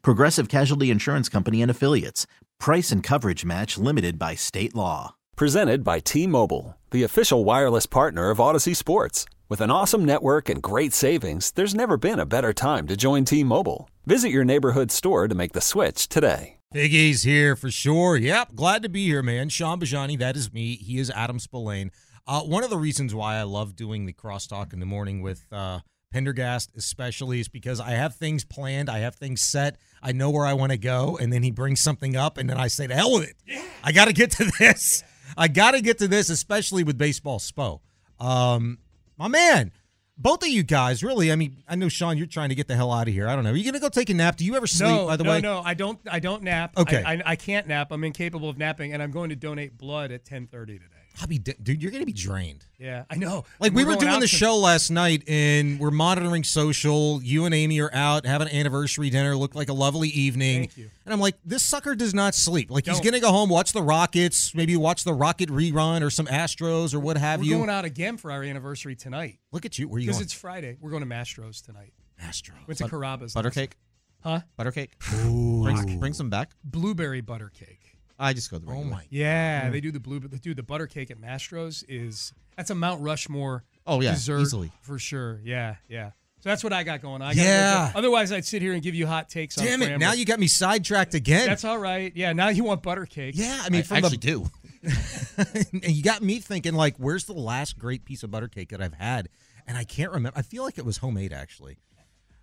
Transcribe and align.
Progressive 0.00 0.48
Casualty 0.48 0.90
Insurance 0.90 1.28
Company 1.28 1.60
and 1.60 1.70
Affiliates. 1.70 2.26
Price 2.58 2.90
and 2.90 3.02
coverage 3.02 3.44
match 3.44 3.76
limited 3.76 4.18
by 4.18 4.34
state 4.34 4.74
law. 4.74 5.14
Presented 5.36 5.84
by 5.84 6.00
T 6.00 6.26
Mobile, 6.26 6.78
the 6.90 7.02
official 7.02 7.44
wireless 7.44 7.86
partner 7.86 8.30
of 8.30 8.38
Audacy 8.38 8.74
Sports. 8.74 9.26
With 9.48 9.60
an 9.60 9.70
awesome 9.70 10.04
network 10.04 10.48
and 10.48 10.62
great 10.62 10.94
savings, 10.94 11.50
there's 11.50 11.74
never 11.74 11.96
been 11.96 12.18
a 12.18 12.24
better 12.24 12.52
time 12.52 12.86
to 12.86 12.96
join 12.96 13.24
T 13.24 13.44
Mobile. 13.44 13.90
Visit 14.06 14.30
your 14.30 14.44
neighborhood 14.44 14.90
store 14.90 15.28
to 15.28 15.34
make 15.34 15.52
the 15.52 15.60
switch 15.60 16.08
today. 16.08 16.56
Big 16.72 16.94
E's 16.94 17.22
here 17.22 17.54
for 17.54 17.70
sure. 17.70 18.16
Yep, 18.16 18.54
glad 18.54 18.82
to 18.82 18.88
be 18.88 19.04
here, 19.06 19.22
man. 19.22 19.50
Shaun 19.50 19.78
Bajani, 19.78 20.18
that 20.18 20.36
is 20.36 20.52
me. 20.54 20.76
He 20.76 20.98
is 20.98 21.10
Adam 21.10 21.38
Spolane. 21.38 21.90
Uh, 22.26 22.40
one 22.40 22.64
of 22.64 22.70
the 22.70 22.78
reasons 22.78 23.14
why 23.14 23.36
I 23.36 23.42
love 23.42 23.76
doing 23.76 24.06
the 24.06 24.12
crosstalk 24.12 24.72
in 24.72 24.80
the 24.80 24.86
morning 24.86 25.20
with 25.20 25.44
uh, 25.52 25.80
Pendergast, 26.12 26.70
especially, 26.76 27.40
is 27.40 27.48
because 27.48 27.80
I 27.80 27.92
have 27.92 28.16
things 28.16 28.44
planned, 28.44 28.90
I 28.90 28.98
have 28.98 29.14
things 29.14 29.40
set, 29.40 29.78
I 30.02 30.12
know 30.12 30.30
where 30.30 30.44
I 30.44 30.52
want 30.52 30.72
to 30.72 30.78
go, 30.78 31.16
and 31.20 31.32
then 31.32 31.42
he 31.42 31.50
brings 31.50 31.80
something 31.80 32.16
up, 32.16 32.36
and 32.36 32.50
then 32.50 32.58
I 32.58 32.68
say, 32.68 32.86
"To 32.86 32.94
hell 32.94 33.14
with 33.14 33.30
it! 33.30 33.36
Yeah. 33.46 33.64
I 33.82 33.92
got 33.92 34.06
to 34.06 34.12
get 34.12 34.32
to 34.32 34.50
this. 34.58 35.02
I 35.36 35.48
got 35.48 35.72
to 35.72 35.80
get 35.80 35.98
to 35.98 36.08
this, 36.08 36.28
especially 36.28 36.84
with 36.84 36.98
baseball 36.98 37.38
spo." 37.38 37.80
Um, 38.20 38.78
my 39.16 39.28
man, 39.28 39.72
both 40.18 40.42
of 40.42 40.48
you 40.48 40.62
guys, 40.62 41.02
really. 41.02 41.32
I 41.32 41.36
mean, 41.36 41.62
I 41.66 41.76
know 41.76 41.88
Shaun, 41.88 42.18
you're 42.18 42.26
trying 42.26 42.50
to 42.50 42.54
get 42.54 42.68
the 42.68 42.76
hell 42.76 42.92
out 42.92 43.08
of 43.08 43.14
here. 43.14 43.28
I 43.28 43.34
don't 43.34 43.44
know. 43.44 43.50
Are 43.50 43.56
you 43.56 43.64
gonna 43.64 43.80
go 43.80 43.88
take 43.88 44.10
a 44.10 44.14
nap? 44.14 44.36
Do 44.36 44.44
you 44.44 44.54
ever 44.54 44.66
sleep? 44.66 44.90
No, 44.90 45.06
by 45.06 45.16
the 45.16 45.24
no, 45.24 45.30
way, 45.30 45.40
no, 45.40 45.62
I 45.64 45.74
don't. 45.74 45.98
I 46.10 46.18
don't 46.18 46.42
nap. 46.42 46.76
Okay. 46.76 47.02
I, 47.02 47.14
I, 47.14 47.22
I 47.26 47.36
can't 47.36 47.66
nap. 47.66 47.90
I'm 47.90 48.04
incapable 48.04 48.48
of 48.48 48.58
napping, 48.58 48.92
and 48.92 49.02
I'm 49.02 49.10
going 49.10 49.30
to 49.30 49.36
donate 49.36 49.78
blood 49.78 50.12
at 50.12 50.24
10:30 50.24 50.66
today. 50.66 51.01
I'll 51.20 51.26
be, 51.26 51.38
de- 51.38 51.54
dude. 51.62 51.82
You're 51.82 51.92
gonna 51.92 52.06
be 52.06 52.12
drained. 52.12 52.64
Yeah, 52.78 53.04
I 53.10 53.16
know. 53.16 53.44
Like 53.60 53.72
we 53.72 53.84
We're 53.84 53.90
were 53.90 53.96
doing 53.96 54.14
the 54.20 54.26
to- 54.26 54.26
show 54.26 54.56
last 54.56 54.90
night, 54.90 55.22
and 55.28 55.78
we're 55.78 55.90
monitoring 55.90 56.42
social. 56.42 57.22
You 57.22 57.44
and 57.44 57.54
Amy 57.54 57.80
are 57.80 57.90
out 57.94 58.24
having 58.26 58.48
an 58.48 58.54
anniversary 58.54 59.10
dinner. 59.10 59.36
Looked 59.36 59.54
like 59.54 59.68
a 59.68 59.74
lovely 59.74 60.08
evening. 60.08 60.60
Thank 60.62 60.78
you. 60.78 60.90
And 61.04 61.12
I'm 61.12 61.20
like, 61.20 61.36
this 61.44 61.62
sucker 61.62 61.94
does 61.94 62.14
not 62.14 62.34
sleep. 62.34 62.70
Like 62.70 62.86
he's 62.86 62.94
Don't. 62.94 63.04
gonna 63.04 63.20
go 63.20 63.30
home, 63.30 63.50
watch 63.50 63.72
the 63.72 63.82
Rockets, 63.82 64.54
maybe 64.54 64.76
watch 64.76 65.04
the 65.04 65.12
Rocket 65.14 65.50
rerun 65.50 66.02
or 66.02 66.10
some 66.10 66.26
Astros 66.26 66.94
or 66.94 67.00
what 67.00 67.16
have 67.18 67.42
you. 67.44 67.50
We're 67.52 67.54
you. 67.54 67.66
going 67.66 67.70
out 67.76 67.84
again 67.84 68.16
for 68.16 68.30
our 68.32 68.42
anniversary 68.42 68.96
tonight 68.96 69.38
Look 69.52 69.66
at 69.66 69.78
you. 69.78 69.88
Where 69.88 69.98
are 69.98 70.00
you 70.00 70.06
because 70.06 70.22
it's 70.22 70.32
Friday. 70.32 70.76
We're 70.80 70.90
going 70.90 71.02
to 71.02 71.08
Mastros 71.08 71.62
tonight. 71.64 71.92
Astros. 72.22 72.66
Went 72.66 72.78
to 72.78 72.84
Carrabba's. 72.84 73.34
Butter 73.34 73.50
cake? 73.50 73.76
Huh? 74.22 74.40
Butter 74.56 74.72
cake? 74.72 74.92
Ooh. 75.26 75.62
Bring, 75.64 75.98
bring 76.00 76.12
some 76.14 76.30
back. 76.30 76.52
Blueberry 76.64 77.20
butter 77.20 77.50
cake. 77.50 77.91
I 78.22 78.32
just 78.32 78.50
go 78.50 78.58
the 78.58 78.66
Oh 78.66 78.70
regular. 78.70 78.90
my. 78.90 79.04
Yeah, 79.10 79.68
they 79.70 79.80
do 79.80 79.90
the 79.90 80.00
blue. 80.00 80.20
But 80.20 80.30
the 80.30 80.38
dude, 80.38 80.56
the 80.56 80.62
butter 80.62 80.86
cake 80.86 81.10
at 81.10 81.20
Mastros 81.20 81.84
is 81.88 82.32
that's 82.56 82.70
a 82.70 82.74
Mount 82.74 83.02
Rushmore. 83.02 83.64
Oh, 83.86 84.00
yeah, 84.00 84.12
dessert 84.12 84.40
easily. 84.40 84.70
for 84.82 84.98
sure. 84.98 85.40
Yeah, 85.44 85.76
yeah. 85.88 86.10
So 86.40 86.48
that's 86.48 86.64
what 86.64 86.72
I 86.72 86.82
got 86.82 87.02
going. 87.02 87.16
on. 87.16 87.22
I 87.22 87.34
gotta 87.34 87.46
Yeah. 87.48 87.90
go- 87.92 87.98
Otherwise, 87.98 88.32
I'd 88.32 88.44
sit 88.44 88.62
here 88.62 88.72
and 88.72 88.82
give 88.82 88.94
you 88.94 89.06
hot 89.06 89.28
takes. 89.28 89.56
on 89.58 89.64
Damn 89.64 89.82
it! 89.82 89.90
Framber. 89.90 89.98
Now 90.00 90.12
you 90.12 90.24
got 90.24 90.40
me 90.40 90.46
sidetracked 90.48 91.14
again. 91.14 91.46
That's 91.46 91.64
all 91.64 91.78
right. 91.78 92.12
Yeah. 92.16 92.32
Now 92.32 92.48
you 92.48 92.64
want 92.64 92.82
butter 92.82 93.06
cake. 93.06 93.34
yeah, 93.36 93.60
I 93.64 93.68
mean, 93.70 93.80
I 93.80 93.82
from 93.84 93.96
actually 93.98 94.16
the 94.16 94.16
do. 94.16 94.50
and 95.72 95.88
you 95.94 96.02
got 96.02 96.22
me 96.22 96.40
thinking 96.40 96.74
like, 96.74 96.96
where's 96.96 97.24
the 97.24 97.32
last 97.32 97.78
great 97.78 98.04
piece 98.04 98.22
of 98.22 98.30
butter 98.30 98.48
cake 98.48 98.70
that 98.70 98.82
I've 98.82 98.94
had? 98.94 99.28
And 99.66 99.78
I 99.78 99.84
can't 99.84 100.10
remember. 100.10 100.36
I 100.38 100.42
feel 100.42 100.64
like 100.64 100.78
it 100.78 100.84
was 100.84 100.96
homemade 100.98 101.32
actually. 101.32 101.78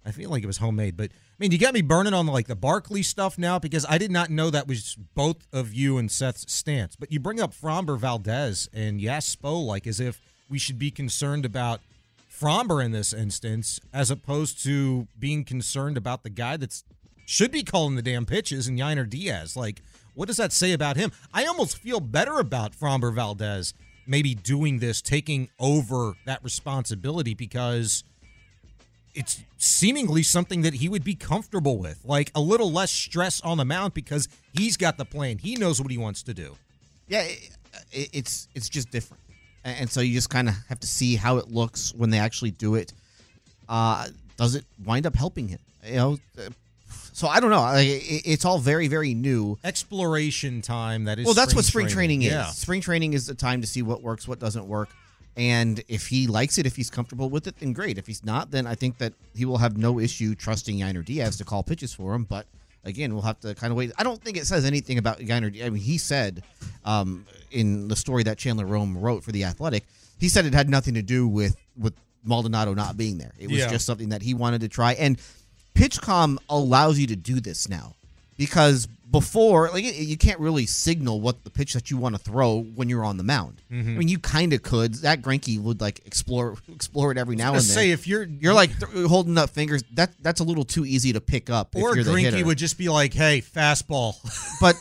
I 0.05 0.11
feel 0.11 0.29
like 0.29 0.43
it 0.43 0.47
was 0.47 0.57
homemade, 0.57 0.95
but 0.97 1.11
I 1.11 1.35
mean, 1.39 1.51
you 1.51 1.57
got 1.57 1.73
me 1.73 1.81
burning 1.81 2.13
on 2.13 2.25
like 2.27 2.47
the 2.47 2.55
Barkley 2.55 3.03
stuff 3.03 3.37
now 3.37 3.59
because 3.59 3.85
I 3.87 3.97
did 3.97 4.11
not 4.11 4.29
know 4.29 4.49
that 4.49 4.67
was 4.67 4.95
both 5.15 5.47
of 5.53 5.73
you 5.73 5.97
and 5.97 6.09
Seth's 6.11 6.51
stance. 6.51 6.95
But 6.95 7.11
you 7.11 7.19
bring 7.19 7.39
up 7.39 7.53
Framber 7.53 7.97
Valdez 7.97 8.69
and 8.73 8.99
you 8.99 9.09
ask 9.09 9.39
Spo 9.39 9.65
like 9.65 9.85
as 9.87 9.99
if 9.99 10.19
we 10.49 10.57
should 10.57 10.79
be 10.79 10.91
concerned 10.91 11.45
about 11.45 11.81
Framber 12.31 12.83
in 12.83 12.91
this 12.91 13.13
instance 13.13 13.79
as 13.93 14.09
opposed 14.09 14.63
to 14.63 15.07
being 15.17 15.43
concerned 15.43 15.97
about 15.97 16.23
the 16.23 16.29
guy 16.29 16.57
that's 16.57 16.83
should 17.25 17.51
be 17.51 17.63
calling 17.63 17.95
the 17.95 18.01
damn 18.01 18.25
pitches 18.25 18.67
and 18.67 18.79
Yainer 18.79 19.07
Diaz. 19.07 19.55
Like, 19.55 19.83
what 20.15 20.27
does 20.27 20.37
that 20.37 20.51
say 20.51 20.73
about 20.73 20.97
him? 20.97 21.11
I 21.31 21.45
almost 21.45 21.77
feel 21.77 21.99
better 21.99 22.39
about 22.39 22.73
Framber 22.73 23.13
Valdez 23.13 23.73
maybe 24.07 24.33
doing 24.33 24.79
this, 24.79 25.01
taking 25.01 25.49
over 25.59 26.15
that 26.25 26.43
responsibility 26.43 27.35
because 27.35 28.03
it's 29.13 29.43
seemingly 29.57 30.23
something 30.23 30.61
that 30.61 30.75
he 30.75 30.89
would 30.89 31.03
be 31.03 31.15
comfortable 31.15 31.77
with. 31.77 31.99
Like 32.05 32.31
a 32.35 32.41
little 32.41 32.71
less 32.71 32.91
stress 32.91 33.41
on 33.41 33.57
the 33.57 33.65
mound 33.65 33.93
because 33.93 34.27
he's 34.53 34.77
got 34.77 34.97
the 34.97 35.05
plan. 35.05 35.37
He 35.37 35.55
knows 35.55 35.81
what 35.81 35.91
he 35.91 35.97
wants 35.97 36.23
to 36.23 36.33
do. 36.33 36.55
Yeah, 37.07 37.23
it, 37.23 37.49
it, 37.91 38.09
it's 38.13 38.47
it's 38.53 38.69
just 38.69 38.91
different, 38.91 39.21
and, 39.63 39.89
so 39.89 40.01
you 40.01 40.13
just 40.13 40.29
kind 40.29 40.47
of 40.47 40.55
have 40.67 40.79
to 40.81 40.87
see 40.87 41.15
how 41.15 41.37
it 41.37 41.49
looks 41.49 41.93
when 41.95 42.11
they 42.11 42.19
actually 42.19 42.51
do 42.51 42.75
it. 42.75 42.93
Uh, 43.67 44.07
does 44.37 44.55
it 44.55 44.65
wind 44.85 45.05
up 45.07 45.15
helping 45.15 45.47
him? 45.47 45.59
You 45.83 45.95
know, 45.95 46.17
uh, 46.37 46.49
so 47.13 47.27
I 47.27 47.39
don't 47.39 47.49
know. 47.49 47.67
It's 47.75 48.45
all 48.45 48.59
very 48.59 48.87
very 48.87 49.15
new. 49.15 49.57
Exploration 49.63 50.61
time. 50.61 51.05
That 51.05 51.17
is. 51.17 51.25
Well, 51.25 51.33
that's 51.33 51.55
what 51.55 51.65
spring 51.65 51.87
training, 51.87 52.21
is. 52.21 52.31
Yeah. 52.31 52.45
Spring 52.45 52.81
training 52.81 53.13
is 53.13 53.25
the 53.25 53.35
time 53.35 53.61
to 53.61 53.67
see 53.67 53.81
what 53.81 54.03
works, 54.03 54.27
what 54.27 54.39
doesn't 54.39 54.67
work. 54.67 54.89
And 55.37 55.81
if 55.87 56.07
he 56.07 56.27
likes 56.27 56.57
it, 56.57 56.65
if 56.65 56.75
he's 56.75 56.89
comfortable 56.89 57.29
with 57.29 57.47
it, 57.47 57.59
then 57.59 57.71
great. 57.73 57.97
If 57.97 58.07
he's 58.07 58.25
not, 58.25 58.51
then 58.51 58.67
I 58.67 58.75
think 58.75 58.97
that 58.97 59.13
he 59.35 59.45
will 59.45 59.57
have 59.59 59.77
no 59.77 59.99
issue 59.99 60.35
trusting 60.35 60.77
Yainer 60.77 61.03
Diaz 61.05 61.37
to 61.37 61.45
call 61.45 61.63
pitches 61.63 61.93
for 61.93 62.13
him. 62.13 62.25
But 62.25 62.45
again, 62.83 63.13
we'll 63.13 63.23
have 63.23 63.39
to 63.41 63.55
kind 63.55 63.71
of 63.71 63.77
wait. 63.77 63.91
I 63.97 64.03
don't 64.03 64.21
think 64.21 64.35
it 64.37 64.47
says 64.47 64.65
anything 64.65 64.97
about 64.97 65.19
Yainer. 65.19 65.63
I 65.65 65.69
mean, 65.69 65.81
he 65.81 65.97
said 65.97 66.43
um, 66.83 67.25
in 67.51 67.87
the 67.87 67.95
story 67.95 68.23
that 68.23 68.37
Chandler 68.37 68.65
Rome 68.65 68.97
wrote 68.97 69.23
for 69.23 69.31
the 69.31 69.45
Athletic, 69.45 69.85
he 70.19 70.27
said 70.27 70.45
it 70.45 70.53
had 70.53 70.69
nothing 70.69 70.95
to 70.95 71.01
do 71.01 71.27
with 71.27 71.55
with 71.77 71.93
Maldonado 72.25 72.73
not 72.73 72.97
being 72.97 73.17
there. 73.17 73.31
It 73.39 73.47
was 73.49 73.59
Yeah. 73.59 73.69
just 73.69 73.85
something 73.85 74.09
that 74.09 74.21
he 74.21 74.33
wanted 74.33 74.59
to 74.61 74.67
try. 74.67 74.93
And 74.93 75.17
PitchCom 75.73 76.37
allows 76.49 76.99
you 76.99 77.07
to 77.07 77.15
do 77.15 77.39
this 77.39 77.69
now 77.69 77.95
because 78.37 78.87
before, 79.11 79.69
like, 79.69 79.83
you 79.83 80.17
can't 80.17 80.39
really 80.39 80.65
signal 80.65 81.19
what 81.21 81.43
the 81.43 81.49
pitch 81.49 81.73
that 81.73 81.89
you 81.89 81.97
want 81.97 82.15
to 82.15 82.21
throw 82.21 82.61
when 82.61 82.89
you're 82.89 83.03
on 83.03 83.17
the 83.17 83.23
mound. 83.23 83.61
Mm-hmm. 83.71 83.89
I 83.89 83.93
mean, 83.97 84.07
you 84.07 84.19
kind 84.19 84.53
of 84.53 84.61
could. 84.61 84.95
Zack 84.95 85.21
Greinke 85.21 85.59
would 85.61 85.81
like 85.81 85.99
explore 86.05 86.57
explore 86.73 87.11
it 87.11 87.17
every 87.17 87.35
now 87.35 87.49
and 87.49 87.57
then. 87.57 87.61
say 87.61 87.91
if 87.91 88.07
you're 88.07 88.23
you're 88.23 88.53
like 88.53 88.71
th- 88.77 89.07
holding 89.07 89.37
up 89.37 89.49
fingers. 89.49 89.83
That 89.93 90.11
that's 90.21 90.39
a 90.39 90.43
little 90.43 90.65
too 90.65 90.85
easy 90.85 91.13
to 91.13 91.21
pick 91.21 91.49
up. 91.49 91.75
or 91.75 91.97
if 91.97 92.05
Greinke 92.05 92.43
would 92.43 92.57
just 92.57 92.77
be 92.77 92.89
like, 92.89 93.13
"Hey, 93.13 93.41
fastball." 93.41 94.15
But 94.61 94.75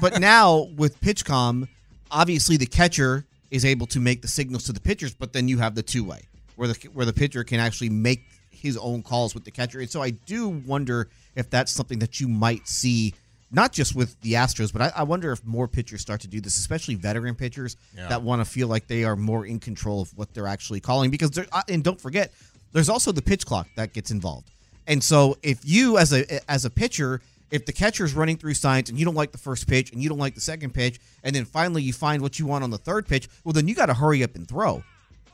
but 0.00 0.20
now 0.20 0.68
with 0.76 1.00
PitchCom, 1.00 1.68
obviously 2.10 2.56
the 2.56 2.66
catcher 2.66 3.24
is 3.52 3.64
able 3.64 3.86
to 3.86 4.00
make 4.00 4.20
the 4.20 4.26
signals 4.28 4.64
to 4.64 4.72
the 4.72 4.80
pitchers, 4.80 5.14
but 5.14 5.32
then 5.32 5.46
you 5.46 5.58
have 5.58 5.76
the 5.76 5.82
two 5.82 6.02
way 6.02 6.22
where 6.56 6.68
the 6.68 6.74
where 6.92 7.06
the 7.06 7.12
pitcher 7.12 7.44
can 7.44 7.60
actually 7.60 7.90
make 7.90 8.24
his 8.50 8.76
own 8.76 9.02
calls 9.02 9.34
with 9.34 9.44
the 9.44 9.50
catcher. 9.50 9.80
And 9.80 9.90
so 9.90 10.02
I 10.02 10.10
do 10.10 10.48
wonder 10.48 11.08
if 11.34 11.50
that's 11.50 11.72
something 11.72 11.98
that 11.98 12.20
you 12.20 12.28
might 12.28 12.68
see. 12.68 13.14
Not 13.54 13.72
just 13.72 13.94
with 13.94 14.18
the 14.22 14.32
Astros, 14.32 14.72
but 14.72 14.80
I, 14.82 14.92
I 14.96 15.02
wonder 15.02 15.30
if 15.30 15.44
more 15.44 15.68
pitchers 15.68 16.00
start 16.00 16.22
to 16.22 16.28
do 16.28 16.40
this, 16.40 16.56
especially 16.56 16.94
veteran 16.94 17.34
pitchers 17.34 17.76
Yeah. 17.94 18.08
that 18.08 18.22
want 18.22 18.40
to 18.40 18.44
feel 18.50 18.66
like 18.66 18.86
they 18.86 19.04
are 19.04 19.14
more 19.16 19.44
in 19.46 19.60
control 19.60 20.00
of 20.02 20.16
what 20.16 20.32
they're 20.32 20.46
actually 20.46 20.80
calling. 20.80 21.10
Because 21.10 21.38
and 21.68 21.84
don't 21.84 22.00
forget, 22.00 22.32
there's 22.72 22.88
also 22.88 23.12
the 23.12 23.20
pitch 23.22 23.44
clock 23.44 23.68
that 23.76 23.92
gets 23.92 24.10
involved. 24.10 24.50
And 24.86 25.04
so 25.04 25.36
if 25.42 25.60
you 25.64 25.98
as 25.98 26.12
a 26.12 26.50
as 26.50 26.64
a 26.64 26.70
pitcher, 26.70 27.20
if 27.50 27.66
the 27.66 27.72
catcher 27.72 28.04
is 28.06 28.14
running 28.14 28.38
through 28.38 28.54
signs 28.54 28.88
and 28.88 28.98
you 28.98 29.04
don't 29.04 29.14
like 29.14 29.30
the 29.32 29.38
first 29.38 29.68
pitch 29.68 29.92
and 29.92 30.02
you 30.02 30.08
don't 30.08 30.18
like 30.18 30.34
the 30.34 30.40
second 30.40 30.72
pitch, 30.72 30.98
and 31.22 31.36
then 31.36 31.44
finally 31.44 31.82
you 31.82 31.92
find 31.92 32.22
what 32.22 32.38
you 32.38 32.46
want 32.46 32.64
on 32.64 32.70
the 32.70 32.78
third 32.78 33.06
pitch, 33.06 33.28
well 33.44 33.52
then 33.52 33.68
you 33.68 33.74
got 33.74 33.86
to 33.86 33.94
hurry 33.94 34.24
up 34.24 34.34
and 34.34 34.48
throw. 34.48 34.82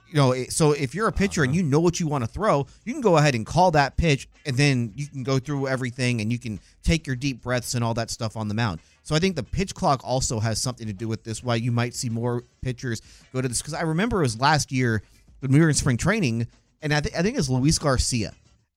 You 0.09 0.17
know, 0.17 0.35
so 0.49 0.73
if 0.73 0.95
you're 0.95 1.09
a 1.09 1.13
pitcher 1.13 1.43
and 1.43 1.51
uh-huh. 1.51 1.59
you 1.59 1.63
know 1.63 1.81
what 1.81 2.01
you 2.01 2.07
want 2.07 2.25
to 2.25 2.29
throw, 2.29 2.67
you 2.85 2.93
can 2.93 3.03
go 3.03 3.17
ahead 3.17 3.35
and 3.35 3.45
call 3.45 3.71
that 3.73 3.97
pitch, 3.97 4.29
and 4.47 4.57
then 4.57 4.93
you 4.95 5.07
can 5.07 5.23
go 5.23 5.39
through 5.39 5.69
everything, 5.69 6.21
and 6.21 6.33
you 6.33 6.39
can 6.39 6.61
take 6.83 7.07
your 7.07 7.17
deep 7.17 7.43
breaths 7.43 7.75
and 7.75 7.85
all 7.85 7.95
that 7.95 8.11
stuff 8.11 8.37
on 8.37 8.49
the 8.49 8.55
mound. 8.55 8.81
So 9.03 9.15
I 9.15 9.19
think 9.19 9.37
the 9.37 9.43
pitch 9.43 9.75
clock 9.75 10.01
also 10.05 10.41
has 10.41 10.61
something 10.61 10.87
to 10.87 10.93
do 10.93 11.09
with 11.09 11.25
this. 11.25 11.43
Why 11.43 11.57
you 11.57 11.73
might 11.73 11.95
see 11.95 12.09
more 12.09 12.45
pitchers 12.63 13.03
go 13.33 13.41
to 13.41 13.49
this 13.49 13.61
because 13.61 13.75
I 13.75 13.83
remember 13.83 14.19
it 14.19 14.23
was 14.23 14.41
last 14.41 14.73
year 14.73 15.03
when 15.41 15.53
we 15.53 15.61
were 15.61 15.69
in 15.69 15.75
spring 15.75 15.97
training, 15.97 16.47
and 16.83 16.93
I, 16.93 17.01
th- 17.01 17.15
I 17.15 17.23
think 17.23 17.35
it 17.35 17.39
was 17.39 17.51
Luis 17.51 17.79
Garcia, 17.79 18.33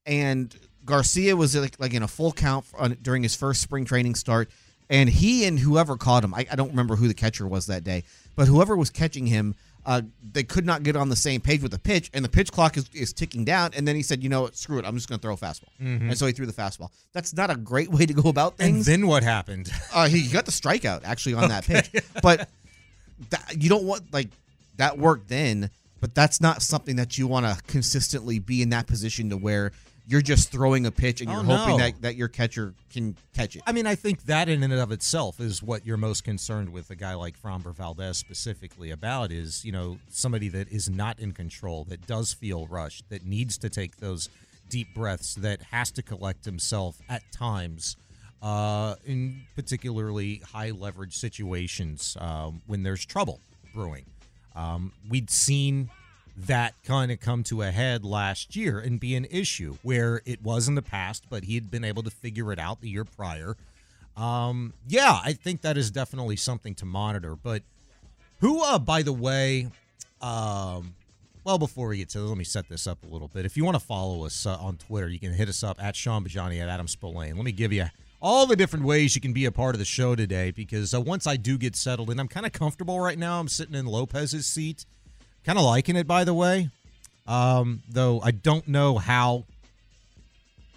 and 0.06 0.54
Garcia 0.86 1.36
was 1.36 1.56
like, 1.56 1.80
like 1.80 1.94
in 1.94 2.04
a 2.04 2.07
full 2.07 2.31
count 2.31 2.66
on, 2.77 2.98
during 3.01 3.24
his 3.24 3.36
first 3.36 3.62
spring 3.62 3.86
training 3.86 4.16
start, 4.16 4.50
and 4.89 5.10
he 5.10 5.45
and 5.45 5.60
whoever 5.60 5.95
caught 5.95 6.24
him, 6.24 6.34
I, 6.34 6.45
I 6.51 6.56
don't 6.56 6.69
remember 6.69 6.98
who 6.98 7.07
the 7.07 7.13
catcher 7.13 7.48
was 7.48 7.68
that 7.68 7.84
day, 7.84 8.04
but 8.36 8.48
whoever 8.48 8.75
was 8.75 8.89
catching 8.89 9.27
him, 9.27 9.56
uh, 9.86 10.01
they 10.33 10.44
could 10.44 10.66
not 10.66 10.83
get 10.83 10.95
on 10.95 11.10
the 11.10 11.16
same 11.16 11.42
page 11.42 11.62
with 11.62 11.72
the 11.72 11.80
pitch, 11.80 12.10
and 12.13 12.24
the 12.24 12.30
pitch 12.30 12.51
clock 12.51 12.78
is, 12.78 12.89
is 12.94 13.13
ticking 13.13 13.44
down. 13.45 13.72
And 13.75 13.88
then 13.88 13.95
he 13.95 14.04
said, 14.04 14.22
"You 14.24 14.30
know 14.30 14.44
what? 14.44 14.56
Screw 14.56 14.78
it. 14.80 14.86
I'm 14.86 14.95
just 14.95 15.10
going 15.10 15.19
to 15.19 15.22
throw 15.22 15.33
a 15.33 15.38
fastball." 15.38 15.69
And 15.80 16.18
so 16.18 16.25
he 16.28 16.33
threw 16.33 16.45
the 16.45 16.54
fastball. 16.54 16.89
That's 17.13 17.33
not 17.33 17.50
a 17.50 17.56
great 17.56 17.89
way 17.89 18.06
to 18.06 18.13
go 18.13 18.30
about 18.30 18.57
things. 18.57 18.88
And 18.88 19.04
then 19.04 19.07
what 19.07 19.24
happened? 19.24 19.69
Uh, 19.94 20.07
he 20.07 20.28
got 20.30 20.45
the 20.45 20.51
strikeout 20.51 21.01
actually 21.04 21.33
on 21.33 21.50
that 21.50 21.66
pitch, 21.66 21.92
but 22.22 22.48
that, 23.30 23.56
you 23.57 23.68
don't 23.68 23.83
want 23.83 24.01
like 24.13 24.30
that 24.78 24.98
worked 24.98 25.28
then. 25.28 25.69
But 26.00 26.16
that's 26.16 26.39
not 26.42 26.62
something 26.62 26.95
that 26.95 27.18
you 27.18 27.27
want 27.27 27.45
to 27.45 27.62
consistently 27.68 28.39
be 28.39 28.62
in 28.62 28.69
that 28.69 28.88
position 28.88 29.30
to 29.30 29.38
where 29.38 29.72
you're 30.12 30.22
just 30.22 30.52
throwing 30.52 30.86
a 30.86 30.92
pitch 30.92 31.22
and 31.22 31.30
Oh, 31.30 31.34
you're 31.36 31.44
hoping 31.44 31.78
no. 31.78 31.84
that, 31.86 32.02
that 32.02 32.16
your 32.18 32.28
catcher 32.28 32.74
can 32.92 33.16
catch 33.34 33.56
it. 33.56 33.63
I 33.66 33.72
mean, 33.72 33.88
I 33.88 33.96
think 33.96 34.24
that 34.24 34.50
in 34.50 34.62
and 34.62 34.74
of 34.74 34.92
itself 34.92 35.40
is 35.40 35.63
what 35.63 35.86
you're 35.86 35.96
most 35.96 36.25
concerned 36.25 36.74
with 36.74 36.90
a 36.90 36.96
guy 36.96 37.13
like 37.13 37.42
Framber 37.42 37.74
Valdez 37.74 38.18
specifically 38.18 38.92
about 38.92 39.31
is, 39.31 39.63
you 39.63 39.72
know, 39.72 40.00
somebody 40.10 40.50
that 40.50 40.69
is 40.69 40.90
not 40.90 41.18
in 41.19 41.31
control, 41.31 41.86
that 41.86 42.06
does 42.08 42.34
feel 42.34 42.68
rushed, 42.68 43.10
that 43.10 43.25
needs 43.25 43.58
to 43.60 43.69
take 43.69 43.98
those 43.98 44.28
deep 44.68 44.94
breaths, 44.94 45.36
that 45.36 45.62
has 45.72 45.92
to 45.92 46.02
collect 46.02 46.44
himself 46.44 46.98
at 47.08 47.22
times 47.31 47.96
uh, 48.42 48.96
in 49.06 49.44
particularly 49.56 50.42
high 50.52 50.72
leverage 50.72 51.16
situations 51.16 52.18
um, 52.19 52.62
when 52.68 52.84
there's 52.84 53.06
trouble 53.06 53.40
brewing. 53.74 54.06
Um, 54.56 54.92
we'd 55.10 55.30
seen 55.30 55.90
that 56.38 56.74
kind 56.83 57.12
of 57.12 57.19
come 57.19 57.44
to 57.44 57.62
a 57.62 57.72
head 57.72 58.06
last 58.06 58.56
year 58.56 58.80
and 58.80 59.00
be 59.00 59.16
an 59.16 59.25
issue 59.30 59.78
where 59.83 60.22
it 60.25 60.42
was 60.42 60.68
in 60.68 60.75
the 60.75 60.81
past, 60.81 61.25
but 61.30 61.44
he 61.44 61.56
had 61.56 61.69
been 61.69 61.83
able 61.83 62.04
to 62.04 62.10
figure 62.10 62.51
it 62.51 62.60
out 62.60 62.81
the 62.81 62.89
year 62.89 63.06
prior. 63.06 63.56
Um, 64.16 64.74
yeah, 64.88 65.19
I 65.24 65.33
think 65.33 65.62
that 65.62 65.78
is 65.78 65.92
definitely 65.92 66.36
something 66.36 66.75
to 66.75 66.86
monitor. 66.86 67.36
But 67.36 67.63
who, 68.39 68.63
uh, 68.63 68.80
by 68.80 69.01
the 69.01 69.13
way, 69.13 69.68
um, 70.22 70.94
well, 71.44 71.57
before 71.57 71.88
we 71.88 71.98
get 71.98 72.10
to 72.10 72.19
let 72.19 72.38
me 72.38 72.44
set 72.44 72.69
this 72.69 72.86
up 72.88 73.00
a 73.04 73.07
little 73.07 73.27
bit. 73.27 73.45
If 73.45 73.57
you 73.57 73.66
want 73.66 73.75
to 73.75 73.86
follow 73.86 74.25
us 74.25 74.45
uh, 74.45 74.56
on 74.57 74.77
Twitter, 74.77 75.10
you 75.10 75.19
can 75.19 75.34
hit 75.34 75.50
us 75.50 75.63
up 75.63 75.81
at 75.84 75.95
Shaun 75.95 76.24
Bajani 76.24 76.62
at 76.62 76.69
Adam 76.69 76.88
Spolane. 76.88 77.36
Let 77.36 77.45
me 77.45 77.51
give 77.51 77.74
you 77.74 77.86
all 78.22 78.45
the 78.45 78.56
different 78.56 78.86
ways 78.86 79.16
you 79.16 79.22
can 79.22 79.34
be 79.34 79.45
a 79.45 79.51
part 79.51 79.74
of 79.74 79.80
the 79.80 79.86
show 79.86 80.16
today 80.16 80.51
because 80.51 80.94
uh, 80.94 81.01
once 81.01 81.25
I 81.25 81.38
do 81.38 81.57
get 81.57 81.75
settled 81.75 82.12
in, 82.12 82.19
I'm 82.19 82.27
kind 82.27 82.45
of 82.45 82.51
comfortable 82.51 83.00
right 83.00 83.18
now. 83.18 83.39
I'm 83.39 83.48
sitting 83.48 83.74
in 83.74 83.88
Lopez's 83.88 84.45
seat, 84.45 84.86
kind 85.45 85.57
of 85.57 85.65
liking 85.65 85.95
it, 85.95 86.07
by 86.07 86.23
the 86.23 86.33
way. 86.33 86.69
Um, 87.27 87.81
though 87.89 88.19
I 88.21 88.31
don't 88.31 88.67
know 88.67 88.97
how, 88.97 89.45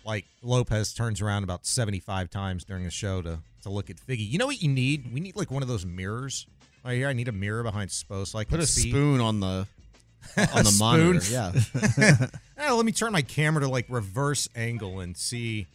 like 0.04 0.26
Lopez 0.42 0.92
turns 0.92 1.20
around 1.20 1.44
about 1.44 1.66
75 1.66 2.30
times 2.30 2.64
during 2.64 2.84
the 2.84 2.90
show 2.90 3.22
to 3.22 3.38
to 3.62 3.70
look 3.70 3.88
at 3.90 3.96
Figgy. 3.96 4.28
You 4.30 4.38
know 4.38 4.46
what 4.46 4.60
you 4.62 4.68
need? 4.68 5.12
We 5.12 5.20
need 5.20 5.36
like 5.36 5.50
one 5.50 5.62
of 5.62 5.68
those 5.68 5.86
mirrors 5.86 6.46
right 6.84 6.94
here. 6.94 7.08
I 7.08 7.14
need 7.14 7.28
a 7.28 7.32
mirror 7.32 7.62
behind 7.62 7.88
Spo 7.90 8.26
so 8.26 8.38
I 8.38 8.44
can 8.44 8.50
Put 8.50 8.60
a 8.60 8.66
see. 8.66 8.90
spoon 8.90 9.20
on 9.20 9.40
the 9.40 9.66
on 10.36 10.64
the 10.64 10.70
Spoon? 10.70 10.78
monitor. 10.78 12.30
Yeah. 12.58 12.70
Let 12.72 12.86
me 12.86 12.92
turn 12.92 13.12
my 13.12 13.22
camera 13.22 13.62
to 13.62 13.68
like 13.68 13.86
reverse 13.88 14.48
angle 14.54 15.00
and 15.00 15.16
see 15.16 15.66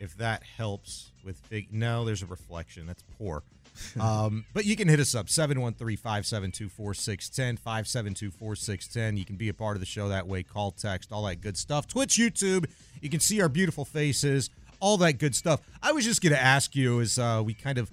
if 0.00 0.16
that 0.18 0.42
helps 0.42 1.10
with 1.24 1.36
Fig. 1.36 1.72
No, 1.72 2.04
there's 2.04 2.22
a 2.22 2.26
reflection. 2.26 2.86
That's 2.86 3.02
poor. 3.18 3.42
um, 4.00 4.44
but 4.52 4.64
you 4.64 4.76
can 4.76 4.88
hit 4.88 5.00
us 5.00 5.14
up 5.14 5.26
713-572-4610 5.26 7.58
572-4610 7.60 9.18
you 9.18 9.24
can 9.24 9.36
be 9.36 9.48
a 9.48 9.54
part 9.54 9.76
of 9.76 9.80
the 9.80 9.86
show 9.86 10.08
that 10.08 10.26
way 10.26 10.42
call 10.42 10.70
text 10.70 11.12
all 11.12 11.24
that 11.24 11.40
good 11.40 11.56
stuff 11.56 11.86
twitch 11.86 12.16
youtube 12.16 12.66
you 13.00 13.08
can 13.08 13.20
see 13.20 13.40
our 13.40 13.48
beautiful 13.48 13.84
faces 13.84 14.50
all 14.80 14.96
that 14.96 15.14
good 15.14 15.34
stuff 15.34 15.60
i 15.82 15.92
was 15.92 16.04
just 16.04 16.22
going 16.22 16.32
to 16.32 16.40
ask 16.40 16.74
you 16.74 17.00
as 17.00 17.18
uh, 17.18 17.42
we 17.44 17.54
kind 17.54 17.78
of 17.78 17.90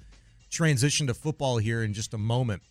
transition 0.50 1.08
to 1.08 1.14
football 1.14 1.58
here 1.58 1.84
in 1.84 1.94
just 1.94 2.14
a 2.14 2.18
moment 2.18 2.62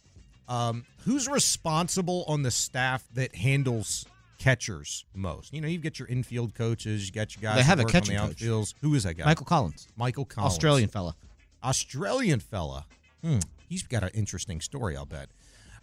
um, 0.48 0.84
who's 1.04 1.28
responsible 1.28 2.24
on 2.28 2.42
the 2.42 2.50
staff 2.50 3.04
that 3.14 3.34
handles 3.34 4.06
catchers 4.38 5.04
most? 5.14 5.52
You 5.52 5.60
know, 5.60 5.68
you 5.68 5.78
get 5.78 5.98
your 5.98 6.08
infield 6.08 6.54
coaches, 6.54 7.06
you 7.06 7.12
got 7.12 7.34
your 7.34 7.42
guys. 7.42 7.56
They 7.56 7.62
have 7.62 7.78
that 7.78 7.88
a 7.88 7.92
catching 7.92 8.16
on 8.16 8.28
the 8.28 8.34
coach. 8.34 8.74
Who 8.80 8.94
is 8.94 9.04
that 9.04 9.14
guy? 9.14 9.24
Michael 9.24 9.46
Collins, 9.46 9.88
Michael 9.96 10.24
Collins, 10.24 10.52
Australian 10.52 10.88
fella. 10.88 11.16
Australian 11.64 12.40
fella. 12.40 12.86
Hmm. 13.26 13.38
He's 13.68 13.82
got 13.82 14.04
an 14.04 14.10
interesting 14.14 14.60
story, 14.60 14.96
I'll 14.96 15.04
bet. 15.04 15.28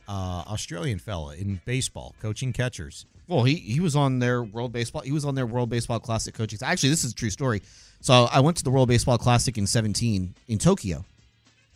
Uh, 0.08 0.44
Australian 0.48 0.98
fella 0.98 1.36
in 1.36 1.60
baseball, 1.66 2.16
coaching 2.22 2.54
catchers. 2.54 3.06
Well, 3.28 3.44
he 3.44 3.56
he 3.56 3.82
was 3.82 3.96
on 3.96 4.20
their 4.20 4.44
World 4.44 4.72
Baseball. 4.72 5.02
He 5.02 5.12
was 5.12 5.26
on 5.26 5.36
their 5.36 5.46
World 5.46 5.70
Baseball 5.70 6.00
Classic 6.00 6.34
coaching. 6.34 6.60
Actually, 6.62 6.90
this 6.90 7.04
is 7.04 7.12
a 7.12 7.16
true 7.16 7.30
story. 7.30 7.62
So 8.00 8.28
I 8.32 8.40
went 8.40 8.58
to 8.58 8.64
the 8.64 8.72
World 8.72 8.88
Baseball 8.88 9.18
Classic 9.18 9.58
in 9.58 9.68
17 9.68 10.36
in 10.48 10.58
Tokyo, 10.58 11.04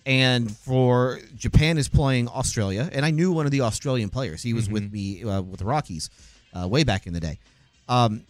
and 0.06 0.56
for 0.56 1.20
Japan 1.36 1.78
is 1.78 1.90
playing 1.90 2.30
Australia, 2.30 2.90
and 2.94 3.06
I 3.06 3.12
knew 3.12 3.32
one 3.34 3.46
of 3.46 3.52
the 3.52 3.62
Australian 3.62 4.10
players. 4.10 4.44
He 4.44 4.54
was 4.54 4.70
with 4.70 4.92
me 4.92 5.24
uh, 5.24 5.42
with 5.42 5.60
the 5.60 5.66
Rockies 5.66 6.10
uh, 6.54 6.68
way 6.68 6.86
back 6.86 7.08
in 7.08 7.14
the 7.14 7.20
day. 7.20 7.40
Um, 7.90 8.24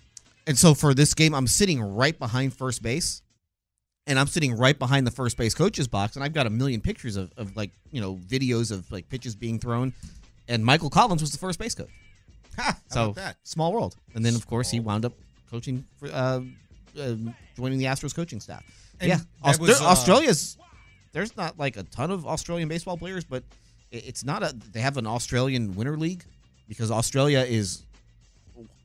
and 0.47 0.57
so 0.57 0.73
for 0.73 0.93
this 0.93 1.13
game, 1.13 1.35
I'm 1.35 1.47
sitting 1.47 1.81
right 1.81 2.17
behind 2.17 2.55
first 2.55 2.81
base, 2.81 3.21
and 4.07 4.17
I'm 4.17 4.27
sitting 4.27 4.55
right 4.57 4.77
behind 4.77 5.05
the 5.05 5.11
first 5.11 5.37
base 5.37 5.53
coach's 5.53 5.87
box, 5.87 6.15
and 6.15 6.23
I've 6.23 6.33
got 6.33 6.47
a 6.47 6.49
million 6.49 6.81
pictures 6.81 7.15
of, 7.17 7.31
of 7.37 7.55
like 7.55 7.71
you 7.91 8.01
know 8.01 8.15
videos 8.15 8.71
of 8.71 8.89
like 8.91 9.07
pitches 9.09 9.35
being 9.35 9.59
thrown, 9.59 9.93
and 10.47 10.65
Michael 10.65 10.89
Collins 10.89 11.21
was 11.21 11.31
the 11.31 11.37
first 11.37 11.59
base 11.59 11.75
coach. 11.75 11.89
Ha, 12.57 12.75
So 12.87 13.13
small 13.43 13.71
world, 13.73 13.95
and 14.15 14.25
then 14.25 14.33
of 14.35 14.47
course 14.47 14.71
he 14.71 14.79
wound 14.79 15.05
up 15.05 15.13
coaching 15.51 15.85
for 15.97 16.07
uh, 16.07 16.41
uh, 16.99 17.15
joining 17.55 17.77
the 17.77 17.85
Astros 17.85 18.15
coaching 18.15 18.39
staff. 18.39 18.63
And 18.99 19.09
yeah, 19.09 19.19
Aust- 19.43 19.59
was, 19.61 19.79
uh, 19.79 19.85
Australia's 19.85 20.57
there's 21.11 21.35
not 21.37 21.59
like 21.59 21.77
a 21.77 21.83
ton 21.83 22.09
of 22.09 22.25
Australian 22.25 22.67
baseball 22.67 22.97
players, 22.97 23.23
but 23.23 23.43
it's 23.91 24.23
not 24.23 24.41
a 24.43 24.55
they 24.71 24.79
have 24.79 24.97
an 24.97 25.05
Australian 25.05 25.75
winter 25.75 25.97
league 25.97 26.23
because 26.67 26.89
Australia 26.91 27.39
is 27.39 27.83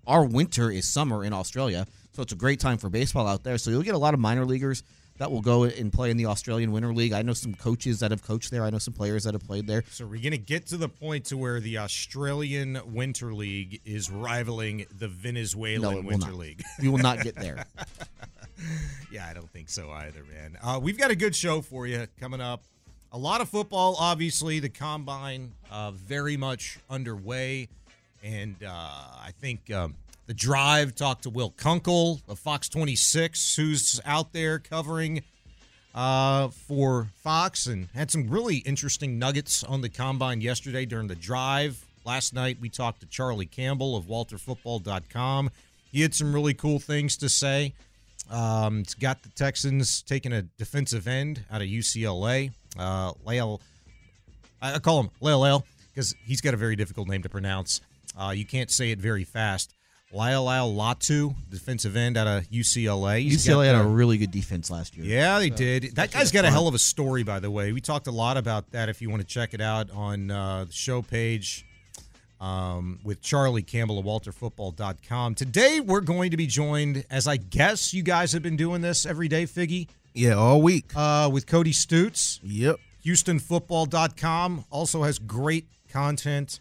our 0.07 0.25
winter 0.25 0.71
is 0.71 0.87
summer 0.87 1.25
in 1.25 1.33
Australia, 1.33 1.87
so 2.13 2.23
it's 2.23 2.33
a 2.33 2.37
great 2.37 2.61
time 2.61 2.77
for 2.77 2.89
baseball 2.89 3.27
out 3.27 3.43
there. 3.45 3.57
So 3.57 3.71
you'll 3.71 3.83
get 3.83 3.95
a 3.95 3.99
lot 3.99 4.15
of 4.15 4.21
minor 4.21 4.45
leaguers 4.45 4.83
that 5.23 5.31
will 5.31 5.41
go 5.41 5.63
and 5.63 5.93
play 5.93 6.11
in 6.11 6.17
the 6.17 6.27
Australian 6.27 6.73
winter 6.73 6.93
league. 6.93 7.13
I 7.13 7.23
know 7.23 7.33
some 7.33 7.55
coaches 7.55 8.01
that 8.01 8.11
have 8.11 8.25
coached 8.25 8.51
there. 8.51 8.65
I 8.65 8.71
know 8.71 8.79
some 8.79 8.93
players 8.93 9.23
that 9.23 9.35
have 9.35 9.47
played 9.47 9.69
there. 9.69 9.85
So 9.89 10.05
we're 10.05 10.21
gonna 10.21 10.37
get 10.37 10.67
to 10.67 10.77
the 10.77 10.89
point 10.89 11.27
to 11.27 11.37
where 11.37 11.61
the 11.61 11.79
Australian 11.79 12.81
Winter 12.93 13.33
League 13.33 13.81
is 13.85 14.11
rivaling 14.11 14.85
the 14.99 15.07
Venezuelan 15.07 15.95
No, 15.95 16.01
Winter 16.03 16.31
not. 16.33 16.39
League. 16.41 16.65
We 16.81 16.89
will 16.89 16.99
not 16.99 17.21
get 17.21 17.37
there. 17.37 17.65
Yeah, 19.11 19.27
I 19.29 19.35
don't 19.35 19.51
think 19.51 19.69
so 19.69 19.91
either, 19.91 20.23
man. 20.25 20.57
Uh, 20.63 20.79
we've 20.81 20.97
got 20.97 21.11
a 21.11 21.17
good 21.17 21.35
show 21.35 21.63
for 21.63 21.87
you 21.87 22.07
coming 22.21 22.41
up. 22.41 22.63
A 23.11 23.19
lot 23.19 23.41
of 23.41 23.49
football, 23.49 23.97
obviously. 23.99 24.61
The 24.61 24.69
combine 24.69 25.53
uh, 25.71 25.91
very 25.91 26.37
much 26.37 26.79
underway, 26.89 27.69
and 28.23 28.55
uh, 28.65 28.69
I 28.71 29.33
think 29.41 29.69
um, 29.73 29.97
the 30.27 30.35
drive 30.35 30.95
talked 30.95 31.25
to 31.25 31.31
Will 31.31 31.51
Kunkel 31.51 32.21
of 32.29 32.39
Fox 32.39 32.69
26, 32.69 33.57
who's 33.57 34.01
out 34.05 34.33
there 34.33 34.59
covering 34.59 35.23
uh, 35.95 36.49
for 36.49 37.09
Fox, 37.23 37.67
and 37.67 37.89
had 37.95 38.11
some 38.11 38.29
really 38.29 38.57
interesting 38.59 39.19
nuggets 39.19 39.65
on 39.65 39.81
the 39.81 39.89
combine 39.89 40.41
yesterday 40.41 40.87
during 40.87 41.09
the 41.09 41.15
drive. 41.15 41.85
Last 42.05 42.35
night 42.35 42.59
we 42.61 42.69
talked 42.69 43.01
to 43.01 43.07
Charlie 43.07 43.47
Campbell 43.47 43.97
of 43.97 44.07
WalterFootball.com. 44.07 45.51
He 45.91 46.01
had 46.01 46.15
some 46.15 46.33
really 46.33 46.55
cool 46.55 46.79
things 46.79 47.17
to 47.19 47.29
say. 47.29 47.75
Um, 48.31 48.81
it's 48.81 48.95
got 48.95 49.23
the 49.23 49.29
Texans 49.31 50.03
taking 50.03 50.33
a 50.33 50.43
defensive 50.43 51.07
end 51.07 51.45
out 51.51 51.61
of 51.61 51.69
UCLA. 51.69 52.53
Uh, 52.79 53.13
Lael, 53.25 53.61
I 54.63 54.79
call 54.79 55.01
him 55.01 55.11
Lael 55.21 55.65
because 55.93 56.15
he's 56.25 56.41
got 56.41 56.55
a 56.55 56.57
very 56.57 56.77
difficult 56.77 57.09
name 57.09 57.23
to 57.23 57.29
pronounce. 57.29 57.81
Uh, 58.19 58.31
you 58.31 58.47
can't 58.47 58.71
say 58.71 58.91
it 58.91 58.99
very 58.99 59.25
fast. 59.25 59.75
Lael 60.13 60.45
Lael 60.45 60.75
Latu, 60.75 61.35
defensive 61.51 61.97
end 61.97 62.17
out 62.19 62.27
of 62.27 62.45
UCLA. 62.51 63.23
He's 63.23 63.47
UCLA 63.47 63.67
had 63.67 63.75
a 63.77 63.85
really 63.85 64.19
good 64.19 64.31
defense 64.31 64.71
last 64.71 64.97
year. 64.97 65.07
yeah, 65.07 65.39
they 65.39 65.49
did. 65.51 65.95
That 65.97 66.11
guy's 66.13 66.31
got 66.31 66.45
a 66.45 66.51
hell 66.51 66.69
of 66.69 66.75
a 66.75 66.79
story, 66.79 67.23
by 67.23 67.41
the 67.41 67.51
way. 67.51 67.73
We 67.73 67.81
talked 67.81 68.07
a 68.07 68.13
lot 68.13 68.37
about 68.37 68.71
that. 68.73 68.89
If 68.91 69.01
you 69.01 69.09
want 69.09 69.23
to 69.23 69.27
check 69.27 69.55
it 69.55 69.61
out 69.63 69.91
on 69.91 70.31
uh, 70.31 70.65
the 70.67 70.73
show 70.73 71.01
page 71.01 71.65
um, 72.43 72.99
with 73.05 73.23
Charlie 73.23 73.63
Campbell 73.63 73.99
of 73.99 74.05
WalterFootball.com. 74.05 75.35
Today, 75.35 75.81
we're 75.81 76.01
going 76.01 76.31
to 76.33 76.37
be 76.37 76.47
joined, 76.47 77.05
as 77.11 77.27
I 77.27 77.37
guess 77.39 77.95
you 77.95 78.03
guys 78.03 78.33
have 78.33 78.43
been 78.43 78.57
doing 78.57 78.83
this 78.83 79.07
every 79.07 79.29
day, 79.29 79.45
Figgy, 79.45 79.89
Yeah, 80.13 80.35
all 80.35 80.61
week. 80.61 80.91
uh, 80.95 81.31
with 81.33 81.47
Cody 81.47 81.73
Stoots. 81.73 82.39
Yep. 82.43 82.77
HoustonFootball.com 83.07 84.65
also 84.71 85.03
has 85.05 85.19
great 85.19 85.67
content 85.91 86.61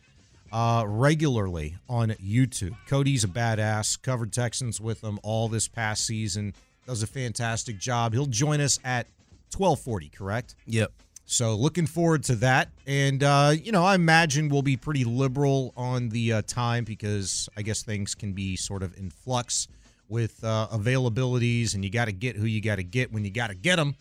uh, 0.51 0.83
regularly 0.87 1.75
on 1.89 2.09
YouTube. 2.11 2.75
Cody's 2.87 3.23
a 3.23 3.27
badass. 3.27 4.01
Covered 4.01 4.33
Texans 4.33 4.81
with 4.81 5.03
him 5.03 5.19
all 5.23 5.47
this 5.47 5.67
past 5.67 6.05
season. 6.05 6.53
Does 6.87 7.03
a 7.03 7.07
fantastic 7.07 7.79
job. 7.79 8.13
He'll 8.13 8.25
join 8.25 8.59
us 8.59 8.79
at 8.83 9.07
1240, 9.55 10.09
correct? 10.09 10.55
Yep. 10.65 10.91
So 11.25 11.55
looking 11.55 11.87
forward 11.87 12.23
to 12.25 12.35
that. 12.37 12.69
And, 12.85 13.23
uh, 13.23 13.53
you 13.61 13.71
know, 13.71 13.85
I 13.85 13.95
imagine 13.95 14.49
we'll 14.49 14.61
be 14.61 14.75
pretty 14.75 15.05
liberal 15.05 15.73
on 15.77 16.09
the 16.09 16.33
uh, 16.33 16.41
time 16.45 16.83
because 16.83 17.47
I 17.55 17.61
guess 17.61 17.83
things 17.83 18.15
can 18.15 18.33
be 18.33 18.57
sort 18.57 18.83
of 18.83 18.97
in 18.97 19.09
flux 19.09 19.67
with 20.09 20.43
uh, 20.43 20.67
availabilities 20.73 21.73
and 21.73 21.85
you 21.85 21.89
got 21.89 22.05
to 22.05 22.11
get 22.11 22.35
who 22.35 22.45
you 22.45 22.61
got 22.61 22.75
to 22.75 22.83
get 22.83 23.13
when 23.13 23.23
you 23.23 23.31
got 23.31 23.47
to 23.47 23.55
get 23.55 23.77
them. 23.77 23.95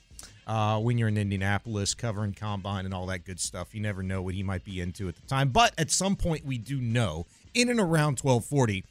Uh, 0.51 0.81
when 0.81 0.99
you're 0.99 1.07
in 1.07 1.17
Indianapolis 1.17 1.95
covering 1.95 2.33
combine 2.33 2.85
and 2.85 2.93
all 2.93 3.07
that 3.07 3.25
good 3.25 3.39
stuff, 3.39 3.73
you 3.73 3.81
never 3.81 4.03
know 4.03 4.21
what 4.21 4.35
he 4.35 4.43
might 4.43 4.65
be 4.65 4.81
into 4.81 5.07
at 5.07 5.15
the 5.15 5.23
time. 5.29 5.51
But 5.51 5.73
at 5.79 5.93
some 5.93 6.17
point, 6.17 6.45
we 6.45 6.59
do 6.59 6.81
know 6.81 7.27
in 7.55 7.69
and 7.69 7.79
around 7.79 8.19
1240, 8.19 8.83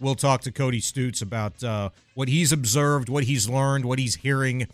we'll 0.00 0.16
talk 0.16 0.40
to 0.40 0.50
Cody 0.50 0.80
Stoots 0.80 1.22
about 1.22 1.62
uh, 1.62 1.90
what 2.14 2.26
he's 2.26 2.50
observed, 2.50 3.08
what 3.08 3.22
he's 3.22 3.48
learned, 3.48 3.84
what 3.84 4.00
he's 4.00 4.16
hearing 4.16 4.66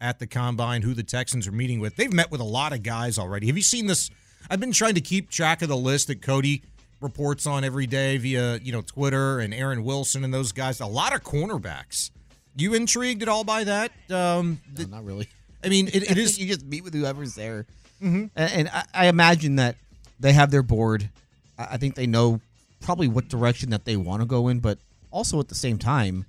at 0.00 0.20
the 0.20 0.28
combine, 0.28 0.82
who 0.82 0.94
the 0.94 1.02
Texans 1.02 1.48
are 1.48 1.52
meeting 1.52 1.80
with. 1.80 1.96
They've 1.96 2.12
met 2.12 2.30
with 2.30 2.40
a 2.40 2.44
lot 2.44 2.72
of 2.72 2.84
guys 2.84 3.18
already. 3.18 3.48
Have 3.48 3.56
you 3.56 3.62
seen 3.64 3.88
this? 3.88 4.08
I've 4.48 4.60
been 4.60 4.70
trying 4.70 4.94
to 4.94 5.00
keep 5.00 5.30
track 5.30 5.62
of 5.62 5.68
the 5.68 5.76
list 5.76 6.06
that 6.06 6.22
Cody 6.22 6.62
reports 7.00 7.44
on 7.44 7.64
every 7.64 7.88
day 7.88 8.18
via 8.18 8.58
you 8.58 8.70
know 8.70 8.82
Twitter 8.82 9.40
and 9.40 9.52
Aaron 9.52 9.82
Wilson 9.82 10.22
and 10.22 10.32
those 10.32 10.52
guys. 10.52 10.78
A 10.78 10.86
lot 10.86 11.12
of 11.12 11.24
cornerbacks. 11.24 12.12
You 12.56 12.74
intrigued 12.74 13.22
at 13.22 13.28
all 13.28 13.42
by 13.42 13.64
that? 13.64 13.90
Um, 14.10 14.60
No, 14.76 14.84
not 14.84 15.04
really. 15.04 15.28
I 15.62 15.68
mean, 15.68 15.88
it, 15.88 16.10
it 16.10 16.18
is. 16.18 16.38
you 16.38 16.46
just 16.46 16.64
meet 16.64 16.84
with 16.84 16.94
whoever's 16.94 17.34
there, 17.34 17.66
mm-hmm. 18.02 18.26
and, 18.36 18.52
and 18.52 18.68
I, 18.68 18.84
I 18.94 19.06
imagine 19.06 19.56
that 19.56 19.76
they 20.20 20.32
have 20.32 20.50
their 20.50 20.62
board. 20.62 21.08
I, 21.58 21.68
I 21.72 21.76
think 21.76 21.94
they 21.94 22.06
know 22.06 22.40
probably 22.80 23.08
what 23.08 23.28
direction 23.28 23.70
that 23.70 23.84
they 23.84 23.96
want 23.96 24.22
to 24.22 24.26
go 24.26 24.48
in, 24.48 24.60
but 24.60 24.78
also 25.10 25.40
at 25.40 25.48
the 25.48 25.54
same 25.54 25.78
time, 25.78 26.26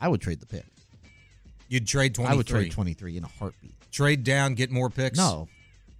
I 0.00 0.08
would 0.08 0.20
trade 0.20 0.40
the 0.40 0.46
pick. 0.46 0.64
You'd 1.68 1.86
trade 1.86 2.14
twenty. 2.14 2.30
I 2.30 2.34
would 2.34 2.46
trade 2.46 2.72
twenty 2.72 2.94
three 2.94 3.16
in 3.16 3.24
a 3.24 3.28
heartbeat. 3.28 3.72
Trade 3.90 4.24
down, 4.24 4.54
get 4.54 4.70
more 4.70 4.90
picks. 4.90 5.18
No, 5.18 5.48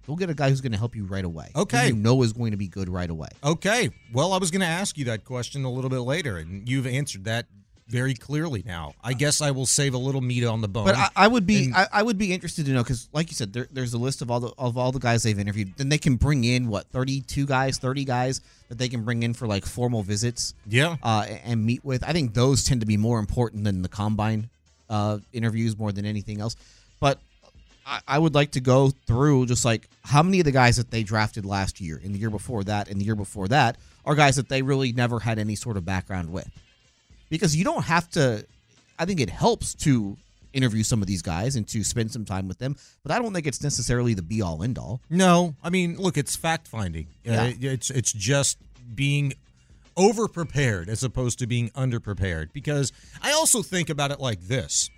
go 0.07 0.15
get 0.15 0.29
a 0.29 0.33
guy 0.33 0.49
who's 0.49 0.61
going 0.61 0.71
to 0.71 0.77
help 0.77 0.95
you 0.95 1.05
right 1.05 1.25
away. 1.25 1.51
Okay. 1.55 1.87
you 1.89 1.95
know 1.95 2.21
is 2.23 2.33
going 2.33 2.51
to 2.51 2.57
be 2.57 2.67
good 2.67 2.89
right 2.89 3.09
away. 3.09 3.29
Okay. 3.43 3.89
Well, 4.13 4.33
I 4.33 4.37
was 4.37 4.51
going 4.51 4.61
to 4.61 4.67
ask 4.67 4.97
you 4.97 5.05
that 5.05 5.25
question 5.25 5.65
a 5.65 5.71
little 5.71 5.89
bit 5.89 5.99
later, 5.99 6.37
and 6.37 6.67
you've 6.67 6.87
answered 6.87 7.25
that 7.25 7.47
very 7.87 8.13
clearly 8.13 8.63
now. 8.65 8.93
I 9.03 9.13
guess 9.13 9.41
I 9.41 9.51
will 9.51 9.65
save 9.65 9.93
a 9.93 9.97
little 9.97 10.21
meat 10.21 10.43
on 10.43 10.61
the 10.61 10.67
bone. 10.67 10.85
But 10.85 10.95
I, 10.95 11.09
I 11.15 11.27
would 11.27 11.47
be 11.47 11.65
And- 11.65 11.75
I, 11.75 11.87
I 11.93 12.03
would 12.03 12.17
be 12.17 12.33
interested 12.33 12.65
to 12.65 12.71
know 12.71 12.83
because, 12.83 13.07
like 13.13 13.29
you 13.29 13.35
said, 13.35 13.53
there, 13.53 13.67
there's 13.71 13.93
a 13.93 13.97
list 13.97 14.21
of 14.21 14.29
all 14.29 14.39
the 14.39 14.51
of 14.57 14.77
all 14.77 14.91
the 14.91 14.99
guys 14.99 15.23
they've 15.23 15.39
interviewed. 15.39 15.73
Then 15.77 15.89
they 15.89 15.97
can 15.97 16.15
bring 16.15 16.43
in 16.43 16.67
what 16.67 16.87
32 16.87 17.45
guys, 17.45 17.77
30 17.77 18.03
guys 18.05 18.41
that 18.69 18.77
they 18.77 18.89
can 18.89 19.03
bring 19.03 19.23
in 19.23 19.33
for 19.33 19.47
like 19.47 19.65
formal 19.65 20.03
visits. 20.03 20.53
Yeah. 20.67 20.97
uh, 21.01 21.25
and 21.45 21.65
meet 21.65 21.85
with. 21.85 22.03
I 22.03 22.11
think 22.13 22.33
those 22.33 22.63
tend 22.63 22.81
to 22.81 22.87
be 22.87 22.97
more 22.97 23.19
important 23.19 23.63
than 23.63 23.81
the 23.81 23.89
combine 23.89 24.49
uh, 24.89 25.19
interviews 25.33 25.77
more 25.77 25.91
than 25.91 26.05
anything 26.05 26.41
else. 26.41 26.55
But 26.99 27.19
I, 27.85 28.01
I 28.07 28.19
would 28.19 28.35
like 28.35 28.51
to 28.51 28.59
go 28.59 28.91
through 29.05 29.45
just 29.45 29.63
like 29.63 29.87
how 30.03 30.23
many 30.23 30.39
of 30.39 30.45
the 30.45 30.51
guys 30.51 30.75
that 30.77 30.91
they 30.91 31.03
drafted 31.03 31.45
last 31.45 31.79
year, 31.79 32.01
and 32.03 32.13
the 32.13 32.19
year 32.19 32.29
before 32.29 32.63
that, 32.65 32.89
and 32.89 32.99
the 32.99 33.05
year 33.05 33.15
before 33.15 33.47
that, 33.47 33.77
are 34.05 34.15
guys 34.15 34.35
that 34.35 34.49
they 34.49 34.61
really 34.61 34.91
never 34.91 35.19
had 35.19 35.39
any 35.39 35.55
sort 35.55 35.77
of 35.77 35.85
background 35.85 36.33
with. 36.33 36.49
Because 37.29 37.55
you 37.55 37.63
don't 37.63 37.83
have 37.83 38.09
to. 38.11 38.45
I 38.99 39.05
think 39.05 39.19
it 39.19 39.29
helps 39.29 39.73
to 39.75 40.17
interview 40.53 40.83
some 40.83 41.01
of 41.01 41.07
these 41.07 41.21
guys 41.21 41.55
and 41.55 41.67
to 41.67 41.83
spend 41.83 42.11
some 42.11 42.25
time 42.25 42.47
with 42.47 42.57
them, 42.57 42.75
but 43.03 43.11
I 43.11 43.19
don't 43.19 43.33
think 43.33 43.45
it's 43.45 43.61
necessarily 43.61 44.13
the 44.13 44.21
be 44.21 44.41
all 44.41 44.63
end 44.63 44.77
all. 44.77 45.01
No, 45.09 45.55
I 45.63 45.69
mean, 45.69 45.97
look, 45.97 46.17
it's 46.17 46.35
fact 46.35 46.67
finding. 46.67 47.07
Uh, 47.27 47.51
it's 47.59 47.89
it's 47.89 48.11
just 48.11 48.57
being 48.95 49.33
over 49.95 50.27
prepared 50.27 50.89
as 50.89 51.03
opposed 51.03 51.39
to 51.39 51.47
being 51.47 51.71
under 51.75 51.99
prepared. 51.99 52.51
Because 52.53 52.91
I 53.21 53.31
also 53.33 53.61
think 53.61 53.89
about 53.89 54.11
it 54.11 54.19
like 54.19 54.41
this: 54.41 54.89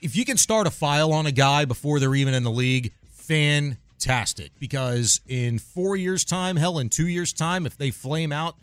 if 0.00 0.16
you 0.16 0.24
can 0.24 0.36
start 0.36 0.66
a 0.66 0.70
file 0.70 1.12
on 1.12 1.26
a 1.26 1.32
guy 1.32 1.64
before 1.64 2.00
they're 2.00 2.14
even 2.14 2.34
in 2.34 2.42
the 2.42 2.50
league, 2.50 2.92
fantastic. 3.10 4.50
Because 4.58 5.20
in 5.26 5.58
four 5.58 5.96
years' 5.96 6.24
time, 6.24 6.56
hell, 6.56 6.78
in 6.78 6.88
two 6.88 7.08
years' 7.08 7.32
time, 7.32 7.64
if 7.64 7.76
they 7.76 7.90
flame 7.90 8.32
out 8.32 8.56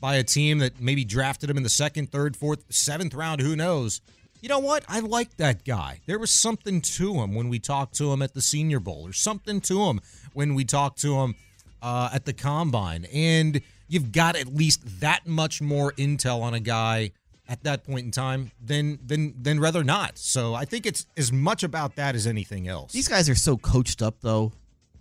by 0.00 0.16
a 0.16 0.22
team 0.22 0.58
that 0.58 0.80
maybe 0.80 1.04
drafted 1.04 1.50
him 1.50 1.56
in 1.56 1.62
the 1.62 1.68
second, 1.68 2.10
third, 2.10 2.36
fourth, 2.36 2.64
seventh 2.70 3.14
round, 3.14 3.40
who 3.40 3.56
knows? 3.56 4.00
You 4.40 4.48
know 4.48 4.58
what? 4.58 4.84
I 4.88 5.00
like 5.00 5.36
that 5.38 5.64
guy. 5.64 6.00
There 6.06 6.18
was 6.18 6.30
something 6.30 6.80
to 6.82 7.14
him 7.14 7.34
when 7.34 7.48
we 7.48 7.58
talked 7.58 7.94
to 7.96 8.12
him 8.12 8.22
at 8.22 8.34
the 8.34 8.42
Senior 8.42 8.80
Bowl, 8.80 9.08
or 9.08 9.12
something 9.12 9.60
to 9.62 9.84
him 9.84 10.00
when 10.34 10.54
we 10.54 10.64
talked 10.64 11.00
to 11.00 11.16
him 11.16 11.34
uh, 11.82 12.10
at 12.12 12.26
the 12.26 12.32
Combine. 12.32 13.06
And 13.12 13.60
you've 13.88 14.12
got 14.12 14.36
at 14.36 14.54
least 14.54 15.00
that 15.00 15.26
much 15.26 15.62
more 15.62 15.92
intel 15.92 16.42
on 16.42 16.54
a 16.54 16.60
guy 16.60 17.12
at 17.48 17.62
that 17.62 17.84
point 17.84 18.04
in 18.04 18.10
time 18.10 18.50
than 18.62 18.98
than 19.04 19.34
than 19.40 19.58
rather 19.58 19.82
not. 19.82 20.18
So 20.18 20.54
I 20.54 20.64
think 20.64 20.84
it's 20.84 21.06
as 21.16 21.32
much 21.32 21.62
about 21.62 21.96
that 21.96 22.14
as 22.14 22.26
anything 22.26 22.68
else. 22.68 22.92
These 22.92 23.08
guys 23.08 23.28
are 23.28 23.34
so 23.34 23.56
coached 23.56 24.02
up 24.02 24.20
though 24.20 24.52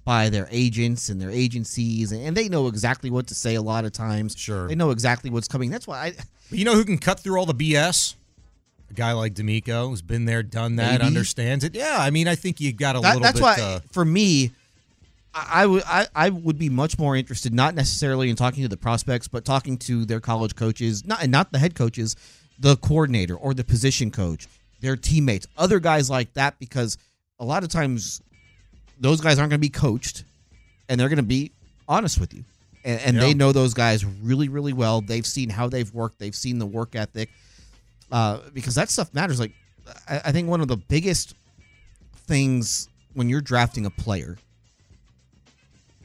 by 0.05 0.29
their 0.29 0.47
agents 0.51 1.09
and 1.09 1.19
their 1.19 1.31
agencies, 1.31 2.11
and, 2.11 2.21
and 2.21 2.37
they 2.37 2.47
know 2.47 2.67
exactly 2.67 3.09
what 3.09 3.27
to 3.27 3.35
say 3.35 3.55
a 3.55 3.61
lot 3.61 3.83
of 3.85 3.91
times. 3.91 4.35
Sure. 4.37 4.67
they 4.67 4.75
know 4.75 4.91
exactly 4.91 5.29
what's 5.31 5.47
coming. 5.47 5.69
That's 5.71 5.87
why 5.87 5.97
I. 5.99 6.11
But 6.49 6.59
you 6.59 6.63
know 6.65 6.75
who 6.75 6.85
can 6.85 6.99
cut 6.99 7.19
through 7.19 7.37
all 7.39 7.47
the 7.47 7.55
BS? 7.55 8.13
A 8.91 8.93
guy 8.93 9.13
like 9.13 9.33
DeMeco, 9.33 9.89
who's 9.89 10.03
been 10.03 10.25
there, 10.25 10.43
done 10.43 10.75
that, 10.75 10.99
Maybe. 10.99 11.07
understands 11.07 11.63
it. 11.63 11.73
Yeah, 11.75 11.97
I 11.99 12.11
mean, 12.11 12.27
I 12.27 12.35
think 12.35 12.61
you've 12.61 12.77
got 12.77 12.95
a 12.95 12.99
that- 12.99 13.07
little 13.15 13.21
that's 13.23 13.33
bit. 13.39 13.43
why 13.43 13.55
uh, 13.59 13.79
for 13.91 14.05
me. 14.05 14.51
I 15.33 15.63
I 15.63 15.65
would 15.65 15.83
I, 15.85 16.07
I 16.15 16.29
would 16.29 16.57
be 16.57 16.69
much 16.69 16.97
more 16.97 17.15
interested 17.15 17.53
not 17.53 17.75
necessarily 17.75 18.29
in 18.29 18.35
talking 18.37 18.63
to 18.63 18.69
the 18.69 18.77
prospects, 18.77 19.27
but 19.27 19.43
talking 19.43 19.77
to 19.79 20.05
their 20.05 20.21
college 20.21 20.55
coaches, 20.55 21.05
not 21.05 21.21
and 21.23 21.31
not 21.31 21.51
the 21.51 21.59
head 21.59 21.75
coaches, 21.75 22.15
the 22.59 22.77
coordinator 22.77 23.35
or 23.35 23.53
the 23.53 23.63
position 23.65 24.11
coach, 24.11 24.47
their 24.79 24.95
teammates, 24.95 25.45
other 25.57 25.79
guys 25.81 26.09
like 26.09 26.31
that, 26.35 26.57
because 26.59 26.97
a 27.39 27.43
lot 27.43 27.63
of 27.63 27.69
times 27.69 28.21
those 28.99 29.21
guys 29.21 29.39
aren't 29.39 29.49
going 29.49 29.59
to 29.59 29.65
be 29.65 29.69
coached, 29.69 30.23
and 30.89 30.99
they're 30.99 31.09
going 31.09 31.17
to 31.17 31.23
be 31.23 31.51
honest 31.87 32.19
with 32.19 32.33
you, 32.33 32.43
and, 32.83 32.99
and 33.01 33.17
they 33.21 33.33
know 33.33 33.51
those 33.51 33.73
guys 33.73 34.05
really 34.05 34.49
really 34.49 34.73
well. 34.73 35.01
They've 35.01 35.25
seen 35.25 35.49
how 35.49 35.67
they've 35.69 35.91
worked, 35.93 36.19
they've 36.19 36.35
seen 36.35 36.59
the 36.59 36.65
work 36.65 36.95
ethic, 36.95 37.29
uh, 38.11 38.39
because 38.53 38.75
that 38.75 38.89
stuff 38.89 39.13
matters. 39.13 39.39
Like 39.39 39.51
I, 40.07 40.21
I 40.25 40.31
think 40.31 40.49
one 40.49 40.61
of 40.61 40.67
the 40.67 40.77
biggest 40.77 41.35
things 42.27 42.89
when 43.13 43.29
you're 43.29 43.41
drafting 43.41 43.85
a 43.85 43.89
player, 43.89 44.37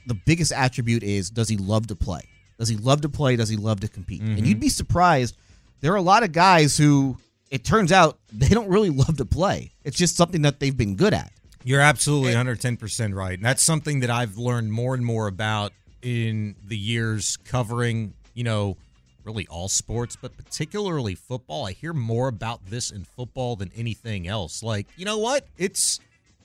the 0.07 0.15
biggest 0.15 0.53
attribute 0.53 1.03
is 1.03 1.31
does 1.31 1.49
he 1.49 1.57
love 1.57 1.87
to 1.89 1.97
play? 1.97 2.23
Does 2.59 2.69
he 2.69 2.77
love 2.77 3.01
to 3.03 3.09
play? 3.09 3.37
Does 3.37 3.49
he 3.49 3.57
love 3.57 3.81
to 3.81 3.89
compete? 3.89 4.21
And 4.21 4.47
you'd 4.47 4.61
be 4.61 4.69
surprised. 4.69 5.37
There 5.81 5.93
are 5.93 5.97
a 5.97 6.03
lot 6.03 6.23
of 6.23 6.33
guys 6.33 6.77
who 6.77 7.17
it 7.51 7.65
turns 7.65 7.91
out 7.91 8.19
they 8.33 8.49
don't 8.49 8.69
really 8.69 8.91
love 8.91 9.17
to 9.17 9.25
play. 9.25 9.71
It's 9.85 9.97
just 9.97 10.17
something 10.17 10.43
that 10.43 10.61
they've 10.61 10.77
been 10.77 10.95
good 10.97 11.15
at. 11.15 11.33
You're 11.65 11.81
absolutely 11.81 12.33
eh. 12.33 12.43
110% 12.43 13.15
right. 13.15 13.35
And 13.35 13.45
that's 13.45 13.63
something 13.63 14.01
that 14.01 14.11
I've 14.11 14.39
learned 14.39 14.73
more 14.73 14.95
and 14.95 15.05
more 15.05 15.27
about 15.27 15.73
in 16.03 16.57
the 16.65 16.77
years 16.77 17.37
covering, 17.45 18.15
you 18.35 18.45
know, 18.45 18.77
really 19.25 19.47
all 19.49 19.69
sports, 19.69 20.17
but 20.17 20.37
particularly 20.37 21.15
football. 21.15 21.67
I 21.67 21.73
hear 21.73 21.93
more 21.93 22.29
about 22.29 22.65
this 22.67 22.91
in 22.91 23.05
football 23.05 23.57
than 23.57 23.71
anything 23.77 24.27
else. 24.27 24.63
Like, 24.63 24.87
you 24.97 25.05
know 25.05 25.19
what? 25.19 25.47
It's 25.59 26.01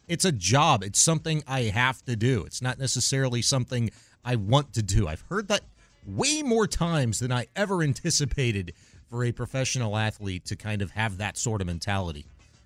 it's 0.08 0.26
a 0.26 0.32
job. 0.32 0.84
It's 0.84 1.00
something 1.00 1.44
I 1.48 1.62
have 1.64 2.04
to 2.06 2.16
do. 2.16 2.44
It's 2.44 2.62
not 2.62 2.78
necessarily 2.78 3.42
something 3.42 3.90
I 4.24 4.36
want 4.36 4.74
to 4.74 4.84
do. 4.84 5.08
I've 5.08 5.24
heard 5.30 5.48
that 5.48 5.62
way 6.06 6.44
more 6.44 6.68
times 6.68 7.20
than 7.20 7.32
I 7.32 7.48
ever 7.56 7.82
anticipated 7.82 8.74
for 9.10 9.24
a 9.24 9.32
professional 9.32 9.98
athlete 9.98 10.46
to 10.46 10.56
kind 10.56 10.82
of 10.82 10.92
have 10.92 11.18
that 11.18 11.38
sort 11.38 11.62
of 11.62 11.68
mentality. 11.68 12.26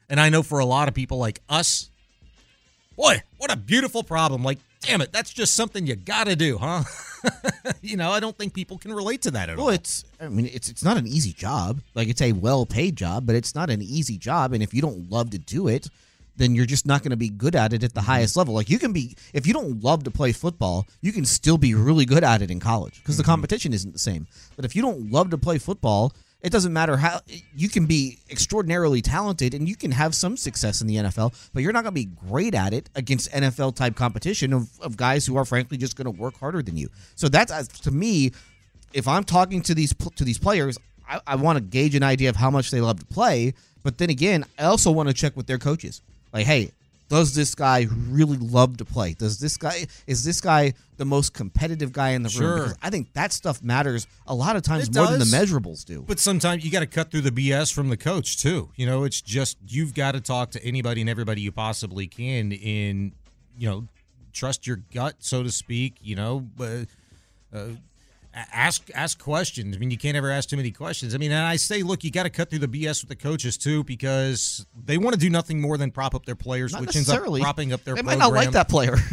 And 0.09 0.19
I 0.19 0.29
know 0.29 0.43
for 0.43 0.59
a 0.59 0.65
lot 0.65 0.87
of 0.87 0.93
people 0.93 1.17
like 1.17 1.41
us, 1.47 1.91
Boy, 2.99 3.23
what 3.37 3.49
a 3.49 3.55
beautiful 3.55 4.03
problem. 4.03 4.43
Like, 4.43 4.57
damn 4.81 4.99
it, 4.99 5.13
that's 5.13 5.31
just 5.31 5.55
something 5.55 5.87
you 5.87 5.95
got 5.95 6.27
to 6.27 6.35
do, 6.35 6.57
huh? 6.57 6.83
you 7.81 7.95
know, 7.95 8.11
I 8.11 8.19
don't 8.19 8.37
think 8.37 8.53
people 8.53 8.77
can 8.77 8.91
relate 8.91 9.21
to 9.21 9.31
that 9.31 9.47
at 9.47 9.57
all. 9.57 9.67
Well, 9.67 9.73
it's 9.73 10.03
I 10.19 10.27
mean 10.27 10.47
it's 10.47 10.67
it's 10.67 10.83
not 10.83 10.97
an 10.97 11.07
easy 11.07 11.31
job. 11.31 11.79
Like 11.95 12.09
it's 12.09 12.21
a 12.21 12.33
well-paid 12.33 12.97
job, 12.97 13.25
but 13.25 13.37
it's 13.37 13.55
not 13.55 13.69
an 13.69 13.81
easy 13.81 14.17
job 14.17 14.51
and 14.51 14.61
if 14.61 14.73
you 14.73 14.81
don't 14.81 15.09
love 15.09 15.29
to 15.29 15.37
do 15.37 15.69
it, 15.69 15.89
then 16.35 16.55
you're 16.55 16.65
just 16.65 16.85
not 16.85 17.01
going 17.01 17.11
to 17.11 17.17
be 17.17 17.29
good 17.29 17.55
at 17.55 17.71
it 17.71 17.85
at 17.85 17.93
the 17.93 18.01
mm-hmm. 18.01 18.11
highest 18.11 18.35
level. 18.35 18.53
Like 18.53 18.69
you 18.69 18.79
can 18.79 18.91
be 18.91 19.15
if 19.31 19.47
you 19.47 19.53
don't 19.53 19.81
love 19.81 20.03
to 20.03 20.11
play 20.11 20.33
football, 20.33 20.85
you 20.99 21.13
can 21.13 21.23
still 21.23 21.57
be 21.57 21.75
really 21.75 22.05
good 22.05 22.25
at 22.25 22.41
it 22.41 22.51
in 22.51 22.59
college 22.59 22.99
because 22.99 23.15
the 23.15 23.23
mm-hmm. 23.23 23.31
competition 23.31 23.71
isn't 23.71 23.93
the 23.93 23.99
same. 23.99 24.27
But 24.57 24.65
if 24.65 24.75
you 24.75 24.81
don't 24.81 25.09
love 25.09 25.29
to 25.29 25.37
play 25.37 25.57
football, 25.57 26.13
it 26.41 26.51
doesn't 26.51 26.71
matter 26.71 26.97
how 26.97 27.19
you 27.53 27.67
can 27.67 27.85
be 27.85 28.19
extraordinarily 28.29 29.01
talented 29.01 29.53
and 29.53 29.67
you 29.67 29.75
can 29.75 29.91
have 29.91 30.15
some 30.15 30.37
success 30.37 30.81
in 30.81 30.87
the 30.87 30.95
NFL, 30.95 31.33
but 31.53 31.63
you're 31.63 31.73
not 31.73 31.83
going 31.83 31.93
to 31.93 32.01
be 32.01 32.09
great 32.29 32.55
at 32.55 32.73
it 32.73 32.89
against 32.95 33.31
NFL 33.31 33.75
type 33.75 33.95
competition 33.95 34.53
of, 34.53 34.69
of 34.79 34.95
guys 34.95 35.25
who 35.25 35.35
are 35.35 35.43
frankly 35.43 35.77
just 35.77 35.97
going 35.97 36.05
to 36.05 36.11
work 36.11 36.37
harder 36.39 36.61
than 36.61 36.77
you. 36.77 36.89
So 37.15 37.27
that's 37.27 37.67
to 37.79 37.91
me, 37.91 38.31
if 38.93 39.07
I'm 39.07 39.25
talking 39.25 39.61
to 39.63 39.75
these 39.75 39.93
to 40.15 40.23
these 40.23 40.37
players, 40.37 40.77
I, 41.07 41.19
I 41.27 41.35
want 41.35 41.57
to 41.57 41.61
gauge 41.61 41.95
an 41.95 42.03
idea 42.03 42.29
of 42.29 42.37
how 42.37 42.49
much 42.49 42.71
they 42.71 42.79
love 42.79 42.99
to 42.99 43.05
play. 43.05 43.53
But 43.83 43.97
then 43.97 44.09
again, 44.09 44.45
I 44.57 44.63
also 44.63 44.91
want 44.91 45.09
to 45.09 45.13
check 45.13 45.35
with 45.35 45.47
their 45.47 45.57
coaches. 45.57 46.01
Like, 46.31 46.45
hey, 46.45 46.71
Does 47.09 47.33
this 47.33 47.55
guy 47.55 47.87
really 48.07 48.37
love 48.37 48.77
to 48.77 48.85
play? 48.85 49.13
Does 49.13 49.39
this 49.39 49.57
guy 49.57 49.87
is 50.07 50.23
this 50.23 50.39
guy 50.39 50.73
the 50.97 51.05
most 51.05 51.33
competitive 51.33 51.91
guy 51.91 52.09
in 52.11 52.21
the 52.23 52.29
Sure. 52.29 52.47
room? 52.47 52.59
Because 52.65 52.77
I 52.83 52.89
think 52.91 53.11
that 53.13 53.33
stuff 53.33 53.61
matters 53.63 54.05
a 54.27 54.35
lot 54.35 54.55
of 54.55 54.61
times 54.61 54.87
It 54.87 54.95
more 54.95 55.07
than 55.07 55.19
the 55.19 55.25
measurables 55.25 55.83
do. 55.83 56.03
But 56.07 56.19
sometimes 56.19 56.63
you 56.63 56.69
got 56.71 56.81
to 56.81 56.87
cut 56.87 57.09
through 57.11 57.21
the 57.21 57.31
BS 57.31 57.71
from 57.73 57.89
the 57.89 57.97
coach 57.97 58.37
too. 58.41 58.69
You 58.75 58.85
know, 58.85 59.03
it's 59.05 59.21
just 59.21 59.57
you've 59.67 59.93
got 59.95 60.11
to 60.13 60.21
talk 60.21 60.51
to 60.51 60.63
anybody 60.63 61.01
and 61.01 61.09
everybody 61.09 61.41
you 61.41 61.51
possibly 61.51 62.05
can, 62.07 62.51
in 62.51 63.13
you 63.57 63.67
know, 63.69 63.87
trust 64.31 64.67
your 64.67 64.77
gut, 64.93 65.15
so 65.19 65.41
to 65.43 65.51
speak. 65.51 65.95
You 66.01 66.15
know, 66.15 66.47
uh, 66.59 66.63
uh, 66.63 67.57
a- 67.57 67.77
ask 68.53 68.89
ask 68.93 69.19
questions. 69.19 69.75
I 69.75 69.79
mean, 69.79 69.91
you 69.91 69.97
can't 69.97 70.15
ever 70.17 70.29
ask 70.31 70.49
too 70.49 70.57
many 70.57 70.71
questions. 70.71 71.13
I 71.15 71.17
mean, 71.17 71.31
and 71.31 71.45
I 71.45 71.55
say, 71.55 71.83
look, 71.83 72.03
you 72.03 72.11
got 72.11 72.23
to 72.23 72.29
cut 72.29 72.49
through 72.49 72.59
the 72.59 72.67
BS 72.67 73.01
with 73.01 73.09
the 73.09 73.15
coaches 73.15 73.57
too, 73.57 73.83
because 73.83 74.65
they 74.85 74.97
want 74.97 75.13
to 75.13 75.19
do 75.19 75.29
nothing 75.29 75.59
more 75.61 75.77
than 75.77 75.91
prop 75.91 76.13
up 76.15 76.25
their 76.25 76.35
players, 76.35 76.71
Not 76.73 76.81
which 76.81 76.95
ends 76.95 77.09
up 77.09 77.23
propping 77.23 77.73
up 77.73 77.83
their. 77.83 77.95
They 77.95 78.01
might 78.01 78.17
not 78.19 78.31
like 78.33 78.51
that 78.51 78.69
player. 78.69 78.97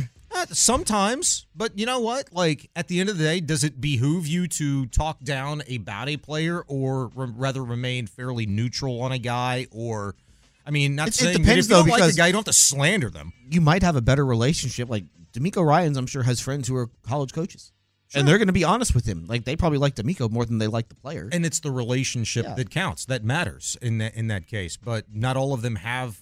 Sometimes, 0.53 1.47
but 1.55 1.79
you 1.79 1.87
know 1.87 2.01
what? 2.01 2.33
Like 2.33 2.69
at 2.77 2.89
the 2.89 3.01
end 3.01 3.09
of 3.09 3.19
the 3.19 3.25
day, 3.25 3.41
does 3.41 3.65
it 3.65 3.81
behoove 3.81 4.27
you 4.27 4.47
to 4.49 4.87
talk 4.87 5.21
down 5.23 5.63
about 5.75 6.09
a 6.09 6.17
player, 6.17 6.63
or 6.67 7.11
r- 7.17 7.27
rather 7.27 7.65
remain 7.65 8.07
fairly 8.07 8.47
neutral 8.47 9.01
on 9.03 9.13
a 9.13 9.19
guy? 9.19 9.67
Or, 9.71 10.15
I 10.67 10.71
mean, 10.71 10.95
not 10.95 11.09
It- 11.09 11.11
it 11.11 11.15
saying 11.15 11.33
that 11.35 11.39
depends, 11.41 11.67
if 11.67 11.71
you 11.71 11.77
don't 11.77 11.87
though, 11.89 11.93
like 11.93 12.11
the 12.11 12.17
guy, 12.17 12.27
you 12.27 12.33
don't 12.33 12.41
have 12.47 12.55
to 12.55 12.59
slander 12.59 13.11
them. 13.11 13.33
you 13.51 13.61
might 13.61 13.83
have 13.83 13.97
a 13.97 14.03
better 14.03 14.25
relationship. 14.27 14.89
Like 14.91 15.05
DeMeco 15.33 15.65
Ryans, 15.65 15.97
I'm 15.97 16.07
sure 16.07 16.23
has 16.23 16.41
friends 16.41 16.69
who 16.69 16.77
are 16.77 16.89
college 17.03 17.33
coaches, 17.33 17.73
and 18.17 18.27
they're 18.27 18.39
going 18.39 18.49
to 18.49 18.53
be 18.53 18.65
honest 18.65 18.95
with 18.95 19.07
him. 19.07 19.27
Like 19.29 19.45
they 19.45 19.57
probably 19.57 19.79
like 19.79 19.95
DeMeco 19.95 20.31
more 20.31 20.45
than 20.45 20.59
they 20.59 20.67
like 20.67 20.89
the 20.89 20.95
player. 20.95 21.29
And 21.31 21.45
it's 21.47 21.61
the 21.61 21.71
relationship 21.71 22.45
Yeah. 22.45 22.55
that 22.55 22.71
counts, 22.71 23.05
that 23.07 23.23
matters 23.25 23.77
in 23.81 23.99
that 23.99 24.15
in 24.15 24.29
that 24.29 24.47
case. 24.47 24.77
But 24.77 25.05
not 25.13 25.37
all 25.37 25.53
of 25.53 25.63
them 25.63 25.77
have 25.77 26.19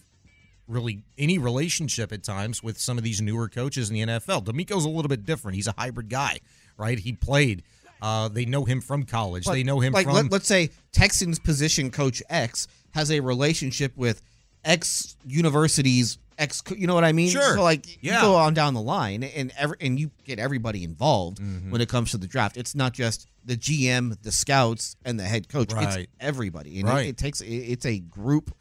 really 0.67 1.03
any 1.19 1.39
relationship 1.39 2.13
at 2.13 2.23
times 2.23 2.63
with 2.63 2.79
some 2.79 2.97
of 2.99 3.05
these 3.05 3.21
newer 3.21 3.49
coaches 3.49 3.91
in 3.91 3.95
the 3.95 4.03
NFL. 4.03 4.45
DeMeco's 4.45 4.85
a 4.85 4.89
little 4.89 5.09
bit 5.09 5.25
different. 5.25 5.57
He's 5.57 5.67
a 5.67 5.75
hybrid 5.77 6.09
guy, 6.09 6.39
right? 6.77 6.99
He 6.99 7.13
played. 7.13 7.63
Uh, 8.03 8.29
they 8.29 8.45
know 8.45 8.65
him 8.65 8.81
from 8.81 9.05
college. 9.05 9.45
But, 9.45 9.53
they 9.53 9.63
know 9.63 9.81
him 9.81 9.93
like 9.93 10.07
from. 10.07 10.15
let, 10.15 10.33
let's 10.33 10.47
say 10.47 10.71
Texans 10.93 11.39
position 11.39 11.91
coach 11.91 12.23
X 12.29 12.67
has 12.93 13.11
a 13.11 13.21
relationship 13.21 13.97
with 13.97 14.21
X 14.65 15.17
universities 15.27 16.19
X. 16.39 16.63
You 16.77 16.87
know 16.87 16.95
what 16.95 17.05
I 17.05 17.13
mean? 17.13 17.31
Sure. 17.31 17.57
So 17.57 17.63
like 17.63 17.87
Yeah. 18.03 18.17
you 18.17 18.21
go 18.23 18.35
on 18.37 18.55
down 18.55 18.75
the 18.75 18.81
line 18.83 19.23
and 19.23 19.53
every 19.59 19.77
and 19.81 19.99
you 19.99 20.11
get 20.25 20.39
everybody 20.39 20.85
involved 20.85 21.39
Mm-hmm. 21.39 21.71
when 21.71 21.81
it 21.81 21.89
comes 21.89 22.11
to 22.13 22.19
the 22.19 22.27
draft. 22.27 22.57
It's 22.57 22.75
not 22.75 22.93
just 22.93 23.27
the 23.45 23.57
GM, 23.57 24.21
the 24.23 24.33
scouts, 24.33 24.97
and 25.05 25.19
the 25.21 25.25
head 25.25 25.49
coach. 25.49 25.73
Right. 25.73 25.99
It's 26.01 26.13
everybody. 26.21 26.81
And 26.81 26.89
it- 26.89 26.93
Right. 26.93 27.07
it, 27.09 27.17
takes 27.17 27.41
it, 27.41 27.47
it's 27.47 27.87
a 27.87 27.99
group. 27.99 28.55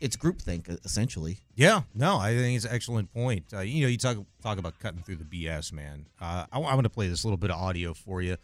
It's 0.00 0.16
groupthink 0.16 0.68
essentially. 0.84 1.38
Yeah, 1.56 1.82
no, 1.92 2.18
I 2.18 2.32
think 2.36 2.54
it's 2.56 2.64
an 2.64 2.72
excellent 2.72 3.12
point. 3.12 3.46
Uh, 3.52 3.60
you 3.62 3.82
know, 3.82 3.88
you 3.88 3.98
talk 3.98 4.16
talk 4.42 4.58
about 4.58 4.78
cutting 4.78 5.02
through 5.02 5.16
the 5.16 5.24
BS, 5.24 5.72
man. 5.72 6.06
Uh, 6.20 6.46
I, 6.52 6.58
am 6.58 6.62
going 6.62 6.82
to 6.84 6.88
play 6.88 7.08
this 7.08 7.24
little 7.24 7.36
bit 7.36 7.50
of 7.50 7.56
audio 7.60 7.94
for 7.94 8.22
you 8.22 8.36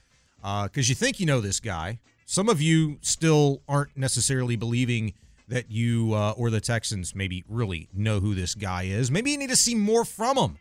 because 0.43 0.89
you 0.89 0.97
think 0.97 1.21
you 1.21 1.27
know 1.27 1.41
this 1.41 1.61
guy. 1.61 2.01
Some 2.27 2.49
of 2.49 2.61
you 2.61 2.99
still 3.03 3.63
aren't 3.69 3.97
necessarily 3.97 4.57
believing 4.57 5.13
that 5.49 5.71
you 5.71 6.15
uh, 6.15 6.33
or 6.37 6.51
the 6.51 6.61
Texans 6.61 7.15
maybe 7.15 7.45
really 7.49 7.89
know 7.93 8.21
who 8.21 8.35
this 8.35 8.55
guy 8.55 8.85
is. 8.85 9.11
Maybe 9.11 9.33
you 9.33 9.39
need 9.39 9.51
to 9.51 9.57
see 9.57 9.75
more 9.75 10.05
from 10.05 10.37
him. 10.37 10.59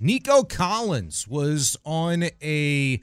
Nico 0.00 0.42
Collins 0.42 1.28
was 1.28 1.76
on 1.84 2.24
a 2.42 3.00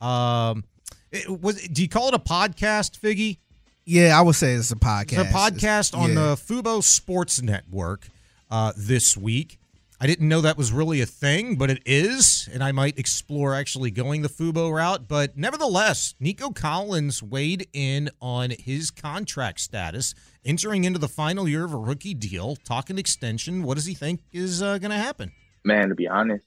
um, 0.00 0.64
it 1.10 1.40
was. 1.40 1.62
Do 1.62 1.82
you 1.82 1.88
call 1.88 2.08
it 2.08 2.14
a 2.14 2.18
podcast, 2.18 3.00
Figgy? 3.00 3.38
Yeah, 3.86 4.18
I 4.18 4.22
would 4.22 4.34
say 4.34 4.52
it's 4.52 4.70
a 4.70 4.76
podcast. 4.76 5.30
A 5.30 5.32
podcast 5.32 5.96
on 5.96 6.10
yeah. 6.10 6.14
the 6.14 6.20
Fubo 6.36 6.82
Sports 6.82 7.40
Network 7.42 8.08
uh, 8.50 8.72
this 8.76 9.16
week. 9.16 9.58
I 10.00 10.06
didn't 10.08 10.28
know 10.28 10.40
that 10.40 10.58
was 10.58 10.72
really 10.72 11.00
a 11.00 11.06
thing, 11.06 11.54
but 11.54 11.70
it 11.70 11.80
is, 11.86 12.48
and 12.52 12.64
I 12.64 12.72
might 12.72 12.98
explore 12.98 13.54
actually 13.54 13.92
going 13.92 14.22
the 14.22 14.28
Fubo 14.28 14.74
route. 14.74 15.06
But 15.06 15.36
nevertheless, 15.36 16.14
Nico 16.18 16.50
Collins 16.50 17.22
weighed 17.22 17.68
in 17.72 18.10
on 18.20 18.50
his 18.50 18.90
contract 18.90 19.60
status, 19.60 20.14
entering 20.44 20.82
into 20.82 20.98
the 20.98 21.08
final 21.08 21.48
year 21.48 21.64
of 21.64 21.72
a 21.72 21.78
rookie 21.78 22.12
deal, 22.12 22.56
talking 22.56 22.98
extension. 22.98 23.62
What 23.62 23.76
does 23.76 23.86
he 23.86 23.94
think 23.94 24.20
is 24.32 24.60
uh, 24.60 24.78
going 24.78 24.90
to 24.90 24.96
happen? 24.96 25.30
Man, 25.62 25.88
to 25.90 25.94
be 25.94 26.08
honest, 26.08 26.44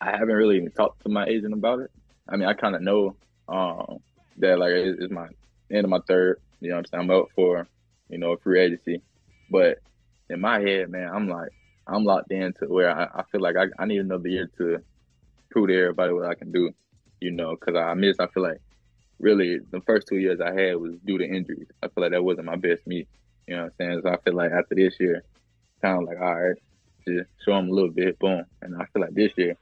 I 0.00 0.10
haven't 0.10 0.34
really 0.34 0.56
even 0.56 0.70
talked 0.72 1.02
to 1.04 1.08
my 1.08 1.24
agent 1.24 1.54
about 1.54 1.80
it. 1.80 1.90
I 2.28 2.36
mean, 2.36 2.48
I 2.48 2.52
kind 2.52 2.76
of 2.76 2.82
know 2.82 3.16
um, 3.48 4.00
that 4.36 4.58
like 4.58 4.72
it's, 4.72 5.02
it's 5.02 5.12
my 5.12 5.28
end 5.70 5.84
of 5.84 5.90
my 5.90 6.00
third. 6.06 6.40
You 6.60 6.68
know 6.68 6.76
what 6.76 6.86
I'm 6.92 7.00
saying? 7.00 7.10
I'm 7.10 7.18
up 7.18 7.28
for 7.34 7.66
you 8.10 8.18
know 8.18 8.32
a 8.32 8.38
free 8.38 8.60
agency, 8.60 9.00
but 9.50 9.78
in 10.28 10.40
my 10.40 10.60
head, 10.60 10.90
man, 10.90 11.10
I'm 11.12 11.28
like 11.28 11.50
I'm 11.86 12.04
locked 12.04 12.32
in 12.32 12.52
to 12.54 12.66
where 12.66 12.90
I, 12.90 13.20
I 13.20 13.22
feel 13.30 13.40
like 13.40 13.56
I, 13.56 13.66
I 13.78 13.86
need 13.86 13.98
another 13.98 14.28
year 14.28 14.50
to 14.58 14.78
prove 15.50 15.68
to 15.68 15.78
everybody 15.78 16.12
what 16.12 16.26
I 16.28 16.34
can 16.34 16.52
do. 16.52 16.70
You 17.20 17.30
know, 17.30 17.56
because 17.58 17.76
I 17.76 17.94
miss. 17.94 18.16
I 18.18 18.26
feel 18.28 18.42
like 18.42 18.60
really 19.20 19.60
the 19.70 19.80
first 19.82 20.08
two 20.08 20.18
years 20.18 20.40
I 20.40 20.52
had 20.52 20.76
was 20.76 20.94
due 21.04 21.18
to 21.18 21.24
injuries. 21.24 21.68
I 21.82 21.88
feel 21.88 22.02
like 22.02 22.12
that 22.12 22.24
wasn't 22.24 22.46
my 22.46 22.56
best 22.56 22.86
me. 22.86 23.06
You 23.46 23.56
know 23.56 23.62
what 23.64 23.72
I'm 23.80 23.90
saying? 23.90 24.00
So 24.02 24.10
I 24.10 24.16
feel 24.18 24.34
like 24.34 24.50
after 24.50 24.74
this 24.74 24.94
year, 24.98 25.22
kind 25.80 26.02
of 26.02 26.08
like 26.08 26.20
all 26.20 26.34
right, 26.34 26.56
just 27.06 27.28
show 27.44 27.52
them 27.52 27.68
a 27.68 27.72
little 27.72 27.90
bit, 27.90 28.18
boom. 28.18 28.44
And 28.60 28.76
I 28.76 28.86
feel 28.92 29.02
like 29.02 29.14
this 29.14 29.32
year, 29.36 29.56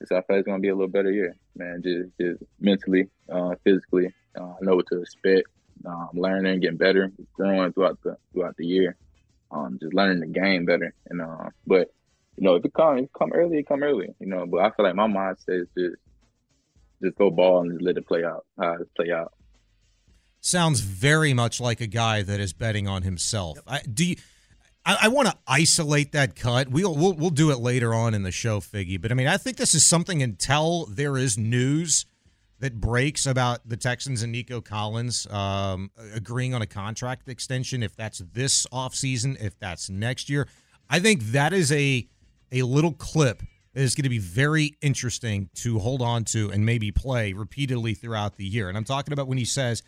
it's 0.00 0.10
I 0.10 0.16
feel 0.22 0.36
like 0.36 0.38
it's 0.40 0.46
gonna 0.46 0.60
be 0.60 0.68
a 0.68 0.74
little 0.74 0.88
better 0.88 1.10
year, 1.10 1.34
man. 1.56 1.82
Just 1.82 2.10
just 2.20 2.42
mentally, 2.60 3.08
uh, 3.32 3.54
physically, 3.64 4.12
uh, 4.38 4.44
I 4.44 4.56
know 4.62 4.76
what 4.76 4.86
to 4.88 5.00
expect. 5.00 5.48
Uh, 5.84 6.06
I'm 6.12 6.18
learning, 6.18 6.60
getting 6.60 6.76
better, 6.76 7.12
growing 7.34 7.72
throughout 7.72 7.98
the 8.02 8.16
throughout 8.32 8.56
the 8.56 8.66
year. 8.66 8.96
Um, 9.50 9.78
just 9.80 9.94
learning 9.94 10.20
the 10.20 10.26
game 10.26 10.64
better. 10.64 10.92
And 11.08 11.22
uh, 11.22 11.50
but 11.66 11.92
you 12.36 12.44
know, 12.44 12.56
if 12.56 12.64
it 12.64 12.74
come, 12.74 12.98
if 12.98 13.04
it 13.04 13.10
come 13.18 13.32
early, 13.32 13.58
it 13.58 13.68
come 13.68 13.82
early. 13.82 14.08
You 14.18 14.26
know, 14.26 14.46
but 14.46 14.58
I 14.58 14.70
feel 14.70 14.84
like 14.84 14.94
my 14.94 15.06
mindset 15.06 15.62
is 15.62 15.68
just 15.76 15.96
just 17.02 17.16
go 17.16 17.30
ball 17.30 17.62
and 17.62 17.72
just 17.72 17.82
let 17.82 17.96
it 17.96 18.06
play 18.06 18.24
out. 18.24 18.44
How 18.58 18.74
it 18.74 18.88
play 18.96 19.12
out. 19.12 19.32
Sounds 20.40 20.80
very 20.80 21.32
much 21.32 21.60
like 21.60 21.80
a 21.80 21.86
guy 21.86 22.22
that 22.22 22.38
is 22.38 22.52
betting 22.52 22.86
on 22.86 23.02
himself. 23.02 23.58
I, 23.66 23.80
do 23.80 24.04
you? 24.04 24.16
I, 24.84 24.98
I 25.02 25.08
want 25.08 25.28
to 25.28 25.36
isolate 25.46 26.12
that 26.12 26.36
cut. 26.36 26.68
We'll, 26.68 26.94
we'll 26.94 27.14
we'll 27.14 27.30
do 27.30 27.50
it 27.50 27.58
later 27.58 27.92
on 27.92 28.14
in 28.14 28.22
the 28.22 28.30
show, 28.30 28.60
Figgy. 28.60 29.00
But 29.00 29.10
I 29.10 29.14
mean, 29.14 29.26
I 29.26 29.36
think 29.36 29.56
this 29.56 29.74
is 29.74 29.84
something 29.84 30.22
until 30.22 30.86
there 30.86 31.16
is 31.16 31.36
news 31.36 32.06
that 32.60 32.80
breaks 32.80 33.26
about 33.26 33.68
the 33.68 33.76
Texans 33.76 34.22
and 34.22 34.32
Nico 34.32 34.60
Collins 34.60 35.26
um, 35.30 35.90
agreeing 36.14 36.54
on 36.54 36.62
a 36.62 36.66
contract 36.66 37.28
extension. 37.28 37.82
If 37.82 37.94
that's 37.96 38.18
this 38.32 38.66
offseason, 38.72 39.40
if 39.42 39.58
that's 39.58 39.90
next 39.90 40.30
year, 40.30 40.48
I 40.88 41.00
think 41.00 41.22
that 41.24 41.52
is 41.52 41.70
a 41.72 42.08
a 42.52 42.62
little 42.62 42.92
clip 42.92 43.42
that 43.74 43.82
is 43.82 43.94
going 43.94 44.04
to 44.04 44.08
be 44.08 44.18
very 44.18 44.76
interesting 44.80 45.50
to 45.56 45.78
hold 45.78 46.00
on 46.00 46.24
to 46.24 46.50
and 46.50 46.64
maybe 46.64 46.90
play 46.90 47.32
repeatedly 47.32 47.92
throughout 47.92 48.36
the 48.36 48.44
year. 48.44 48.68
And 48.68 48.78
I'm 48.78 48.84
talking 48.84 49.12
about 49.12 49.28
when 49.28 49.38
he 49.38 49.44
says, 49.44 49.82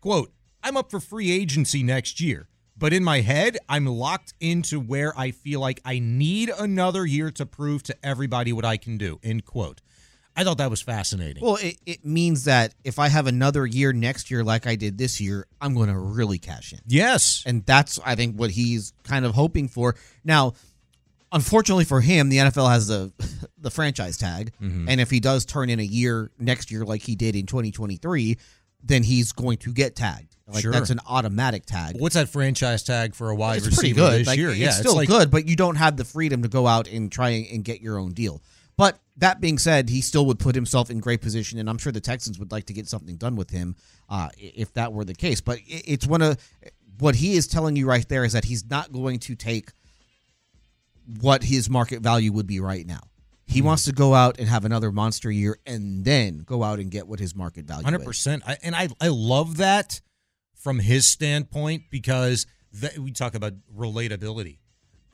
"quote 0.00 0.32
I'm 0.62 0.76
up 0.76 0.90
for 0.90 1.00
free 1.00 1.30
agency 1.30 1.82
next 1.82 2.20
year." 2.20 2.48
But 2.76 2.94
in 2.94 3.04
my 3.04 3.20
head, 3.20 3.58
I'm 3.68 3.84
locked 3.84 4.32
into 4.40 4.80
where 4.80 5.12
I 5.18 5.32
feel 5.32 5.60
like 5.60 5.82
I 5.84 5.98
need 5.98 6.48
another 6.48 7.04
year 7.04 7.30
to 7.32 7.44
prove 7.44 7.82
to 7.84 7.96
everybody 8.02 8.54
what 8.54 8.64
I 8.64 8.78
can 8.78 8.96
do. 8.96 9.20
End 9.22 9.44
quote. 9.44 9.82
I 10.40 10.44
thought 10.44 10.58
that 10.58 10.70
was 10.70 10.80
fascinating. 10.80 11.42
Well, 11.44 11.56
it, 11.56 11.76
it 11.84 12.04
means 12.04 12.44
that 12.44 12.74
if 12.84 12.98
I 12.98 13.08
have 13.08 13.26
another 13.26 13.66
year 13.66 13.92
next 13.92 14.30
year 14.30 14.42
like 14.44 14.66
I 14.66 14.74
did 14.76 14.96
this 14.98 15.20
year, 15.20 15.46
I'm 15.60 15.74
going 15.74 15.88
to 15.88 15.98
really 15.98 16.38
cash 16.38 16.72
in. 16.72 16.80
yes. 16.86 17.42
And 17.46 17.64
that's, 17.66 17.98
I 18.04 18.14
think, 18.14 18.36
what 18.36 18.50
he's 18.50 18.92
kind 19.04 19.24
of 19.24 19.34
hoping 19.34 19.68
for. 19.68 19.96
Now, 20.24 20.54
unfortunately 21.32 21.84
for 21.84 22.00
him, 22.00 22.28
the 22.28 22.38
NFL 22.38 22.70
has 22.70 22.88
the 22.88 23.12
the 23.58 23.70
franchise 23.70 24.16
tag, 24.16 24.52
Mm-hmm. 24.60 24.88
and 24.88 25.00
if 25.00 25.10
he 25.10 25.20
does 25.20 25.44
turn 25.44 25.70
in 25.70 25.80
a 25.80 25.84
year 25.84 26.30
next 26.38 26.70
year 26.70 26.84
like 26.84 27.02
he 27.02 27.14
did 27.14 27.36
in 27.36 27.46
2023, 27.46 28.36
then 28.82 29.02
he's 29.02 29.32
going 29.32 29.58
to 29.58 29.72
get 29.72 29.94
tagged. 29.96 30.36
Like 30.46 30.62
Sure. 30.62 30.72
that's 30.72 30.90
an 30.90 31.00
automatic 31.06 31.64
tag. 31.66 31.96
What's 32.00 32.14
that 32.16 32.28
franchise 32.28 32.82
tag 32.82 33.14
for 33.14 33.30
a 33.30 33.34
wide 33.36 33.58
it's 33.58 33.66
receiver 33.66 33.80
pretty 33.80 33.92
good. 33.94 34.20
this 34.22 34.26
Like, 34.26 34.38
year? 34.38 34.50
it's 34.50 34.58
yeah, 34.58 34.70
still 34.70 34.96
like, 34.96 35.08
good, 35.08 35.30
but 35.30 35.46
you 35.46 35.54
don't 35.54 35.76
have 35.76 35.96
the 35.96 36.04
freedom 36.04 36.42
to 36.42 36.48
go 36.48 36.66
out 36.66 36.88
and 36.88 37.12
try 37.12 37.30
and 37.52 37.62
get 37.64 37.80
your 37.80 37.98
own 37.98 38.12
deal. 38.14 38.42
But 38.80 38.98
that 39.18 39.42
being 39.42 39.58
said, 39.58 39.90
he 39.90 40.00
still 40.00 40.24
would 40.24 40.38
put 40.38 40.54
himself 40.54 40.88
in 40.88 41.00
great 41.00 41.20
position, 41.20 41.58
and 41.58 41.68
I'm 41.68 41.76
sure 41.76 41.92
the 41.92 42.00
Texans 42.00 42.38
would 42.38 42.50
like 42.50 42.64
to 42.64 42.72
get 42.72 42.88
something 42.88 43.16
done 43.16 43.36
with 43.36 43.50
him 43.50 43.76
uh, 44.08 44.30
if 44.38 44.72
that 44.72 44.94
were 44.94 45.04
the 45.04 45.12
case. 45.14 45.42
But 45.42 45.58
it's 45.66 46.06
one 46.06 46.22
of 46.22 46.38
what 46.98 47.14
he 47.16 47.34
is 47.34 47.46
telling 47.46 47.76
you 47.76 47.86
right 47.86 48.08
there 48.08 48.24
is 48.24 48.32
that 48.32 48.46
he's 48.46 48.64
not 48.70 48.90
going 48.90 49.18
to 49.18 49.34
take 49.34 49.72
what 51.20 51.42
his 51.42 51.68
market 51.68 52.00
value 52.00 52.32
would 52.32 52.46
be 52.46 52.58
right 52.58 52.86
now. 52.86 53.00
He 53.44 53.60
wants 53.60 53.84
to 53.84 53.92
go 53.92 54.14
out 54.14 54.38
and 54.38 54.48
have 54.48 54.64
another 54.64 54.90
monster 54.90 55.30
year, 55.30 55.58
and 55.66 56.02
then 56.02 56.38
go 56.38 56.62
out 56.62 56.78
and 56.78 56.90
get 56.90 57.06
what 57.06 57.20
his 57.20 57.36
market 57.36 57.66
value. 57.66 57.84
Hundred 57.84 58.00
is. 58.00 58.06
percent, 58.06 58.42
and 58.62 58.74
I 58.74 58.88
I 58.98 59.08
love 59.08 59.58
that 59.58 60.00
from 60.54 60.78
his 60.78 61.04
standpoint 61.04 61.82
because 61.90 62.46
that, 62.72 62.98
we 62.98 63.12
talk 63.12 63.34
about 63.34 63.52
relatability, 63.76 64.56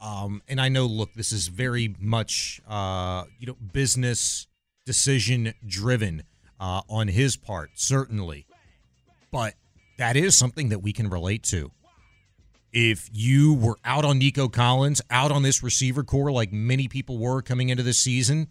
um, 0.01 0.43
and 0.49 0.61
I 0.61 0.69
know 0.69 0.87
look, 0.87 1.15
this 1.15 1.33
is 1.33 1.49
very 1.49 1.95
much 1.99 2.61
uh, 2.69 3.25
you 3.39 3.47
know 3.47 3.57
business 3.73 4.47
decision 4.85 5.55
driven 5.67 6.23
uh, 6.61 6.83
on 6.89 7.09
his 7.09 7.37
part, 7.37 7.71
certainly, 7.75 8.47
but 9.33 9.55
that 9.99 10.17
is 10.17 10.37
something 10.37 10.69
that 10.69 10.81
we 10.81 10.93
can 10.93 11.09
relate 11.09 11.43
to. 11.45 11.71
if 12.73 13.09
you 13.13 13.55
were 13.55 13.77
out 13.85 14.05
on 14.05 14.19
Nico 14.19 14.49
Collins, 14.49 15.01
out 15.11 15.33
on 15.33 15.43
this 15.43 15.63
receiver 15.63 16.05
corps 16.05 16.31
like 16.31 16.53
many 16.53 16.89
people 16.89 17.17
were 17.19 17.41
coming 17.41 17.71
into 17.71 17.83
this 17.83 17.99
season, 17.99 18.49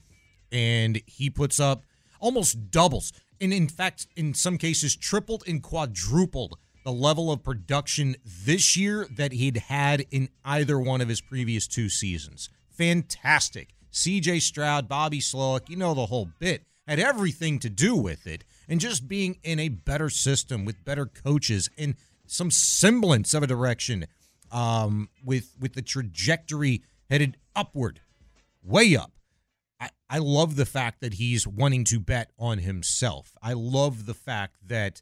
and 0.52 1.02
he 1.06 1.30
puts 1.30 1.60
up 1.60 1.84
almost 2.20 2.72
doubles, 2.72 3.14
and 3.40 3.54
in 3.54 3.68
fact, 3.68 4.08
in 4.16 4.34
some 4.34 4.58
cases, 4.58 4.96
tripled 4.96 5.44
and 5.48 5.62
quadrupled 5.62 6.58
the 6.86 6.92
level 6.92 7.32
of 7.32 7.44
production 7.44 8.16
this 8.24 8.78
year 8.78 9.08
that 9.18 9.34
he'd 9.34 9.58
had 9.58 10.06
in 10.12 10.30
either 10.46 10.80
one 10.80 11.02
of 11.02 11.10
his 11.10 11.20
previous 11.20 11.68
two 11.68 11.90
seasons. 11.90 12.48
Fantastic. 12.70 13.74
CJ 13.92 14.42
Stroud, 14.42 14.88
Bobby 14.88 15.20
Slowik, 15.20 15.68
you 15.68 15.76
know 15.76 15.96
the 15.96 16.06
whole 16.06 16.30
bit, 16.40 16.64
had 16.88 17.00
everything 17.00 17.58
to 17.60 17.70
do 17.70 17.96
with 17.96 18.28
it. 18.28 18.44
And 18.70 18.80
just 18.80 19.08
being 19.08 19.40
in 19.44 19.60
a 19.60 19.70
better 19.70 20.12
system 20.12 20.64
with 20.64 20.86
better 20.86 21.08
coaches 21.08 21.70
and 21.78 21.96
some 22.28 22.52
semblance 22.52 23.34
of 23.34 23.42
a 23.42 23.48
direction 23.48 24.06
um, 24.52 25.10
with 25.24 25.56
with 25.60 25.74
the 25.74 25.82
trajectory 25.82 26.84
headed 27.10 27.38
upward, 27.56 28.02
way 28.64 28.96
up. 28.96 29.12
I, 29.80 29.90
I 30.10 30.20
love 30.20 30.56
the 30.56 30.66
fact 30.66 31.02
that 31.02 31.16
he's 31.16 31.48
wanting 31.48 31.84
to 31.86 32.00
bet 32.00 32.32
on 32.38 32.60
himself. 32.60 33.36
I 33.42 33.54
love 33.54 34.06
the 34.06 34.14
fact 34.14 34.58
that 34.68 35.02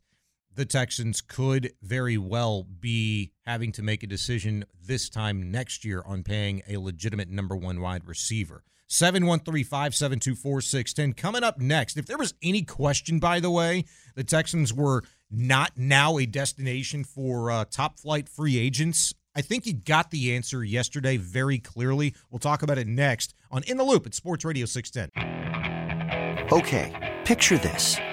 the 0.55 0.65
Texans 0.65 1.21
could 1.21 1.73
very 1.81 2.17
well 2.17 2.63
be 2.63 3.31
having 3.45 3.71
to 3.73 3.81
make 3.81 4.03
a 4.03 4.07
decision 4.07 4.65
this 4.85 5.09
time 5.09 5.51
next 5.51 5.83
year 5.83 6.03
on 6.05 6.23
paying 6.23 6.61
a 6.67 6.77
legitimate 6.77 7.29
number 7.29 7.55
one 7.55 7.81
wide 7.81 8.07
receiver. 8.07 8.63
713 8.87 9.63
572 9.63 10.35
4610. 10.35 11.13
Coming 11.13 11.43
up 11.43 11.59
next, 11.59 11.97
if 11.97 12.05
there 12.05 12.17
was 12.17 12.35
any 12.43 12.61
question, 12.61 13.19
by 13.19 13.39
the 13.39 13.49
way, 13.49 13.85
the 14.15 14.23
Texans 14.23 14.73
were 14.73 15.03
not 15.31 15.71
now 15.75 16.19
a 16.19 16.27
destination 16.27 17.03
for 17.03 17.49
uh, 17.49 17.65
top 17.65 17.99
flight 17.99 18.29
free 18.29 18.57
agents. 18.59 19.13
I 19.35 19.41
think 19.41 19.65
you 19.65 19.73
got 19.73 20.11
the 20.11 20.35
answer 20.35 20.63
yesterday 20.63 21.17
very 21.17 21.57
clearly. 21.57 22.13
We'll 22.29 22.37
talk 22.37 22.61
about 22.61 22.77
it 22.77 22.85
next 22.85 23.33
on 23.49 23.63
In 23.63 23.77
the 23.77 23.83
Loop 23.83 24.05
at 24.05 24.13
Sports 24.13 24.45
Radio 24.45 24.67
610. 24.67 26.49
Okay, 26.51 27.17
picture 27.25 27.57
this. 27.57 27.97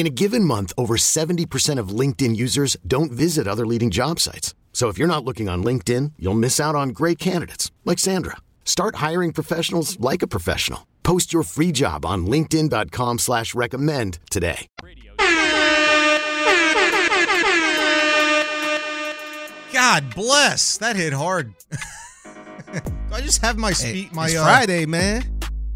In 0.00 0.06
a 0.06 0.16
given 0.22 0.44
month, 0.44 0.72
over 0.78 0.96
70% 0.96 1.78
of 1.78 1.90
LinkedIn 1.90 2.34
users 2.34 2.74
don't 2.86 3.12
visit 3.12 3.46
other 3.46 3.66
leading 3.66 3.90
job 3.90 4.18
sites. 4.18 4.54
So 4.72 4.88
if 4.88 4.96
you're 4.96 5.14
not 5.14 5.26
looking 5.26 5.46
on 5.50 5.62
LinkedIn, 5.62 6.12
you'll 6.18 6.32
miss 6.46 6.58
out 6.58 6.74
on 6.74 6.88
great 7.00 7.18
candidates 7.18 7.70
like 7.84 7.98
Sandra. 7.98 8.38
Start 8.64 8.94
hiring 8.94 9.34
professionals 9.34 10.00
like 10.00 10.22
a 10.22 10.26
professional. 10.26 10.86
Post 11.02 11.34
your 11.34 11.42
free 11.42 11.70
job 11.70 12.06
on 12.06 12.24
linkedin.com 12.24 13.18
slash 13.18 13.54
recommend 13.54 14.18
today. 14.30 14.66
God 19.70 20.14
bless. 20.14 20.78
That 20.78 20.96
hit 20.96 21.12
hard. 21.12 21.52
Do 22.72 22.80
I 23.12 23.20
just 23.20 23.42
have 23.42 23.58
my 23.58 23.68
Hey, 23.68 23.74
speed? 23.74 24.14
my 24.14 24.28
it's 24.28 24.36
uh, 24.36 24.44
Friday, 24.44 24.86
man. 24.86 25.24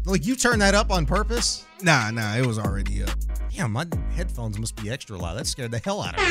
Like 0.05 0.25
you 0.25 0.35
turned 0.35 0.63
that 0.63 0.73
up 0.73 0.89
on 0.89 1.05
purpose? 1.05 1.63
Nah, 1.83 2.09
nah, 2.09 2.35
it 2.35 2.45
was 2.47 2.57
already 2.57 3.03
up. 3.03 3.11
Yeah, 3.55 3.67
my 3.67 3.85
headphones 4.13 4.59
must 4.59 4.75
be 4.75 4.89
extra 4.89 5.17
loud. 5.17 5.35
That 5.35 5.47
scared 5.47 5.71
the 5.71 5.79
hell 5.79 6.01
out 6.01 6.15
of 6.15 6.19
me. 6.19 6.27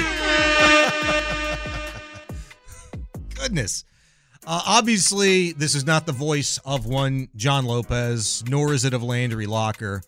Goodness. 3.34 3.84
Uh, 4.46 4.60
obviously, 4.66 5.52
this 5.52 5.74
is 5.74 5.86
not 5.86 6.04
the 6.04 6.12
voice 6.12 6.58
of 6.66 6.84
one 6.84 7.28
John 7.34 7.64
Lopez, 7.64 8.44
nor 8.46 8.74
is 8.74 8.84
it 8.84 8.92
of 8.92 9.02
Landry 9.02 9.46
Locker, 9.46 10.02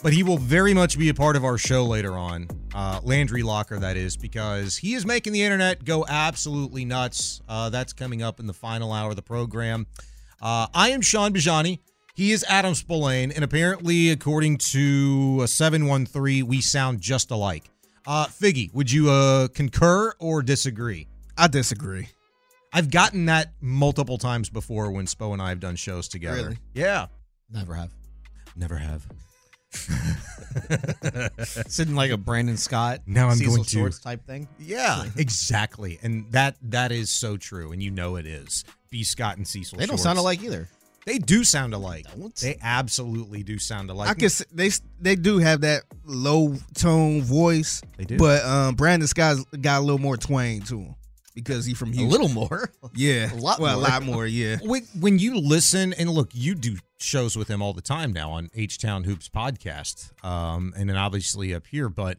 but 0.00 0.12
he 0.12 0.22
will 0.22 0.38
very 0.38 0.72
much 0.72 0.96
be 0.96 1.08
a 1.08 1.14
part 1.14 1.34
of 1.34 1.44
our 1.44 1.58
show 1.58 1.84
later 1.84 2.16
on. 2.16 2.46
Uh, 2.72 3.00
Landry 3.02 3.42
Locker, 3.42 3.80
that 3.80 3.96
is, 3.96 4.16
because 4.16 4.76
he 4.76 4.94
is 4.94 5.04
making 5.04 5.32
the 5.32 5.42
internet 5.42 5.84
go 5.84 6.06
absolutely 6.08 6.84
nuts. 6.84 7.42
Uh, 7.48 7.68
that's 7.68 7.92
coming 7.92 8.22
up 8.22 8.38
in 8.38 8.46
the 8.46 8.54
final 8.54 8.92
hour 8.92 9.10
of 9.10 9.16
the 9.16 9.22
program. 9.22 9.88
Uh, 10.40 10.68
I 10.72 10.90
am 10.90 11.00
Shaun 11.00 11.32
Bijani. 11.32 11.80
He 12.18 12.32
is 12.32 12.44
Adam 12.48 12.72
Spolane, 12.74 13.32
and 13.32 13.44
apparently, 13.44 14.10
according 14.10 14.58
to 14.58 15.38
a 15.44 15.46
713, 15.46 16.44
we 16.48 16.60
sound 16.60 17.00
just 17.00 17.30
alike. 17.30 17.70
Uh, 18.08 18.26
Figgy, 18.26 18.74
would 18.74 18.90
you 18.90 19.08
uh, 19.08 19.46
concur 19.46 20.12
or 20.18 20.42
disagree? 20.42 21.06
I 21.36 21.46
disagree. 21.46 22.08
I've 22.72 22.90
gotten 22.90 23.26
that 23.26 23.52
multiple 23.60 24.18
times 24.18 24.50
before 24.50 24.90
when 24.90 25.06
Spo 25.06 25.32
and 25.32 25.40
I 25.40 25.50
have 25.50 25.60
done 25.60 25.76
shows 25.76 26.08
together. 26.08 26.42
Really? 26.42 26.58
Yeah. 26.74 27.06
Never 27.52 27.74
have. 27.74 27.92
Never 28.56 28.78
have. 28.78 29.06
Sitting 31.68 31.94
like 31.94 32.10
a 32.10 32.16
Brandon 32.16 32.56
Scott, 32.56 33.02
Now 33.06 33.28
I'm 33.28 33.36
Cecil 33.36 33.52
going 33.54 33.64
to- 33.64 33.70
Shorts 33.70 34.00
type 34.00 34.26
thing. 34.26 34.48
Yeah, 34.58 35.04
exactly. 35.16 36.00
And 36.02 36.26
that 36.32 36.56
that 36.62 36.90
is 36.90 37.10
so 37.10 37.36
true, 37.36 37.70
and 37.70 37.80
you 37.80 37.92
know 37.92 38.16
it 38.16 38.26
is. 38.26 38.64
B. 38.90 39.04
Scott 39.04 39.36
and 39.36 39.46
Cecil. 39.46 39.78
They 39.78 39.84
don't 39.86 39.90
Shorts. 39.90 40.02
sound 40.02 40.18
alike 40.18 40.42
either. 40.42 40.68
They 41.08 41.16
do 41.16 41.42
sound 41.42 41.72
alike. 41.72 42.04
They 42.42 42.58
absolutely 42.60 43.42
do 43.42 43.58
sound 43.58 43.88
alike. 43.88 44.10
I 44.10 44.14
can 44.14 44.26
s- 44.26 44.44
they 44.52 44.68
they 45.00 45.16
do 45.16 45.38
have 45.38 45.62
that 45.62 45.84
low 46.04 46.54
tone 46.74 47.22
voice. 47.22 47.80
They 47.96 48.04
do. 48.04 48.18
But 48.18 48.44
um, 48.44 48.74
Brandon 48.74 49.08
Scott's 49.08 49.42
got 49.58 49.78
a 49.78 49.80
little 49.80 49.98
more 49.98 50.18
twang 50.18 50.60
to 50.64 50.80
him 50.80 50.94
because 51.34 51.64
he's 51.64 51.78
from 51.78 51.94
here. 51.94 52.06
A 52.06 52.10
little 52.10 52.28
more. 52.28 52.70
yeah, 52.94 53.32
a 53.32 53.36
lot 53.36 53.58
well, 53.58 53.78
more. 53.78 53.88
a 53.88 53.90
lot 53.90 54.02
more. 54.02 54.26
Yeah, 54.26 54.58
when, 54.62 54.82
when 55.00 55.18
you 55.18 55.40
listen 55.40 55.94
and 55.94 56.10
look, 56.10 56.28
you 56.34 56.54
do 56.54 56.76
shows 56.98 57.38
with 57.38 57.48
him 57.48 57.62
all 57.62 57.72
the 57.72 57.80
time 57.80 58.12
now 58.12 58.32
on 58.32 58.50
H 58.54 58.76
Town 58.76 59.04
Hoops 59.04 59.30
podcast, 59.30 60.12
um, 60.22 60.74
and 60.76 60.90
then 60.90 60.98
obviously 60.98 61.54
up 61.54 61.66
here. 61.66 61.88
But 61.88 62.18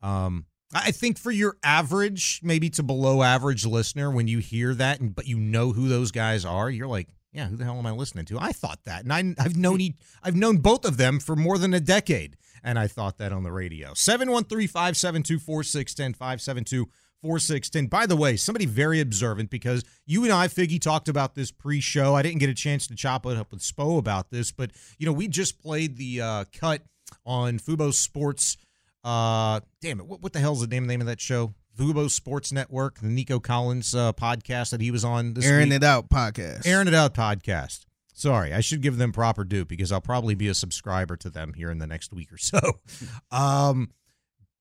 um, 0.00 0.46
I 0.72 0.86
I 0.86 0.90
think 0.92 1.18
for 1.18 1.30
your 1.30 1.58
average, 1.62 2.40
maybe 2.42 2.70
to 2.70 2.82
below 2.82 3.22
average 3.22 3.66
listener, 3.66 4.10
when 4.10 4.28
you 4.28 4.38
hear 4.38 4.72
that, 4.76 4.98
and 4.98 5.14
but 5.14 5.26
you 5.26 5.38
know 5.38 5.72
who 5.72 5.90
those 5.90 6.10
guys 6.10 6.46
are, 6.46 6.70
you're 6.70 6.88
like, 6.88 7.08
yeah, 7.32 7.46
who 7.46 7.56
the 7.56 7.64
hell 7.64 7.78
am 7.78 7.86
I 7.86 7.92
listening 7.92 8.24
to? 8.26 8.38
I 8.40 8.52
thought 8.52 8.84
that, 8.84 9.04
and 9.04 9.12
I, 9.12 9.34
I've 9.38 9.56
known 9.56 9.80
e- 9.80 9.96
I've 10.22 10.36
known 10.36 10.58
both 10.58 10.84
of 10.84 10.96
them 10.96 11.20
for 11.20 11.36
more 11.36 11.58
than 11.58 11.74
a 11.74 11.80
decade, 11.80 12.36
and 12.62 12.78
I 12.78 12.86
thought 12.86 13.18
that 13.18 13.32
on 13.32 13.42
the 13.44 13.52
radio. 13.52 13.92
713-572-4610, 13.92 16.86
4610. 17.22 17.86
By 17.86 18.06
the 18.06 18.16
way, 18.16 18.36
somebody 18.36 18.66
very 18.66 19.00
observant 19.00 19.50
because 19.50 19.84
you 20.06 20.24
and 20.24 20.32
I, 20.32 20.48
Figgy, 20.48 20.80
talked 20.80 21.08
about 21.08 21.34
this 21.34 21.50
pre 21.50 21.80
show. 21.80 22.14
I 22.14 22.22
didn't 22.22 22.38
get 22.38 22.50
a 22.50 22.54
chance 22.54 22.86
to 22.88 22.96
chop 22.96 23.26
it 23.26 23.36
up 23.36 23.52
with 23.52 23.60
Spo 23.60 23.98
about 23.98 24.30
this, 24.30 24.50
but, 24.50 24.70
you 24.98 25.06
know, 25.06 25.12
we 25.12 25.28
just 25.28 25.60
played 25.60 25.98
the 25.98 26.20
uh, 26.20 26.44
cut 26.52 26.82
on 27.24 27.58
Fubo 27.58 27.92
Sports. 27.92 28.56
Uh, 29.04 29.60
damn 29.80 30.00
it. 30.00 30.06
What, 30.06 30.22
what 30.22 30.32
the 30.32 30.40
hell's 30.40 30.60
the 30.60 30.66
name, 30.66 30.86
name 30.86 31.00
of 31.00 31.06
that 31.06 31.20
show? 31.20 31.54
Fubo 31.80 32.10
Sports 32.10 32.52
Network, 32.52 32.98
the 33.00 33.08
Nico 33.08 33.40
Collins 33.40 33.94
uh, 33.94 34.12
podcast 34.12 34.68
that 34.70 34.82
he 34.82 34.90
was 34.90 35.02
on 35.02 35.32
this 35.32 35.46
Airing 35.46 35.70
week. 35.70 35.76
it 35.76 35.82
out 35.82 36.10
podcast. 36.10 36.66
Airing 36.66 36.88
It 36.88 36.94
Out 36.94 37.14
podcast. 37.14 37.86
Sorry, 38.12 38.52
I 38.52 38.60
should 38.60 38.82
give 38.82 38.98
them 38.98 39.12
proper 39.12 39.44
due 39.44 39.64
because 39.64 39.90
I'll 39.90 40.02
probably 40.02 40.34
be 40.34 40.48
a 40.48 40.54
subscriber 40.54 41.16
to 41.16 41.30
them 41.30 41.54
here 41.54 41.70
in 41.70 41.78
the 41.78 41.86
next 41.86 42.12
week 42.12 42.30
or 42.32 42.36
so. 42.36 42.58
Um, 43.30 43.92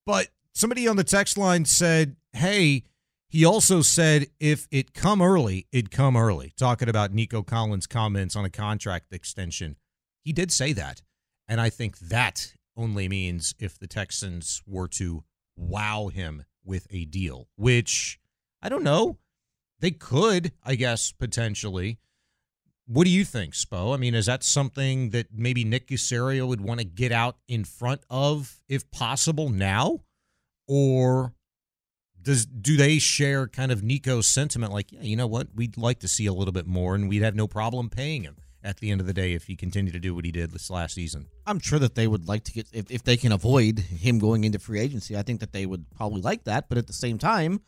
but 0.06 0.30
somebody 0.54 0.88
on 0.88 0.96
the 0.96 1.04
text 1.04 1.38
line 1.38 1.66
said, 1.66 2.16
"Hey, 2.32 2.84
he 3.28 3.44
also 3.44 3.82
said 3.82 4.28
if 4.40 4.66
it 4.72 4.94
come 4.94 5.22
early, 5.22 5.68
it 5.74 5.92
come 5.92 6.16
early." 6.16 6.54
Talking 6.58 6.88
about 6.88 7.14
Nico 7.14 7.44
Collins' 7.44 7.86
comments 7.86 8.38
on 8.38 8.46
a 8.46 8.50
contract 8.50 9.12
extension, 9.12 9.76
he 10.24 10.32
did 10.32 10.54
say 10.54 10.72
that, 10.72 11.02
and 11.50 11.60
I 11.60 11.70
think 11.70 12.00
that 12.00 12.54
only 12.78 13.10
means 13.10 13.56
if 13.60 13.78
the 13.78 13.88
Texans 13.88 14.64
were 14.66 14.88
to 14.88 15.26
wow 15.58 16.08
him 16.08 16.46
with 16.64 16.88
a 16.92 17.06
deal, 17.06 17.48
which 17.56 18.20
I 18.62 18.70
don't 18.70 18.84
know. 18.84 19.18
They 19.80 19.92
could, 19.92 20.52
I 20.64 20.76
guess, 20.76 21.12
potentially. 21.12 22.00
What 22.86 23.06
do 23.06 23.12
you 23.12 23.24
think, 23.24 23.54
Spo? 23.54 23.94
I 23.94 23.98
mean, 23.98 24.16
is 24.16 24.26
that 24.26 24.44
something 24.44 25.12
that 25.12 25.28
maybe 25.34 25.64
Nick 25.64 25.88
Caserio 25.88 26.48
would 26.48 26.62
want 26.62 26.80
to 26.80 26.86
get 26.86 27.12
out 27.12 27.38
in 27.48 27.64
front 27.64 28.02
of, 28.10 28.60
if 28.68 28.90
possible, 28.92 29.50
now? 29.50 30.02
Or 30.68 31.34
does 32.22 32.46
do 32.46 32.76
they 32.76 33.00
share 33.00 33.48
kind 33.48 33.72
of 33.72 33.84
Nico's 33.84 34.28
sentiment 34.28 34.74
like, 34.74 34.92
yeah, 34.92 35.04
you 35.04 35.16
know 35.16 35.28
what, 35.28 35.50
we'd 35.56 35.78
like 35.78 36.00
to 36.00 36.08
see 36.08 36.26
a 36.26 36.34
little 36.34 36.52
bit 36.52 36.68
more 36.68 36.96
and 36.96 37.08
we'd 37.08 37.22
have 37.22 37.36
no 37.36 37.48
problem 37.48 37.90
paying 37.90 38.24
him 38.24 38.38
at 38.64 38.78
the 38.78 38.92
end 38.92 39.02
of 39.02 39.08
the 39.08 39.14
day 39.14 39.34
if 39.34 39.46
he 39.46 39.56
continued 39.56 39.94
to 39.94 40.00
do 40.00 40.14
what 40.14 40.26
he 40.26 40.32
did 40.32 40.52
this 40.52 40.70
last 40.70 40.96
season? 40.96 41.28
I'm 41.46 41.60
sure 41.60 41.80
that 41.80 41.96
they 41.96 42.08
would 42.08 42.28
like 42.28 42.44
to 42.46 42.52
get 42.52 42.68
if, 42.74 42.90
if 42.92 43.04
they 43.04 43.18
can 43.18 43.32
avoid 43.32 43.80
him 43.80 44.20
going 44.20 44.44
into 44.44 44.60
free 44.60 44.80
agency. 44.80 45.18
I 45.18 45.22
think 45.22 45.40
that 45.40 45.54
they 45.54 45.66
would 45.66 45.86
probably 45.96 46.22
like 46.22 46.44
that, 46.46 46.70
but 46.70 46.78
at 46.78 46.88
the 46.88 46.94
same 46.94 47.18
time, 47.18 47.62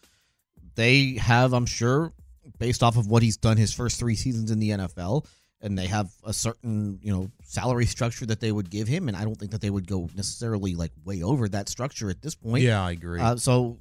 they 0.75 1.13
have, 1.13 1.53
I'm 1.53 1.65
sure, 1.65 2.13
based 2.57 2.83
off 2.83 2.97
of 2.97 3.07
what 3.07 3.23
he's 3.23 3.37
done 3.37 3.57
his 3.57 3.73
first 3.73 3.99
three 3.99 4.15
seasons 4.15 4.51
in 4.51 4.59
the 4.59 4.69
NFL, 4.71 5.25
and 5.61 5.77
they 5.77 5.87
have 5.87 6.09
a 6.23 6.33
certain 6.33 6.99
you 7.01 7.11
know 7.11 7.29
salary 7.43 7.85
structure 7.85 8.25
that 8.25 8.39
they 8.39 8.51
would 8.51 8.69
give 8.69 8.87
him, 8.87 9.07
and 9.07 9.15
I 9.15 9.23
don't 9.23 9.35
think 9.35 9.51
that 9.51 9.61
they 9.61 9.69
would 9.69 9.87
go 9.87 10.09
necessarily 10.15 10.75
like 10.75 10.91
way 11.05 11.23
over 11.23 11.47
that 11.49 11.69
structure 11.69 12.09
at 12.09 12.21
this 12.21 12.35
point. 12.35 12.63
Yeah, 12.63 12.83
I 12.83 12.91
agree. 12.91 13.21
Uh, 13.21 13.35
so, 13.35 13.79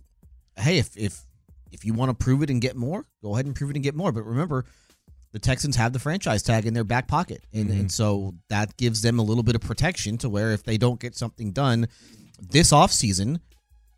hey, 0.56 0.78
if 0.78 0.96
if 0.96 1.24
if 1.72 1.84
you 1.84 1.94
want 1.94 2.10
to 2.10 2.24
prove 2.24 2.42
it 2.42 2.50
and 2.50 2.60
get 2.60 2.76
more, 2.76 3.06
go 3.22 3.34
ahead 3.34 3.46
and 3.46 3.54
prove 3.54 3.70
it 3.70 3.76
and 3.76 3.82
get 3.82 3.94
more. 3.94 4.12
But 4.12 4.24
remember, 4.24 4.64
the 5.32 5.38
Texans 5.38 5.76
have 5.76 5.92
the 5.92 5.98
franchise 5.98 6.42
tag 6.42 6.66
in 6.66 6.74
their 6.74 6.84
back 6.84 7.08
pocket, 7.08 7.44
and 7.52 7.70
and 7.70 7.90
so 7.90 8.34
that 8.48 8.76
gives 8.76 9.02
them 9.02 9.18
a 9.18 9.22
little 9.22 9.42
bit 9.44 9.54
of 9.54 9.60
protection 9.60 10.18
to 10.18 10.28
where 10.28 10.50
if 10.52 10.62
they 10.64 10.76
don't 10.78 11.00
get 11.00 11.14
something 11.14 11.52
done 11.52 11.86
this 12.50 12.72
offseason, 12.72 13.40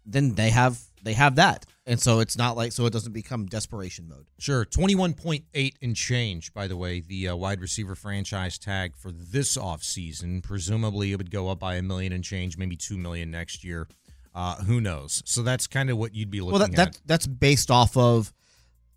then 0.04 0.34
they 0.34 0.50
have 0.50 0.78
they 1.02 1.14
have 1.14 1.36
that, 1.36 1.64
and 1.86 1.98
so 2.00 2.20
it's 2.20 2.36
not 2.36 2.56
like 2.56 2.70
so 2.72 2.86
it 2.86 2.92
doesn't 2.92 3.12
become 3.12 3.46
desperation 3.46 4.08
mode. 4.08 4.26
Sure. 4.38 4.64
21.8 4.64 5.74
and 5.82 5.96
change, 5.96 6.52
by 6.52 6.66
the 6.66 6.76
way, 6.76 7.00
the 7.00 7.28
uh, 7.28 7.36
wide 7.36 7.60
receiver 7.60 7.94
franchise 7.94 8.58
tag 8.58 8.94
for 8.96 9.10
this 9.10 9.56
offseason. 9.56 10.42
Presumably 10.42 11.12
it 11.12 11.16
would 11.16 11.30
go 11.30 11.48
up 11.48 11.58
by 11.58 11.74
a 11.76 11.82
million 11.82 12.12
and 12.12 12.22
change, 12.22 12.56
maybe 12.58 12.76
2 12.76 12.96
million 12.96 13.30
next 13.30 13.64
year. 13.64 13.88
Uh, 14.34 14.56
who 14.62 14.80
knows? 14.80 15.22
So 15.26 15.42
that's 15.42 15.66
kind 15.66 15.90
of 15.90 15.98
what 15.98 16.14
you'd 16.14 16.30
be 16.30 16.40
looking 16.40 16.58
Well, 16.58 16.68
that, 16.68 16.78
at. 16.78 16.92
that 16.92 17.00
that's 17.04 17.26
based 17.26 17.70
off 17.70 17.96
of 17.96 18.32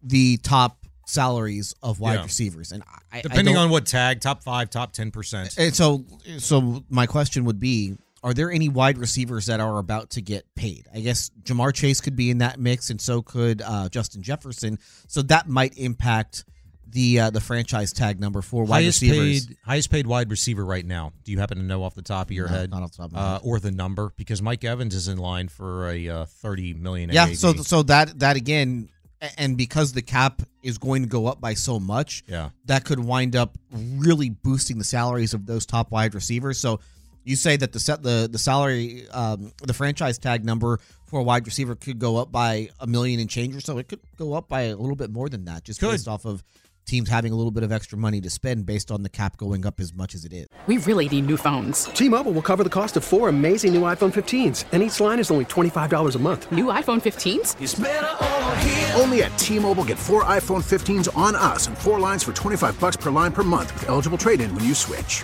the 0.04 0.38
top 0.38 0.85
salaries 1.06 1.74
of 1.82 2.00
wide 2.00 2.16
Yeah. 2.16 2.24
receivers, 2.24 2.72
and 2.72 2.84
I, 3.12 3.18
I 3.20 3.22
Depending 3.22 3.54
don't- 3.56 3.66
on 3.66 3.70
what 3.70 3.86
tag, 3.86 4.22
top 4.22 4.44
five, 4.44 4.70
top 4.70 4.94
10%. 4.94 5.56
And 5.58 5.76
so, 5.76 6.06
so 6.40 6.84
my 6.90 7.06
question 7.06 7.46
would 7.46 7.60
be: 7.60 7.96
Are 8.24 8.34
there 8.34 8.52
any 8.52 8.70
wide 8.70 8.98
receivers 8.98 9.46
that 9.46 9.60
are 9.60 9.78
about 9.78 10.10
to 10.12 10.22
get 10.22 10.46
paid? 10.56 10.88
I 10.94 11.00
guess 11.02 11.30
Ja'Marr 11.44 11.74
Chase 11.74 12.02
could 12.02 12.16
be 12.16 12.30
in 12.32 12.40
that 12.40 12.60
mix, 12.60 12.90
and 12.90 13.00
so 13.00 13.22
could 13.22 13.62
uh, 13.62 13.88
Justin 13.90 14.22
Jefferson. 14.24 14.80
So 15.08 15.22
that 15.24 15.48
might 15.48 15.78
impact 15.78 16.44
the 16.88 17.20
uh, 17.20 17.30
the 17.30 17.42
franchise 17.42 17.92
tag 17.94 18.20
number 18.20 18.42
for 18.42 18.64
wide 18.64 18.84
highest 18.84 19.02
receivers. 19.02 19.46
paid, 19.48 19.58
highest 19.66 19.90
paid 19.92 20.08
wide 20.08 20.32
receiver 20.32 20.64
right 20.66 20.86
now. 20.86 21.12
Do 21.24 21.32
you 21.32 21.40
happen 21.40 21.58
to 21.58 21.64
know 21.64 21.84
off 21.84 21.94
the 21.94 22.02
top 22.02 22.28
of 22.28 22.32
your 22.36 22.48
No, 22.48 22.54
head, 22.56 22.70
not 22.72 22.84
off 22.84 22.92
the 22.92 22.98
top 22.98 23.06
of 23.08 23.12
my 23.14 23.20
uh, 23.20 23.32
head. 23.34 23.42
or 23.44 23.60
the 23.60 23.72
number? 23.72 24.12
Because 24.18 24.42
Mike 24.42 24.64
Evans 24.64 24.96
is 24.96 25.08
in 25.08 25.18
line 25.18 25.48
for 25.50 25.90
a 25.90 26.08
uh, 26.10 26.26
thirty 26.26 26.74
million. 26.74 27.10
Yeah. 27.12 27.28
AAV. 27.28 27.38
So 27.38 27.54
so 27.56 27.84
that 27.84 28.20
that 28.20 28.38
again, 28.38 28.90
and 29.38 29.58
because 29.58 29.94
the 29.94 30.02
cap 30.02 30.42
is 30.64 30.78
going 30.78 31.04
to 31.04 31.08
go 31.10 31.28
up 31.28 31.40
by 31.42 31.54
so 31.54 31.80
much, 31.80 32.24
Yeah. 32.28 32.50
that 32.66 32.84
could 32.86 33.00
wind 33.00 33.36
up 33.36 33.58
really 33.72 34.30
boosting 34.30 34.78
the 34.78 34.84
salaries 34.84 35.34
of 35.34 35.46
those 35.46 35.66
top 35.66 35.92
wide 35.92 36.14
receivers. 36.16 36.58
So 36.58 36.80
you 37.24 37.36
say 37.36 37.58
that 37.58 37.72
the 37.72 37.80
set 37.80 38.04
the 38.04 38.28
the 38.32 38.38
salary 38.38 39.08
um, 39.10 39.52
the 39.64 39.74
franchise 39.74 40.18
tag 40.18 40.46
number 40.46 40.80
for 41.06 41.20
a 41.20 41.24
wide 41.24 41.46
receiver 41.46 41.76
could 41.76 42.00
go 42.00 42.18
up 42.18 42.32
by 42.32 42.70
a 42.80 42.88
million 42.88 43.20
and 43.20 43.30
change 43.30 43.56
or 43.56 43.62
so. 43.62 43.78
It 43.78 43.88
could 43.88 44.00
go 44.18 44.34
up 44.34 44.48
by 44.48 44.62
a 44.64 44.76
little 44.76 44.96
bit 44.96 45.12
more 45.12 45.30
than 45.30 45.46
that, 45.46 45.64
just 45.64 45.80
Could. 45.80 45.92
based 45.92 46.08
off 46.08 46.26
of 46.26 46.44
teams 46.86 47.10
having 47.10 47.32
a 47.32 47.36
little 47.36 47.52
bit 47.52 47.64
of 47.64 47.72
extra 47.72 47.98
money 47.98 48.20
to 48.22 48.30
spend 48.30 48.66
based 48.66 48.92
on 48.92 49.04
the 49.04 49.10
cap 49.10 49.38
going 49.38 49.66
up 49.66 49.80
as 49.80 49.94
much 49.94 50.16
as 50.16 50.26
it 50.26 50.34
is. 50.34 50.48
We 50.66 50.78
really 50.78 51.08
need 51.08 51.28
new 51.28 51.38
phones. 51.38 51.86
T-Mobile 51.86 52.32
will 52.32 52.42
cover 52.42 52.64
the 52.64 52.70
cost 52.70 52.98
of 52.98 53.04
four 53.04 53.30
amazing 53.30 53.74
new 53.74 53.82
iPhone 53.82 54.12
15s, 54.12 54.66
and 54.72 54.82
each 54.82 55.00
line 55.00 55.20
is 55.20 55.30
only 55.30 55.46
$25 55.46 56.16
a 56.16 56.20
month. 56.20 56.52
New 56.52 56.66
iPhone 56.66 57.00
15s? 57.00 59.00
Only 59.00 59.22
at 59.22 59.38
T-Mobile 59.38 59.84
get 59.84 60.00
four 60.00 60.24
iPhone 60.24 60.64
15s 60.64 61.16
on 61.16 61.36
us 61.36 61.68
and 61.68 61.78
four 61.78 62.00
lines 62.00 62.24
for 62.24 62.34
25 62.34 62.80
bucks 62.80 62.96
per 62.96 63.12
line 63.12 63.32
per 63.32 63.44
month 63.44 63.72
with 63.76 63.90
eligible 63.90 64.18
trade-in 64.18 64.54
when 64.56 64.64
you 64.64 64.74
switch. 64.74 65.24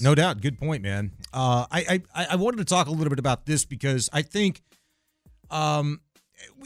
No 0.00 0.14
doubt. 0.14 0.40
Good 0.40 0.58
point, 0.58 0.82
man. 0.82 1.12
Uh, 1.32 1.66
I, 1.70 2.02
I 2.14 2.26
I 2.30 2.36
wanted 2.36 2.56
to 2.58 2.64
talk 2.64 2.88
a 2.88 2.90
little 2.90 3.10
bit 3.10 3.18
about 3.18 3.46
this 3.46 3.64
because 3.64 4.10
I 4.12 4.22
think 4.22 4.62
um, 5.50 6.00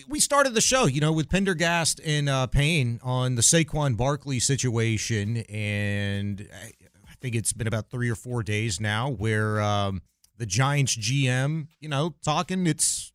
we, 0.08 0.20
started 0.20 0.54
the 0.54 0.60
show, 0.60 0.86
you 0.86 1.00
know, 1.00 1.12
with 1.12 1.28
Pendergast 1.28 2.00
and 2.04 2.28
uh, 2.28 2.46
Payne 2.46 3.00
on 3.02 3.34
the 3.34 3.42
Saquon 3.42 3.96
Barkley 3.96 4.38
situation, 4.38 5.38
and 5.48 6.48
I, 6.52 6.66
I 7.06 7.14
think 7.20 7.34
it's 7.34 7.52
been 7.52 7.66
about 7.66 7.90
three 7.90 8.08
or 8.08 8.14
four 8.14 8.42
days 8.42 8.80
now 8.80 9.10
where 9.10 9.60
um, 9.60 10.02
the 10.38 10.46
Giants 10.46 10.96
GM, 10.96 11.68
you 11.80 11.88
know, 11.88 12.14
talking. 12.24 12.66
It's 12.66 13.12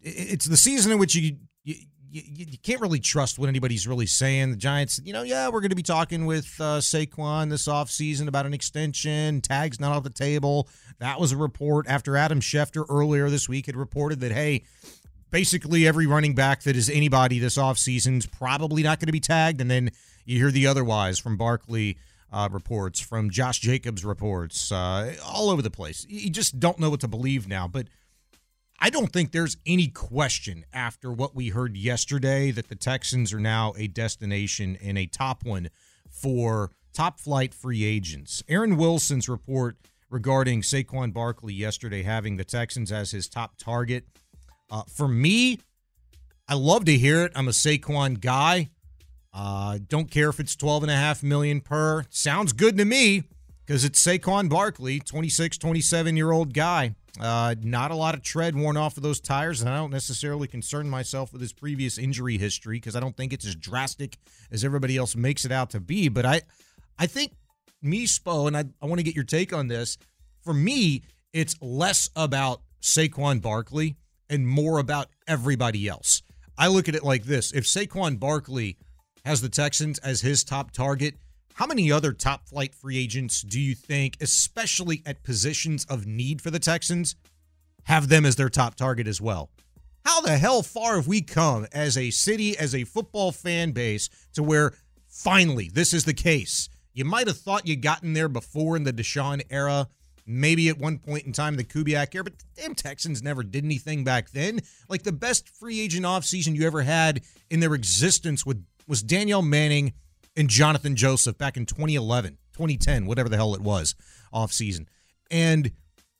it's 0.00 0.44
the 0.44 0.56
season 0.56 0.92
in 0.92 0.98
which 0.98 1.14
you 1.14 1.36
you, 2.12 2.46
you 2.50 2.58
can't 2.62 2.80
really 2.80 3.00
trust 3.00 3.38
what 3.38 3.48
anybody's 3.48 3.88
really 3.88 4.06
saying. 4.06 4.50
The 4.50 4.56
Giants, 4.56 5.00
you 5.02 5.12
know, 5.12 5.22
yeah, 5.22 5.48
we're 5.48 5.60
going 5.60 5.70
to 5.70 5.76
be 5.76 5.82
talking 5.82 6.26
with 6.26 6.54
uh, 6.60 6.78
Saquon 6.78 7.48
this 7.48 7.66
offseason 7.66 8.28
about 8.28 8.44
an 8.44 8.52
extension. 8.52 9.40
Tag's 9.40 9.80
not 9.80 9.92
off 9.92 10.02
the 10.02 10.10
table. 10.10 10.68
That 10.98 11.18
was 11.18 11.32
a 11.32 11.36
report 11.36 11.86
after 11.88 12.16
Adam 12.16 12.40
Schefter 12.40 12.84
earlier 12.88 13.30
this 13.30 13.48
week 13.48 13.66
had 13.66 13.76
reported 13.76 14.20
that, 14.20 14.32
hey, 14.32 14.64
basically 15.30 15.86
every 15.86 16.06
running 16.06 16.34
back 16.34 16.62
that 16.64 16.76
is 16.76 16.90
anybody 16.90 17.38
this 17.38 17.56
offseason 17.56 18.18
is 18.18 18.26
probably 18.26 18.82
not 18.82 19.00
going 19.00 19.06
to 19.06 19.12
be 19.12 19.20
tagged. 19.20 19.60
And 19.60 19.70
then 19.70 19.90
you 20.26 20.38
hear 20.38 20.50
the 20.50 20.66
otherwise 20.66 21.18
from 21.18 21.38
Barkley 21.38 21.96
uh, 22.30 22.48
reports, 22.52 23.00
from 23.00 23.30
Josh 23.30 23.58
Jacobs 23.60 24.04
reports, 24.04 24.70
uh, 24.70 25.14
all 25.24 25.50
over 25.50 25.62
the 25.62 25.70
place. 25.70 26.06
You 26.08 26.30
just 26.30 26.60
don't 26.60 26.78
know 26.78 26.90
what 26.90 27.00
to 27.00 27.08
believe 27.08 27.48
now. 27.48 27.66
But 27.66 27.88
I 28.80 28.90
don't 28.90 29.12
think 29.12 29.32
there's 29.32 29.56
any 29.64 29.88
question 29.88 30.64
after 30.72 31.12
what 31.12 31.34
we 31.34 31.50
heard 31.50 31.76
yesterday 31.76 32.50
that 32.50 32.68
the 32.68 32.74
Texans 32.74 33.32
are 33.32 33.40
now 33.40 33.74
a 33.76 33.86
destination 33.86 34.76
and 34.82 34.98
a 34.98 35.06
top 35.06 35.44
one 35.44 35.70
for 36.10 36.70
top 36.92 37.20
flight 37.20 37.54
free 37.54 37.84
agents. 37.84 38.42
Aaron 38.48 38.76
Wilson's 38.76 39.28
report 39.28 39.76
regarding 40.10 40.62
Saquon 40.62 41.12
Barkley 41.12 41.54
yesterday 41.54 42.02
having 42.02 42.36
the 42.36 42.44
Texans 42.44 42.90
as 42.92 43.12
his 43.12 43.28
top 43.28 43.56
target. 43.56 44.04
Uh, 44.70 44.82
for 44.84 45.08
me, 45.08 45.60
I 46.48 46.54
love 46.54 46.84
to 46.86 46.98
hear 46.98 47.22
it. 47.24 47.32
I'm 47.34 47.48
a 47.48 47.52
Saquon 47.52 48.20
guy. 48.20 48.70
Uh, 49.32 49.78
don't 49.88 50.10
care 50.10 50.28
if 50.28 50.40
it's 50.40 50.56
12 50.56 50.84
and 50.84 50.92
a 50.92 50.96
half 50.96 51.22
million 51.22 51.60
per. 51.60 52.04
Sounds 52.10 52.52
good 52.52 52.76
to 52.76 52.84
me 52.84 53.24
because 53.66 53.84
it's 53.84 54.04
Saquon 54.04 54.48
Barkley, 54.48 55.00
26, 55.00 55.58
27 55.58 56.16
year 56.16 56.32
old 56.32 56.54
guy. 56.54 56.94
Uh, 57.20 57.54
not 57.60 57.90
a 57.90 57.94
lot 57.94 58.14
of 58.14 58.22
tread 58.22 58.56
worn 58.56 58.76
off 58.76 58.96
of 58.96 59.02
those 59.02 59.20
tires, 59.20 59.60
and 59.60 59.68
I 59.68 59.76
don't 59.76 59.90
necessarily 59.90 60.48
concern 60.48 60.88
myself 60.88 61.32
with 61.32 61.42
his 61.42 61.52
previous 61.52 61.98
injury 61.98 62.38
history 62.38 62.76
because 62.76 62.96
I 62.96 63.00
don't 63.00 63.16
think 63.16 63.34
it's 63.34 63.46
as 63.46 63.54
drastic 63.54 64.16
as 64.50 64.64
everybody 64.64 64.96
else 64.96 65.14
makes 65.14 65.44
it 65.44 65.52
out 65.52 65.70
to 65.70 65.80
be. 65.80 66.08
But 66.08 66.24
I, 66.24 66.40
I 66.98 67.06
think 67.06 67.32
me, 67.82 68.06
Spo, 68.06 68.46
and 68.46 68.56
I, 68.56 68.64
I 68.80 68.86
want 68.86 68.98
to 68.98 69.04
get 69.04 69.14
your 69.14 69.24
take 69.24 69.52
on 69.52 69.68
this. 69.68 69.98
For 70.42 70.54
me, 70.54 71.02
it's 71.34 71.54
less 71.60 72.08
about 72.16 72.62
Saquon 72.80 73.42
Barkley 73.42 73.96
and 74.30 74.48
more 74.48 74.78
about 74.78 75.08
everybody 75.28 75.88
else. 75.88 76.22
I 76.56 76.68
look 76.68 76.88
at 76.88 76.94
it 76.94 77.04
like 77.04 77.24
this: 77.24 77.52
if 77.52 77.64
Saquon 77.64 78.18
Barkley 78.18 78.78
has 79.24 79.40
the 79.40 79.48
Texans 79.48 79.98
as 79.98 80.20
his 80.20 80.44
top 80.44 80.70
target. 80.72 81.14
How 81.54 81.66
many 81.66 81.92
other 81.92 82.12
top 82.12 82.48
flight 82.48 82.74
free 82.74 82.98
agents 82.98 83.42
do 83.42 83.60
you 83.60 83.74
think, 83.74 84.16
especially 84.20 85.02
at 85.04 85.22
positions 85.22 85.84
of 85.84 86.06
need 86.06 86.40
for 86.40 86.50
the 86.50 86.58
Texans, 86.58 87.14
have 87.84 88.08
them 88.08 88.24
as 88.24 88.36
their 88.36 88.48
top 88.48 88.74
target 88.74 89.06
as 89.06 89.20
well? 89.20 89.50
How 90.04 90.22
the 90.22 90.38
hell 90.38 90.62
far 90.62 90.96
have 90.96 91.06
we 91.06 91.20
come 91.20 91.66
as 91.72 91.96
a 91.96 92.10
city, 92.10 92.56
as 92.56 92.74
a 92.74 92.84
football 92.84 93.32
fan 93.32 93.72
base, 93.72 94.08
to 94.32 94.42
where 94.42 94.72
finally 95.08 95.70
this 95.72 95.92
is 95.92 96.04
the 96.04 96.14
case? 96.14 96.70
You 96.94 97.04
might 97.04 97.26
have 97.26 97.38
thought 97.38 97.68
you 97.68 97.76
gotten 97.76 98.14
there 98.14 98.28
before 98.28 98.76
in 98.76 98.84
the 98.84 98.92
Deshaun 98.92 99.42
era, 99.50 99.88
maybe 100.26 100.68
at 100.68 100.78
one 100.78 100.98
point 100.98 101.26
in 101.26 101.32
time 101.32 101.56
the 101.56 101.64
Kubiak 101.64 102.14
era, 102.14 102.24
but 102.24 102.38
the 102.38 102.44
damn 102.56 102.74
Texans 102.74 103.22
never 103.22 103.42
did 103.42 103.64
anything 103.64 104.04
back 104.04 104.30
then. 104.30 104.60
Like 104.88 105.02
the 105.02 105.12
best 105.12 105.48
free 105.48 105.80
agent 105.80 106.06
offseason 106.06 106.54
you 106.54 106.66
ever 106.66 106.82
had 106.82 107.22
in 107.50 107.60
their 107.60 107.74
existence 107.74 108.46
with 108.46 108.64
was 108.88 109.02
Danieal 109.02 109.46
Manning 109.46 109.92
and 110.36 110.48
Johnathan 110.48 110.94
Joseph 110.94 111.38
back 111.38 111.56
in 111.56 111.66
2011, 111.66 112.38
2010, 112.52 113.06
whatever 113.06 113.28
the 113.28 113.36
hell 113.36 113.54
it 113.54 113.60
was, 113.60 113.94
off 114.32 114.52
season. 114.52 114.88
And 115.30 115.72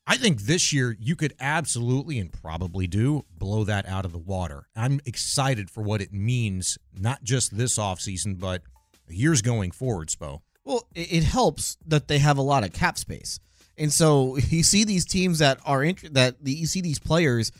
I 0.06 0.16
think 0.16 0.42
this 0.42 0.72
year 0.72 0.96
you 0.98 1.16
could 1.16 1.34
absolutely 1.40 2.18
and 2.18 2.32
probably 2.32 2.86
do 2.86 3.24
blow 3.36 3.64
that 3.64 3.86
out 3.86 4.04
of 4.04 4.12
the 4.12 4.18
water. 4.18 4.66
I'm 4.74 5.00
excited 5.06 5.70
for 5.70 5.82
what 5.82 6.00
it 6.00 6.12
means, 6.12 6.78
not 6.92 7.22
just 7.22 7.56
this 7.56 7.78
offseason, 7.78 8.38
but 8.40 8.62
years 9.08 9.42
going 9.42 9.70
forward, 9.70 10.08
Spo. 10.08 10.40
Well, 10.64 10.88
it 10.94 11.24
helps 11.24 11.76
that 11.86 12.08
they 12.08 12.18
have 12.18 12.38
a 12.38 12.42
lot 12.42 12.64
of 12.64 12.72
cap 12.72 12.96
space, 12.98 13.40
and 13.76 13.92
so 13.92 14.36
you 14.48 14.62
see 14.62 14.84
these 14.84 15.04
teams 15.04 15.38
that 15.38 15.58
are 15.64 15.82
int- 15.82 16.14
that 16.14 16.36
you 16.44 16.66
see 16.66 16.80
these 16.80 16.98
players 16.98 17.52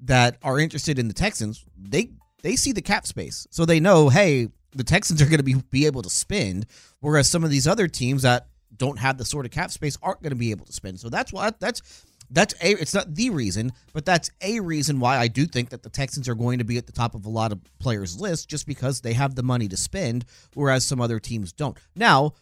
that 0.00 0.38
are 0.42 0.58
interested 0.58 0.98
in 0.98 1.08
the 1.08 1.14
Texans. 1.14 1.64
They 1.76 2.10
they 2.42 2.56
see 2.56 2.72
the 2.72 2.82
cap 2.82 3.06
space, 3.06 3.46
so 3.50 3.64
they 3.64 3.80
know, 3.80 4.08
hey, 4.08 4.48
the 4.78 4.84
Texans 4.84 5.20
are 5.20 5.26
going 5.26 5.38
to 5.38 5.42
be 5.42 5.56
be 5.70 5.86
able 5.86 6.02
to 6.02 6.10
spend, 6.10 6.66
whereas 7.00 7.28
some 7.28 7.44
of 7.44 7.50
these 7.50 7.66
other 7.66 7.88
teams 7.88 8.22
that 8.22 8.48
don't 8.76 8.98
have 8.98 9.18
the 9.18 9.24
sort 9.24 9.44
of 9.44 9.52
cap 9.52 9.70
space 9.70 9.98
aren't 10.02 10.22
going 10.22 10.30
to 10.30 10.36
be 10.36 10.50
able 10.50 10.66
to 10.66 10.72
spend. 10.72 11.00
So 11.00 11.08
that's 11.08 11.32
why 11.32 11.50
that's 11.58 12.04
that's 12.30 12.54
a 12.62 12.70
it's 12.72 12.94
not 12.94 13.14
the 13.14 13.30
reason, 13.30 13.72
but 13.92 14.04
that's 14.04 14.30
a 14.40 14.60
reason 14.60 15.00
why 15.00 15.18
I 15.18 15.28
do 15.28 15.46
think 15.46 15.70
that 15.70 15.82
the 15.82 15.90
Texans 15.90 16.28
are 16.28 16.34
going 16.34 16.58
to 16.58 16.64
be 16.64 16.78
at 16.78 16.86
the 16.86 16.92
top 16.92 17.14
of 17.14 17.26
a 17.26 17.30
lot 17.30 17.52
of 17.52 17.60
players' 17.78 18.20
lists 18.20 18.46
just 18.46 18.66
because 18.66 19.00
they 19.00 19.14
have 19.14 19.34
the 19.34 19.42
money 19.42 19.68
to 19.68 19.76
spend, 19.76 20.24
whereas 20.54 20.86
some 20.86 21.00
other 21.00 21.18
teams 21.18 21.52
don't. 21.52 21.76
Now, 21.96 22.34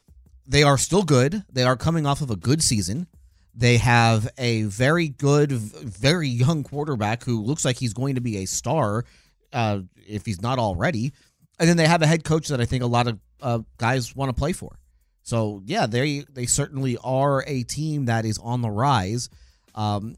they 0.46 0.62
are 0.62 0.79
still 0.79 1.03
good. 1.03 1.42
They 1.53 1.64
are 1.64 1.77
coming 1.77 2.07
off 2.07 2.20
of 2.20 2.31
a 2.31 2.37
good 2.37 2.62
season. 2.62 3.07
They 3.55 3.79
have 3.79 4.29
a 4.37 4.64
very 4.64 5.09
good, 5.09 5.51
very 5.51 6.29
young 6.29 6.62
quarterback 6.62 7.25
who 7.25 7.42
looks 7.42 7.64
like 7.64 7.79
he's 7.79 7.94
going 7.94 8.16
to 8.16 8.20
be 8.20 8.38
a 8.38 8.46
star 8.46 9.05
uh, 9.53 9.81
if 10.07 10.27
he's 10.27 10.42
not 10.42 10.59
already. 10.59 11.12
And 11.59 11.69
then 11.69 11.77
they 11.77 11.87
have 11.87 12.03
a 12.03 12.07
head 12.07 12.25
coach 12.25 12.49
that 12.49 12.61
I 12.61 12.64
think 12.64 12.83
a 12.83 12.87
lot 12.87 13.07
of 13.07 13.19
uh, 13.40 13.59
guys 13.79 14.14
want 14.14 14.29
to 14.29 14.38
play 14.38 14.53
for. 14.53 14.79
So 15.23 15.62
yeah, 15.64 15.87
they 15.87 16.25
they 16.31 16.47
certainly 16.47 16.97
are 17.03 17.42
a 17.47 17.64
team 17.64 18.05
that 18.05 18.25
is 18.25 18.38
on 18.38 18.62
the 18.62 18.71
rise, 18.71 19.29
um, 19.75 20.14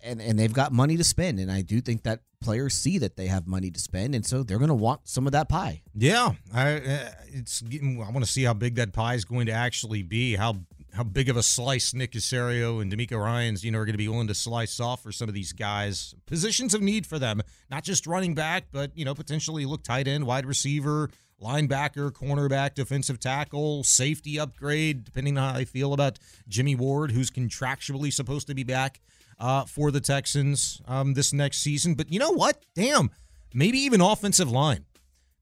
and 0.00 0.20
and 0.22 0.38
they've 0.38 0.52
got 0.52 0.72
money 0.72 0.96
to 0.96 1.04
spend. 1.04 1.40
And 1.40 1.50
I 1.50 1.62
do 1.62 1.80
think 1.80 2.04
that 2.04 2.20
players 2.42 2.74
see 2.74 2.98
that 2.98 3.16
they 3.16 3.26
have 3.26 3.48
money 3.48 3.72
to 3.72 3.80
spend, 3.80 4.14
and 4.14 4.24
so 4.24 4.44
they're 4.44 4.58
going 4.58 4.68
to 4.68 4.74
want 4.74 5.08
some 5.08 5.26
of 5.26 5.32
that 5.32 5.48
pie. 5.48 5.82
Yeah, 5.94 6.34
I 6.54 6.74
uh, 6.76 7.10
it's 7.32 7.62
I 7.72 8.10
want 8.10 8.24
to 8.24 8.30
see 8.30 8.44
how 8.44 8.54
big 8.54 8.76
that 8.76 8.92
pie 8.92 9.14
is 9.14 9.24
going 9.24 9.46
to 9.46 9.52
actually 9.52 10.04
be. 10.04 10.36
How 10.36 10.54
how 10.92 11.02
big 11.02 11.28
of 11.28 11.36
a 11.36 11.42
slice 11.42 11.94
Nick 11.94 12.12
Caserio 12.12 12.82
and 12.82 12.92
DeMeco 12.92 13.18
Ryans 13.18 13.64
you 13.64 13.70
know 13.70 13.78
are 13.78 13.84
going 13.84 13.94
to 13.94 13.98
be 13.98 14.08
willing 14.08 14.28
to 14.28 14.34
slice 14.34 14.78
off 14.80 15.02
for 15.02 15.12
some 15.12 15.28
of 15.28 15.34
these 15.34 15.52
guys. 15.52 16.14
Positions 16.26 16.74
of 16.74 16.82
need 16.82 17.06
for 17.06 17.18
them, 17.18 17.42
not 17.70 17.84
just 17.84 18.06
running 18.06 18.34
back, 18.34 18.64
but 18.72 18.96
you 18.96 19.04
know 19.04 19.14
potentially 19.14 19.64
look 19.64 19.82
tight 19.82 20.06
end, 20.06 20.26
wide 20.26 20.46
receiver, 20.46 21.10
linebacker, 21.42 22.10
cornerback, 22.10 22.74
defensive 22.74 23.18
tackle, 23.18 23.82
safety 23.84 24.38
upgrade, 24.38 25.04
depending 25.04 25.38
on 25.38 25.54
how 25.54 25.60
I 25.60 25.64
feel 25.64 25.92
about 25.92 26.18
Jimmy 26.48 26.74
Ward, 26.74 27.12
who's 27.12 27.30
contractually 27.30 28.12
supposed 28.12 28.46
to 28.46 28.54
be 28.54 28.64
back 28.64 29.00
uh, 29.38 29.64
for 29.64 29.90
the 29.90 30.00
Texans 30.00 30.80
um, 30.86 31.14
this 31.14 31.32
next 31.32 31.58
season. 31.58 31.94
But 31.94 32.12
you 32.12 32.18
know 32.18 32.30
what? 32.30 32.64
Damn, 32.74 33.10
maybe 33.52 33.78
even 33.78 34.00
offensive 34.00 34.50
line. 34.50 34.84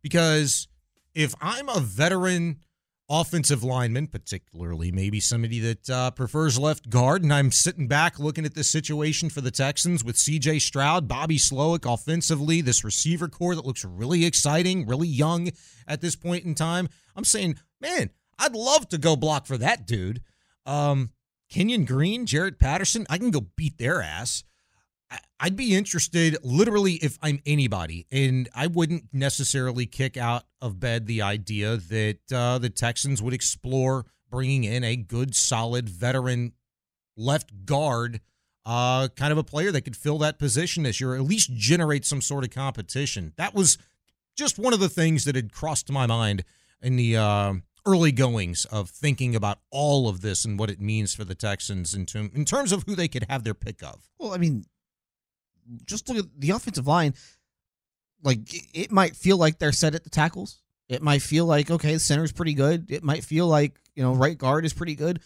Because 0.03 0.69
if 1.15 1.35
I'm 1.41 1.69
a 1.69 1.81
veteran 1.81 2.61
offensive 3.11 3.65
lineman, 3.65 4.07
particularly 4.07 4.93
maybe 4.93 5.19
somebody 5.19 5.59
that 5.59 5.91
uh, 5.91 6.11
prefers 6.13 6.59
left 6.59 6.89
guard, 6.89 7.25
and 7.25 7.35
I'm 7.35 7.51
sitting 7.51 7.89
back 7.89 8.21
looking 8.21 8.47
at 8.47 8.55
this 8.55 8.71
situation 8.71 9.29
for 9.29 9.41
the 9.41 9.51
Texans 9.51 10.05
with 10.05 10.15
CJ 10.15 10.61
Stroud, 10.63 11.09
Bobby 11.09 11.37
Slowik 11.37 11.93
offensively, 11.93 12.61
this 12.61 12.85
receiver 12.85 13.29
corps 13.29 13.57
that 13.57 13.67
looks 13.67 13.85
really 13.85 14.25
exciting, 14.25 14.87
really 14.87 15.09
young 15.09 15.51
at 15.89 16.01
this 16.01 16.15
point 16.15 16.45
in 16.45 16.55
time. 16.55 16.89
I'm 17.17 17.25
saying, 17.25 17.57
man, 17.81 18.11
I'd 18.39 18.55
love 18.55 18.89
to 18.91 18.99
go 18.99 19.17
block 19.17 19.47
for 19.47 19.59
that 19.59 19.87
dude. 19.87 20.23
Um, 20.65 21.11
Kenyon 21.51 21.85
Green, 21.85 22.27
Jarrett 22.27 22.61
Patterson, 22.61 23.07
I 23.11 23.19
can 23.19 23.33
go 23.33 23.49
beat 23.57 23.77
their 23.77 24.01
ass. 24.01 24.45
I'd 25.39 25.57
be 25.57 25.75
interested 25.75 26.37
literally 26.43 26.95
if 26.95 27.19
I'm 27.23 27.41
anybody, 27.47 28.07
and 28.13 28.49
I 28.55 28.67
wouldn't 28.67 29.05
necessarily 29.13 29.87
kick 29.87 30.17
out 30.17 30.45
of 30.61 30.79
bed 30.79 31.07
the 31.07 31.23
idea 31.23 31.77
that 31.77 32.33
uh, 32.33 32.59
the 32.59 32.71
Texans 32.71 33.23
would 33.23 33.35
explore 33.35 34.07
bringing 34.31 34.65
in 34.65 34.85
a 34.85 34.97
good, 34.97 35.35
solid 35.35 35.89
veteran 35.89 36.53
left 37.17 37.65
guard, 37.65 38.21
uh, 38.67 39.09
kind 39.09 39.33
of 39.33 39.39
a 39.39 39.43
player 39.43 39.73
that 39.73 39.83
could 39.83 39.97
fill 39.97 40.19
that 40.19 40.39
position 40.39 40.83
this 40.83 41.01
year, 41.01 41.13
or 41.13 41.17
at 41.17 41.23
least 41.23 41.55
generate 41.55 42.05
some 42.05 42.21
sort 42.21 42.45
of 42.45 42.51
competition. 42.51 43.33
That 43.37 43.55
was 43.55 43.79
just 44.37 44.59
one 44.59 44.73
of 44.73 44.81
the 44.81 44.89
things 44.89 45.25
that 45.25 45.35
had 45.35 45.53
crossed 45.53 45.91
my 45.91 46.07
mind 46.07 46.45
in 46.83 46.97
the 46.97 47.17
uh, 47.17 47.55
early 47.87 48.13
goings 48.13 48.67
of 48.67 48.91
thinking 48.91 49.35
about 49.35 49.59
all 49.71 50.09
of 50.09 50.21
this 50.21 50.45
and 50.45 50.59
what 50.59 50.71
it 50.71 50.81
means 50.81 51.15
for 51.15 51.25
the 51.25 51.35
Texans 51.35 51.95
in, 51.95 52.07
term, 52.07 52.31
in 52.35 52.45
terms 52.45 52.73
of 52.73 52.85
who 52.85 52.95
they 52.95 53.09
could 53.09 53.27
have 53.29 53.45
their 53.45 53.55
pick 53.55 53.83
of. 53.83 54.09
Well, 54.19 54.33
I 54.33 54.39
mean, 54.39 54.65
just 55.87 56.09
look 56.09 56.19
at 56.19 56.31
the 56.39 56.51
offensive 56.51 56.87
line. 56.87 57.15
Like 58.23 58.41
it 58.75 58.91
might 58.93 59.17
feel 59.17 59.37
like 59.37 59.59
they're 59.59 59.73
set 59.73 59.95
at 59.95 60.05
the 60.05 60.11
tackles. 60.11 60.61
It 60.89 61.03
might 61.03 61.23
feel 61.23 61.47
like 61.47 61.71
okay, 61.71 61.95
the 61.95 62.01
center 62.01 62.25
is 62.25 62.33
pretty 62.33 62.55
good. 62.55 62.91
It 62.91 63.03
might 63.03 63.25
feel 63.25 63.47
like 63.47 63.79
you 63.95 64.03
know 64.03 64.15
right 64.15 64.37
guard 64.37 64.65
is 64.65 64.73
pretty 64.73 64.95
good. 64.95 65.21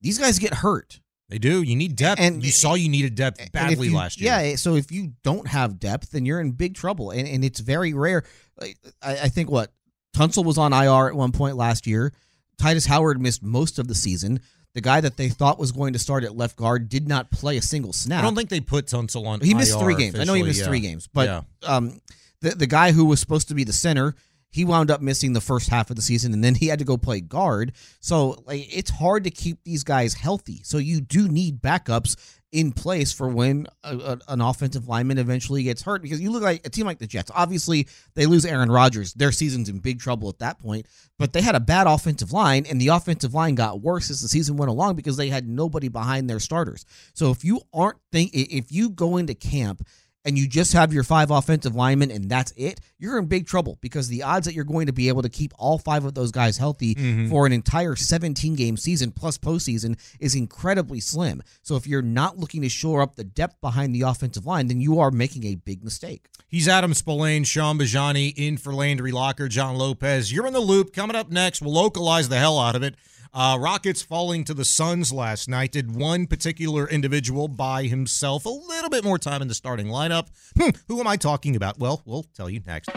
These 0.00 0.18
guys 0.18 0.38
get 0.38 0.54
hurt. 0.54 1.00
They 1.28 1.38
do. 1.38 1.62
You 1.62 1.76
need 1.76 1.96
depth. 1.96 2.20
And- 2.20 2.44
you 2.44 2.50
saw 2.50 2.74
you 2.74 2.88
needed 2.88 3.14
depth 3.14 3.52
badly 3.52 3.88
you- 3.88 3.94
last 3.96 4.20
year. 4.20 4.32
Yeah, 4.38 4.56
so 4.56 4.74
if 4.74 4.90
you 4.92 5.12
don't 5.22 5.46
have 5.48 5.78
depth, 5.78 6.10
then 6.10 6.26
you're 6.26 6.40
in 6.40 6.52
big 6.52 6.74
trouble, 6.74 7.10
and 7.10 7.26
and 7.28 7.44
it's 7.44 7.60
very 7.60 7.94
rare. 7.94 8.24
I, 8.60 8.74
I 9.02 9.28
think 9.28 9.50
what 9.50 9.72
Tunsil 10.16 10.44
was 10.44 10.58
on 10.58 10.72
IR 10.72 11.08
at 11.08 11.14
one 11.14 11.32
point 11.32 11.56
last 11.56 11.86
year. 11.86 12.12
Tytus 12.60 12.86
Howard 12.86 13.20
missed 13.20 13.42
most 13.42 13.78
of 13.78 13.88
the 13.88 13.94
season. 13.94 14.40
The 14.74 14.80
guy 14.80 15.00
that 15.02 15.16
they 15.16 15.28
thought 15.28 15.58
was 15.58 15.70
going 15.70 15.92
to 15.92 15.98
start 15.98 16.24
at 16.24 16.36
left 16.36 16.56
guard 16.56 16.88
did 16.88 17.06
not 17.06 17.30
play 17.30 17.58
a 17.58 17.62
single 17.62 17.92
snap. 17.92 18.20
I 18.20 18.22
don't 18.22 18.34
think 18.34 18.48
they 18.48 18.60
put 18.60 18.86
Tunsil 18.86 19.26
on. 19.26 19.40
He 19.40 19.52
missed 19.52 19.74
IR 19.74 19.80
three 19.80 19.94
games. 19.96 20.18
I 20.18 20.24
know 20.24 20.34
he 20.34 20.42
missed 20.42 20.60
yeah. 20.60 20.66
three 20.66 20.80
games, 20.80 21.08
but 21.12 21.26
Yeah. 21.28 21.42
um, 21.66 22.00
the 22.40 22.50
the 22.50 22.66
guy 22.66 22.92
who 22.92 23.04
was 23.04 23.20
supposed 23.20 23.48
to 23.48 23.54
be 23.54 23.64
the 23.64 23.72
center, 23.72 24.14
he 24.50 24.64
wound 24.64 24.90
up 24.90 25.00
missing 25.00 25.32
the 25.34 25.40
first 25.40 25.68
half 25.68 25.90
of 25.90 25.96
the 25.96 26.02
season, 26.02 26.32
and 26.32 26.42
then 26.42 26.54
he 26.54 26.68
had 26.68 26.78
to 26.78 26.84
go 26.84 26.96
play 26.96 27.20
guard. 27.20 27.72
So 28.00 28.42
like, 28.46 28.66
it's 28.74 28.90
hard 28.90 29.24
to 29.24 29.30
keep 29.30 29.62
these 29.64 29.84
guys 29.84 30.14
healthy. 30.14 30.60
So 30.64 30.78
you 30.78 31.00
do 31.00 31.28
need 31.28 31.60
backups 31.60 32.16
in 32.52 32.70
place 32.70 33.12
for 33.12 33.28
when 33.28 33.66
a, 33.82 33.96
a- 33.96 34.18
an 34.28 34.40
offensive 34.40 34.86
lineman 34.86 35.18
eventually 35.18 35.62
gets 35.62 35.82
hurt. 35.82 36.02
Because 36.02 36.20
you 36.20 36.30
look 36.30 36.42
like 36.42 36.64
a 36.66 36.70
team 36.70 36.86
like 36.86 36.98
the 36.98 37.06
Jets. 37.06 37.30
Obviously, 37.34 37.88
they 38.14 38.26
lose 38.26 38.44
Aaron 38.44 38.70
Rodgers. 38.70 39.14
Their 39.14 39.32
season's 39.32 39.68
in 39.68 39.78
big 39.78 39.98
trouble 39.98 40.28
at 40.28 40.38
that 40.38 40.58
point. 40.58 40.86
But 41.18 41.32
they 41.32 41.40
had 41.42 41.54
a 41.54 41.60
bad 41.60 41.86
offensive 41.86 42.32
line, 42.32 42.66
and 42.68 42.80
the 42.80 42.88
offensive 42.88 43.34
line 43.34 43.54
got 43.54 43.80
worse 43.80 44.10
as 44.10 44.20
the 44.20 44.28
season 44.28 44.56
went 44.56 44.70
along 44.70 44.96
because 44.96 45.16
they 45.16 45.28
had 45.28 45.48
nobody 45.48 45.88
behind 45.88 46.28
their 46.28 46.40
starters. 46.40 46.84
So 47.14 47.30
if 47.30 47.44
you 47.44 47.60
aren't 47.72 47.98
think, 48.12 48.30
if 48.34 48.70
you 48.70 48.90
go 48.90 49.16
into 49.16 49.34
camp 49.34 49.86
and 50.24 50.38
you 50.38 50.46
just 50.46 50.72
have 50.72 50.92
your 50.92 51.02
five 51.02 51.30
offensive 51.30 51.74
linemen 51.74 52.10
and 52.10 52.28
that's 52.30 52.52
it, 52.56 52.80
you're 52.98 53.18
in 53.18 53.26
big 53.26 53.46
trouble 53.46 53.78
because 53.80 54.08
the 54.08 54.22
odds 54.22 54.46
that 54.46 54.54
you're 54.54 54.64
going 54.64 54.86
to 54.86 54.92
be 54.92 55.08
able 55.08 55.22
to 55.22 55.28
keep 55.28 55.52
all 55.58 55.78
five 55.78 56.04
of 56.04 56.14
those 56.14 56.30
guys 56.30 56.58
healthy 56.58 56.94
Mhm. 56.94 57.28
for 57.28 57.44
an 57.46 57.52
entire 57.52 57.96
17 57.96 58.54
game 58.54 58.76
season 58.76 59.10
plus 59.10 59.36
postseason 59.38 59.96
is 60.20 60.34
incredibly 60.34 61.00
slim. 61.00 61.42
So 61.62 61.76
if 61.76 61.86
you're 61.86 62.02
not 62.02 62.38
looking 62.38 62.62
to 62.62 62.68
shore 62.68 63.02
up 63.02 63.16
the 63.16 63.24
depth 63.24 63.60
behind 63.60 63.94
the 63.94 64.02
offensive 64.02 64.46
line, 64.46 64.68
then 64.68 64.80
you 64.80 65.00
are 65.00 65.10
making 65.10 65.44
a 65.44 65.56
big 65.56 65.82
mistake. 65.82 66.26
He's 66.46 66.68
Adam 66.68 66.92
Spolane, 66.92 67.44
Shaun 67.46 67.78
Bijani 67.78 68.32
in 68.36 68.58
for 68.58 68.74
Landry 68.74 69.10
Locker, 69.10 69.48
John 69.48 69.76
Lopez. 69.76 70.30
You're 70.32 70.46
in 70.46 70.52
the 70.52 70.60
loop. 70.60 70.92
Coming 70.92 71.16
up 71.16 71.30
next, 71.30 71.62
we'll 71.62 71.72
localize 71.74 72.28
the 72.28 72.38
hell 72.38 72.58
out 72.58 72.76
of 72.76 72.82
it. 72.82 72.94
Uh, 73.34 73.56
Rockets 73.58 74.02
falling 74.02 74.44
to 74.44 74.52
the 74.52 74.64
Suns 74.64 75.10
last 75.10 75.48
night. 75.48 75.72
Did 75.72 75.96
one 75.96 76.26
particular 76.26 76.86
individual 76.86 77.48
by 77.48 77.84
himself 77.84 78.44
a 78.44 78.50
little 78.50 78.90
bit 78.90 79.04
more 79.04 79.16
time 79.18 79.40
in 79.40 79.48
the 79.48 79.54
starting 79.54 79.86
lineup? 79.86 80.26
Hmm, 80.60 80.68
who 80.86 81.00
am 81.00 81.06
I 81.06 81.16
talking 81.16 81.56
about? 81.56 81.78
Well, 81.78 82.02
we'll 82.04 82.26
tell 82.34 82.50
you 82.50 82.60
next. 82.66 82.90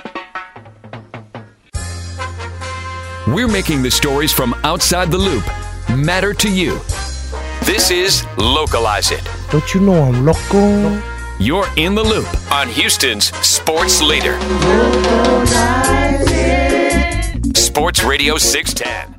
We're 3.28 3.48
making 3.48 3.82
the 3.82 3.90
stories 3.90 4.34
from 4.34 4.54
outside 4.66 5.10
the 5.10 5.18
loop 5.18 5.46
matter 5.98 6.34
to 6.34 6.52
you. 6.52 6.80
This 7.64 7.90
is 7.90 8.26
Localize 8.38 9.12
It. 9.12 9.26
Don't 9.52 9.74
you 9.74 9.80
know 9.80 10.04
I'm 10.04 10.26
local? 10.26 11.02
You're 11.40 11.68
in 11.78 11.96
the 11.96 12.04
loop 12.04 12.28
on 12.52 12.68
Houston's 12.68 13.34
sports 13.38 14.02
leader. 14.02 14.38
Sports 17.56 18.04
Radio 18.04 18.38
610. 18.38 19.15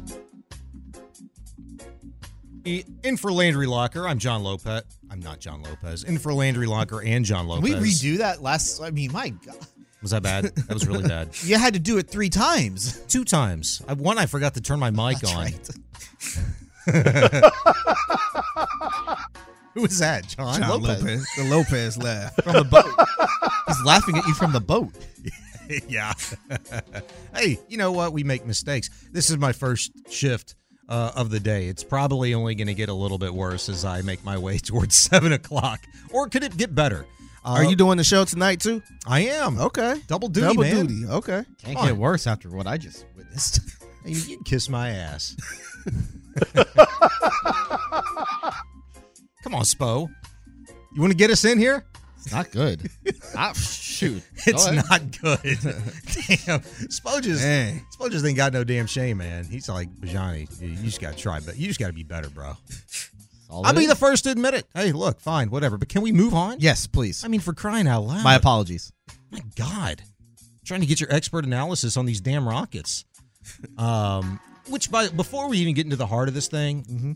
In 2.67 3.17
for 3.17 3.33
Landry 3.33 3.69
Locker, 3.69 4.09
I'm 4.09 4.19
John 4.19 4.43
Lopez. 4.43 4.83
I'm 5.09 5.21
not 5.21 5.39
John 5.39 5.63
Lopez. 5.63 6.03
In 6.03 6.19
for 6.19 6.35
Landry 6.35 6.67
Locker 6.67 7.01
and 7.01 7.25
John 7.25 7.47
Lopez. 7.47 7.71
Can 7.71 7.79
Lopez. 7.79 8.03
we 8.03 8.11
redo 8.11 8.19
that 8.19 8.43
last? 8.43 8.81
I 8.83 8.91
mean, 8.91 9.13
my 9.13 9.29
God. 9.29 9.55
Was 10.03 10.11
that 10.11 10.25
bad? 10.25 10.47
That 10.47 10.75
was 10.75 10.85
really 10.85 11.07
bad. 11.07 11.29
You 11.45 11.59
had 11.59 11.75
to 11.75 11.81
do 11.81 11.99
it 11.99 12.11
three 12.11 12.29
times. 12.29 12.99
Two 13.07 13.25
times. 13.25 13.83
I, 13.87 13.93
one, 13.93 14.19
I 14.19 14.27
forgot 14.27 14.55
to 14.55 14.61
turn 14.61 14.81
my 14.81 14.91
mic 14.91 15.19
on. 15.29 15.47
Who 19.75 19.83
was 19.83 20.01
that, 20.01 20.27
John? 20.27 20.61
John 20.61 20.83
Lopez. 20.83 21.25
The 21.37 21.45
Lopez 21.45 21.97
laugh. 21.99 22.35
from 22.43 22.55
the 22.55 22.65
boat. 22.65 22.93
He's 23.69 23.85
laughing 23.85 24.19
at 24.19 24.27
you 24.27 24.35
from 24.35 24.53
the 24.53 24.61
boat. 24.61 24.93
yeah. 25.89 26.15
hey, 27.33 27.61
you 27.69 27.77
know 27.77 27.93
what? 27.93 28.13
We 28.13 28.25
make 28.25 28.45
mistakes. 28.45 28.91
This 29.13 29.31
is 29.31 29.39
my 29.39 29.53
first 29.53 29.93
shift 30.11 30.57
uh, 30.89 31.13
of 31.17 31.31
the 31.31 31.41
day. 31.41 31.67
It's 31.69 31.83
probably 31.85 32.35
only 32.35 32.55
going 32.55 32.69
to 32.69 32.75
get 32.75 32.89
a 32.89 32.95
little 32.95 33.19
bit 33.19 33.33
worse 33.35 33.69
as 33.69 33.85
I 33.85 34.03
make 34.03 34.25
my 34.25 34.39
way 34.39 34.59
towards 34.63 34.95
seven 34.97 35.33
o'clock. 35.33 35.81
Or 36.13 36.29
could 36.29 36.43
it 36.45 36.57
get 36.57 36.75
better? 36.75 37.07
Uh, 37.45 37.51
Are 37.59 37.65
you 37.65 37.77
doing 37.77 37.97
the 37.97 38.05
show 38.05 38.25
tonight 38.25 38.61
too? 38.61 38.83
I 39.07 39.21
am. 39.21 39.59
Okay. 39.61 40.01
Double 40.09 40.29
duty, 40.29 40.47
Double 40.49 40.63
man. 40.63 40.87
duty. 40.87 41.07
Okay. 41.09 41.45
Can't 41.63 41.77
Come 41.77 41.87
get 41.87 41.93
on. 41.93 41.99
worse 41.99 42.27
after 42.27 42.49
what 42.51 42.67
I 42.67 42.77
just 42.79 43.05
witnessed. 43.17 43.61
Hey, 44.05 44.13
you, 44.13 44.19
you 44.21 44.37
can 44.37 44.45
kiss 44.45 44.69
my 44.69 44.91
ass. 44.91 45.37
Come 49.43 49.55
on, 49.55 49.63
Spo. 49.63 50.09
You 50.95 51.01
want 51.01 51.11
to 51.13 51.17
get 51.17 51.31
us 51.31 51.45
in 51.45 51.59
here? 51.59 51.85
Not 52.33 52.51
good. 52.51 52.91
ah, 53.37 53.53
shoot. 53.53 54.23
It's 54.47 54.67
ahead. 54.67 54.85
not 54.89 55.01
good. 55.21 55.41
damn. 55.43 56.61
Spo 56.91 57.21
just, 57.23 57.43
Dang. 57.43 57.85
Spo 57.99 58.11
just 58.11 58.25
ain't 58.25 58.37
got 58.37 58.53
no 58.53 58.65
damn 58.65 58.87
shame, 58.87 59.19
man. 59.19 59.45
He's 59.45 59.69
like, 59.69 59.89
Bijani, 59.95 60.49
you 60.61 60.75
just 60.85 61.01
got 61.01 61.13
to 61.17 61.19
try, 61.19 61.41
but 61.41 61.57
you 61.57 61.67
just 61.69 61.79
got 61.81 61.87
to 61.89 61.93
be 61.93 62.03
better, 62.03 62.29
bro. 62.31 62.57
I'll 63.49 63.73
be 63.73 63.83
is. 63.83 63.89
the 63.89 63.95
first 63.95 64.25
to 64.25 64.31
admit 64.33 64.55
it. 64.55 64.67
Hey, 64.75 64.91
look, 64.93 65.21
fine, 65.21 65.51
whatever. 65.51 65.79
But 65.79 65.89
can 65.89 66.03
we 66.03 66.11
move 66.11 66.35
on? 66.35 66.59
Yes, 66.59 66.87
please. 66.87 67.25
I 67.25 67.29
mean, 67.29 67.41
for 67.41 67.53
crying 67.53 67.87
out 67.87 68.03
loud. 68.03 68.25
My 68.25 68.35
apologies. 68.35 68.93
My 69.31 69.41
God. 69.55 70.03
Trying 70.65 70.81
to 70.81 70.87
get 70.87 71.01
your 71.01 71.13
expert 71.13 71.45
analysis 71.45 71.97
on 71.97 72.07
these 72.07 72.21
damn 72.21 72.49
Rockets. 72.49 73.05
Um, 73.79 74.41
which, 74.69 74.91
by 74.91 75.09
before 75.09 75.49
we 75.49 75.59
even 75.59 75.75
get 75.75 75.85
into 75.87 75.95
the 75.97 76.07
heart 76.09 76.27
of 76.27 76.35
this 76.35 76.49
thing, 76.49 76.83
Mm-hmm. 76.85 77.13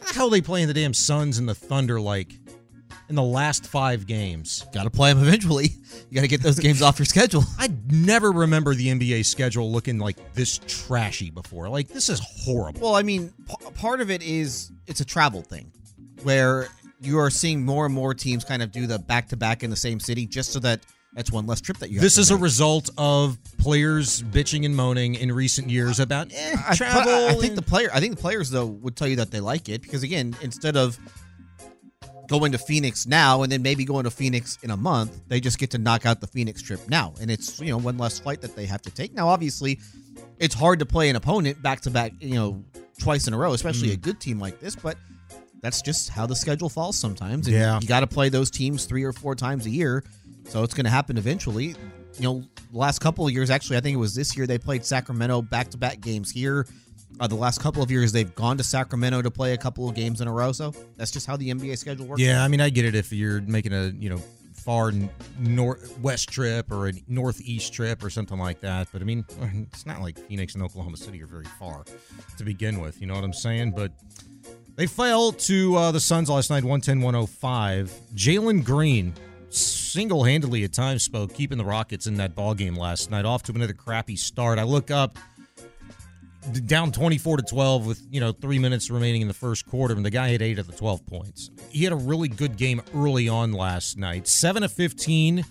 how 0.00 0.08
the 0.08 0.14
hell 0.14 0.26
are 0.28 0.30
they 0.30 0.40
playing 0.40 0.66
the 0.68 0.72
damn 0.74 0.94
Suns 0.94 1.36
and 1.36 1.46
the 1.46 1.54
Thunder 1.54 2.00
like 2.00 2.32
in 3.08 3.14
the 3.14 3.22
last 3.22 3.66
five 3.66 4.06
games? 4.06 4.64
Got 4.72 4.84
to 4.84 4.90
play 4.90 5.12
them 5.12 5.22
eventually. 5.26 5.70
You 6.10 6.14
got 6.14 6.20
to 6.22 6.28
get 6.28 6.42
those 6.42 6.58
games 6.58 6.80
off 6.80 6.98
your 6.98 7.04
schedule. 7.06 7.44
I 7.58 7.68
never 7.90 8.30
remember 8.32 8.74
the 8.74 8.86
NBA 8.88 9.26
schedule 9.26 9.70
looking 9.70 9.98
like 9.98 10.16
this 10.32 10.58
trashy 10.66 11.28
before. 11.28 11.68
Like, 11.68 11.88
this 11.88 12.08
is 12.08 12.18
horrible. 12.20 12.80
Well, 12.80 12.94
I 12.94 13.02
mean, 13.02 13.30
p- 13.46 13.70
part 13.74 14.00
of 14.00 14.10
it 14.10 14.22
is 14.22 14.70
it's 14.86 15.00
a 15.00 15.04
travel 15.04 15.42
thing 15.42 15.70
where 16.22 16.68
you 17.02 17.18
are 17.18 17.28
seeing 17.28 17.62
more 17.64 17.84
and 17.84 17.94
more 17.94 18.14
teams 18.14 18.42
kind 18.44 18.62
of 18.62 18.72
do 18.72 18.86
the 18.86 18.98
back 18.98 19.28
to 19.28 19.36
back 19.36 19.62
in 19.62 19.68
the 19.70 19.76
same 19.76 20.00
city 20.00 20.24
just 20.26 20.50
so 20.52 20.58
that 20.60 20.80
that's 21.12 21.30
one 21.30 21.46
less 21.46 21.60
trip 21.60 21.76
that 21.78 21.90
you 21.90 21.96
have 21.96 22.02
This 22.02 22.14
to 22.14 22.20
is 22.22 22.30
a 22.30 22.36
result 22.36 22.88
of 22.96 23.36
players 23.58 24.22
bitching 24.22 24.64
and 24.64 24.74
moaning 24.74 25.14
in 25.16 25.30
recent 25.32 25.68
years 25.68 26.00
about 26.00 26.32
eh, 26.34 26.56
I- 26.68 26.74
travel. 26.74 27.12
I, 27.12 27.26
I 27.28 27.32
think 27.34 27.44
and- 27.50 27.58
the 27.58 27.62
player, 27.62 27.90
I 27.92 28.00
think 28.00 28.16
the 28.16 28.20
players 28.22 28.48
though 28.50 28.66
would 28.66 28.96
tell 28.96 29.08
you 29.08 29.16
that 29.16 29.30
they 29.30 29.40
like 29.40 29.68
it 29.68 29.82
because 29.82 30.02
again, 30.04 30.34
instead 30.42 30.76
of 30.76 30.98
going 32.28 32.52
to 32.52 32.58
Phoenix 32.58 33.06
now 33.06 33.42
and 33.42 33.50
then 33.50 33.62
maybe 33.62 33.84
going 33.84 34.04
to 34.04 34.10
Phoenix 34.10 34.58
in 34.62 34.70
a 34.70 34.76
month, 34.76 35.20
they 35.28 35.40
just 35.40 35.58
get 35.58 35.70
to 35.72 35.78
knock 35.78 36.06
out 36.06 36.20
the 36.20 36.26
Phoenix 36.26 36.62
trip 36.62 36.80
now, 36.88 37.14
and 37.20 37.30
it's 37.30 37.58
you 37.60 37.70
know 37.70 37.78
one 37.78 37.98
less 37.98 38.18
flight 38.18 38.40
that 38.42 38.54
they 38.54 38.66
have 38.66 38.82
to 38.82 38.90
take. 38.90 39.14
Now, 39.14 39.28
obviously, 39.28 39.80
it's 40.38 40.54
hard 40.54 40.78
to 40.80 40.86
play 40.86 41.08
an 41.08 41.16
opponent 41.16 41.60
back 41.62 41.80
to 41.82 41.90
back, 41.90 42.12
you 42.20 42.34
know, 42.34 42.62
twice 43.00 43.26
in 43.26 43.34
a 43.34 43.38
row, 43.38 43.52
especially 43.54 43.88
Mm. 43.88 43.94
a 43.94 43.96
good 43.96 44.20
team 44.20 44.38
like 44.38 44.60
this, 44.60 44.76
but. 44.76 44.96
That's 45.60 45.82
just 45.82 46.10
how 46.10 46.24
the 46.24 46.36
schedule 46.36 46.68
falls 46.68 46.96
sometimes. 46.96 47.48
And 47.48 47.56
Yeah. 47.56 47.80
You 47.80 47.88
got 47.88 47.98
to 48.00 48.06
play 48.06 48.28
those 48.28 48.48
teams 48.48 48.84
three 48.84 49.02
or 49.02 49.12
four 49.12 49.34
times 49.34 49.66
a 49.66 49.70
year. 49.70 50.04
So 50.48 50.62
it's 50.62 50.72
going 50.72 50.84
to 50.84 50.90
happen 50.90 51.18
eventually. 51.18 51.74
You 52.16 52.22
know, 52.22 52.44
the 52.70 52.78
last 52.78 53.00
couple 53.00 53.26
of 53.26 53.32
years, 53.32 53.50
actually, 53.50 53.76
I 53.76 53.80
think 53.80 53.94
it 53.94 53.98
was 53.98 54.14
this 54.14 54.36
year, 54.36 54.46
they 54.46 54.56
played 54.58 54.84
Sacramento 54.86 55.42
back 55.42 55.68
to 55.70 55.76
back 55.76 56.00
games 56.00 56.30
here. 56.30 56.64
Uh, 57.20 57.26
the 57.26 57.34
last 57.34 57.60
couple 57.60 57.82
of 57.82 57.90
years, 57.90 58.12
they've 58.12 58.34
gone 58.34 58.56
to 58.56 58.64
Sacramento 58.64 59.22
to 59.22 59.30
play 59.30 59.52
a 59.52 59.56
couple 59.56 59.88
of 59.88 59.94
games 59.94 60.20
in 60.20 60.28
a 60.28 60.32
row. 60.32 60.52
So 60.52 60.72
that's 60.96 61.10
just 61.10 61.26
how 61.26 61.36
the 61.36 61.50
NBA 61.50 61.78
schedule 61.78 62.06
works. 62.06 62.22
Yeah, 62.22 62.44
I 62.44 62.48
mean, 62.48 62.60
I 62.60 62.70
get 62.70 62.84
it 62.84 62.94
if 62.94 63.12
you're 63.12 63.40
making 63.42 63.72
a 63.72 63.92
you 63.98 64.10
know 64.10 64.18
far 64.52 64.92
northwest 65.38 66.28
trip 66.28 66.70
or 66.70 66.88
a 66.88 66.92
northeast 67.06 67.72
trip 67.72 68.04
or 68.04 68.10
something 68.10 68.38
like 68.38 68.60
that. 68.60 68.88
But 68.92 69.02
I 69.02 69.04
mean, 69.04 69.24
it's 69.72 69.86
not 69.86 70.00
like 70.00 70.18
Phoenix 70.28 70.54
and 70.54 70.62
Oklahoma 70.62 70.96
City 70.96 71.22
are 71.22 71.26
very 71.26 71.46
far 71.58 71.84
to 72.36 72.44
begin 72.44 72.80
with. 72.80 73.00
You 73.00 73.06
know 73.06 73.14
what 73.14 73.24
I'm 73.24 73.32
saying? 73.32 73.72
But 73.72 73.92
they 74.76 74.86
fell 74.86 75.32
to 75.32 75.74
uh, 75.76 75.90
the 75.90 76.00
Suns 76.00 76.30
last 76.30 76.50
night, 76.50 76.62
110-105. 76.64 77.90
Jalen 78.14 78.64
Green 78.64 79.12
single-handedly 79.50 80.64
at 80.64 80.72
times 80.72 81.02
spoke 81.02 81.32
keeping 81.32 81.58
the 81.58 81.64
Rockets 81.64 82.06
in 82.06 82.16
that 82.18 82.34
ball 82.34 82.54
game 82.54 82.76
last 82.76 83.10
night. 83.10 83.24
Off 83.24 83.42
to 83.44 83.52
another 83.52 83.72
crappy 83.72 84.16
start. 84.16 84.58
I 84.58 84.64
look 84.64 84.90
up 84.90 85.18
down 86.66 86.92
24 86.92 87.38
to 87.38 87.42
12 87.42 87.86
with 87.86 88.02
you 88.10 88.20
know 88.20 88.32
three 88.32 88.58
minutes 88.58 88.90
remaining 88.90 89.22
in 89.22 89.28
the 89.28 89.34
first 89.34 89.66
quarter 89.66 89.94
and 89.94 90.04
the 90.04 90.10
guy 90.10 90.28
had 90.28 90.42
eight 90.42 90.58
of 90.58 90.66
the 90.66 90.72
12 90.72 91.06
points 91.06 91.50
he 91.70 91.84
had 91.84 91.92
a 91.92 91.96
really 91.96 92.28
good 92.28 92.56
game 92.56 92.82
early 92.94 93.28
on 93.28 93.52
last 93.52 93.96
night 93.96 94.26
7 94.26 94.62
of 94.62 94.72
15 94.72 95.44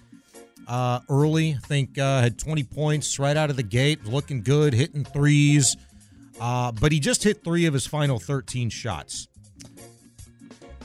uh, 0.67 0.99
early 1.09 1.53
i 1.53 1.67
think 1.67 1.97
uh, 1.97 2.21
had 2.21 2.37
20 2.37 2.63
points 2.63 3.19
right 3.19 3.37
out 3.37 3.49
of 3.49 3.55
the 3.55 3.63
gate 3.63 4.05
looking 4.05 4.41
good 4.41 4.73
hitting 4.73 5.03
threes 5.03 5.77
uh, 6.39 6.71
but 6.71 6.91
he 6.91 6.99
just 6.99 7.23
hit 7.23 7.43
three 7.43 7.65
of 7.65 7.73
his 7.73 7.87
final 7.87 8.19
13 8.19 8.69
shots 8.69 9.27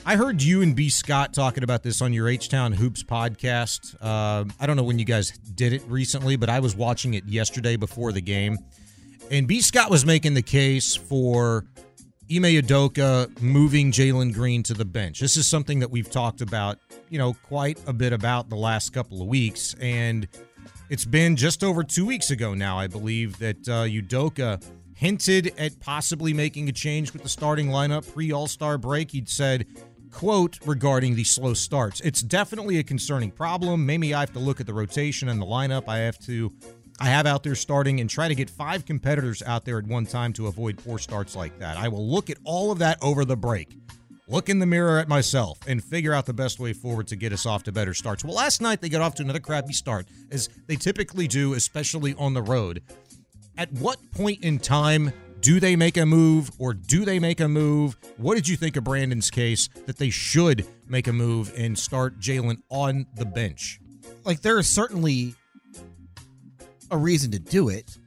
I 0.04 0.16
heard 0.16 0.42
you 0.42 0.62
and 0.62 0.74
B. 0.74 0.88
Scott 0.88 1.32
talking 1.32 1.62
about 1.62 1.84
this 1.84 2.02
on 2.02 2.12
your 2.12 2.28
H 2.28 2.48
Town 2.48 2.72
Hoops 2.72 3.04
podcast. 3.04 3.94
Uh, 4.00 4.44
I 4.58 4.66
don't 4.66 4.76
know 4.76 4.82
when 4.82 4.98
you 4.98 5.04
guys 5.04 5.30
did 5.54 5.72
it 5.72 5.80
recently, 5.86 6.34
but 6.34 6.50
I 6.50 6.58
was 6.58 6.74
watching 6.74 7.14
it 7.14 7.24
yesterday 7.24 7.76
before 7.76 8.10
the 8.10 8.20
game. 8.20 8.58
And 9.30 9.48
B. 9.48 9.60
Scott 9.60 9.90
was 9.90 10.04
making 10.04 10.34
the 10.34 10.42
case 10.42 10.94
for 10.94 11.64
Ime 12.30 12.44
Udoka 12.44 13.40
moving 13.40 13.92
Jalen 13.92 14.32
Green 14.32 14.62
to 14.64 14.74
the 14.74 14.84
bench. 14.84 15.20
This 15.20 15.36
is 15.36 15.46
something 15.46 15.80
that 15.80 15.90
we've 15.90 16.10
talked 16.10 16.40
about, 16.40 16.78
you 17.10 17.18
know, 17.18 17.34
quite 17.34 17.78
a 17.86 17.92
bit 17.92 18.12
about 18.12 18.48
the 18.48 18.56
last 18.56 18.92
couple 18.92 19.20
of 19.20 19.28
weeks. 19.28 19.74
And 19.80 20.28
it's 20.88 21.04
been 21.04 21.36
just 21.36 21.64
over 21.64 21.82
two 21.82 22.06
weeks 22.06 22.30
ago 22.30 22.54
now, 22.54 22.78
I 22.78 22.86
believe, 22.86 23.38
that 23.38 23.68
uh, 23.68 23.84
Udoka 23.84 24.62
hinted 24.94 25.52
at 25.58 25.78
possibly 25.80 26.32
making 26.32 26.68
a 26.68 26.72
change 26.72 27.12
with 27.12 27.22
the 27.22 27.28
starting 27.28 27.68
lineup 27.68 28.10
pre 28.12 28.32
All 28.32 28.46
Star 28.46 28.78
break. 28.78 29.10
He'd 29.10 29.28
said, 29.28 29.66
quote, 30.10 30.58
regarding 30.64 31.14
the 31.14 31.24
slow 31.24 31.54
starts. 31.54 32.00
It's 32.00 32.22
definitely 32.22 32.78
a 32.78 32.82
concerning 32.82 33.30
problem. 33.30 33.84
Maybe 33.84 34.14
I 34.14 34.20
have 34.20 34.32
to 34.34 34.38
look 34.38 34.60
at 34.60 34.66
the 34.66 34.74
rotation 34.74 35.28
and 35.28 35.40
the 35.40 35.46
lineup. 35.46 35.88
I 35.88 35.98
have 35.98 36.18
to. 36.20 36.52
I 37.02 37.06
have 37.06 37.26
out 37.26 37.42
there 37.42 37.56
starting 37.56 37.98
and 37.98 38.08
try 38.08 38.28
to 38.28 38.34
get 38.36 38.48
five 38.48 38.86
competitors 38.86 39.42
out 39.42 39.64
there 39.64 39.76
at 39.78 39.84
one 39.84 40.06
time 40.06 40.32
to 40.34 40.46
avoid 40.46 40.78
poor 40.78 40.98
starts 40.98 41.34
like 41.34 41.58
that. 41.58 41.76
I 41.76 41.88
will 41.88 42.08
look 42.08 42.30
at 42.30 42.38
all 42.44 42.70
of 42.70 42.78
that 42.78 42.96
over 43.02 43.24
the 43.24 43.34
break 43.36 43.76
look 44.28 44.48
in 44.48 44.60
the 44.60 44.66
mirror 44.66 44.98
at 45.00 45.08
myself 45.08 45.58
and 45.66 45.82
figure 45.82 46.14
out 46.14 46.26
the 46.26 46.32
best 46.32 46.60
way 46.60 46.72
forward 46.72 47.08
to 47.08 47.16
get 47.16 47.32
us 47.32 47.44
off 47.44 47.64
to 47.64 47.72
better 47.72 47.92
starts. 47.92 48.24
Well, 48.24 48.36
last 48.36 48.62
night 48.62 48.80
they 48.80 48.88
got 48.88 49.00
off 49.00 49.16
to 49.16 49.22
another 49.24 49.40
crappy 49.40 49.72
start, 49.72 50.06
as 50.30 50.48
they 50.68 50.76
typically 50.76 51.26
do, 51.26 51.54
especially 51.54 52.14
on 52.14 52.32
the 52.32 52.40
road. 52.40 52.82
At 53.58 53.72
what 53.72 53.98
point 54.12 54.44
in 54.44 54.60
time 54.60 55.12
Do 55.40 55.58
they 55.58 55.74
make 55.74 55.96
a 55.96 56.06
move 56.06 56.52
or 56.60 56.72
do 56.72 57.04
they 57.04 57.18
make 57.18 57.40
a 57.40 57.48
move? 57.48 57.96
What 58.16 58.36
did 58.36 58.46
you 58.46 58.56
think 58.56 58.76
of 58.76 58.84
Brandon's 58.84 59.28
case 59.28 59.68
that 59.86 59.98
they 59.98 60.08
should 60.08 60.64
make 60.86 61.08
a 61.08 61.12
move 61.12 61.52
and 61.58 61.76
start 61.76 62.20
Jalen 62.20 62.62
on 62.70 63.06
the 63.16 63.24
bench? 63.24 63.80
like 64.24 64.40
there 64.42 64.58
is 64.58 64.68
certainly 64.68 65.34
a 66.92 66.96
reason 66.96 67.32
to 67.32 67.38
do 67.38 67.68
it. 67.68 67.98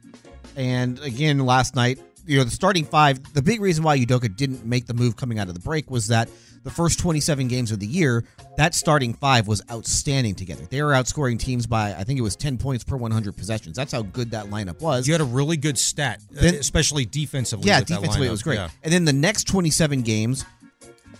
And 0.56 0.98
again, 1.00 1.38
last 1.40 1.74
night, 1.76 1.98
you 2.24 2.38
know, 2.38 2.44
the 2.44 2.50
starting 2.50 2.84
five, 2.84 3.34
the 3.34 3.42
big 3.42 3.60
reason 3.60 3.84
why 3.84 3.98
Udoka 3.98 4.34
didn't 4.34 4.64
make 4.64 4.86
the 4.86 4.94
move 4.94 5.16
coming 5.16 5.38
out 5.38 5.48
of 5.48 5.54
the 5.54 5.60
break 5.60 5.90
was 5.90 6.08
that 6.08 6.28
the 6.62 6.70
first 6.70 6.98
27 6.98 7.46
games 7.46 7.70
of 7.70 7.78
the 7.78 7.86
year, 7.86 8.24
that 8.56 8.74
starting 8.74 9.14
five 9.14 9.46
was 9.46 9.62
outstanding 9.70 10.34
together. 10.34 10.64
They 10.68 10.82
were 10.82 10.92
outscoring 10.92 11.38
teams 11.38 11.66
by, 11.66 11.94
I 11.94 12.02
think 12.02 12.18
it 12.18 12.22
was 12.22 12.34
10 12.34 12.58
points 12.58 12.82
per 12.82 12.96
100 12.96 13.36
possessions. 13.36 13.76
That's 13.76 13.92
how 13.92 14.02
good 14.02 14.32
that 14.32 14.46
lineup 14.46 14.80
was. 14.80 15.06
You 15.06 15.14
had 15.14 15.20
a 15.20 15.24
really 15.24 15.56
good 15.56 15.78
stat, 15.78 16.20
Then- 16.30 16.54
especially 16.54 17.04
defensively. 17.04 17.68
Yeah, 17.68 17.80
with 17.80 17.88
that 17.88 17.94
defensively 17.96 18.26
it 18.26 18.32
was 18.32 18.42
great. 18.42 18.56
Yeah. 18.56 18.70
And 18.82 18.92
then 18.92 19.04
the 19.04 19.12
next 19.12 19.44
27 19.44 20.02
games, 20.02 20.44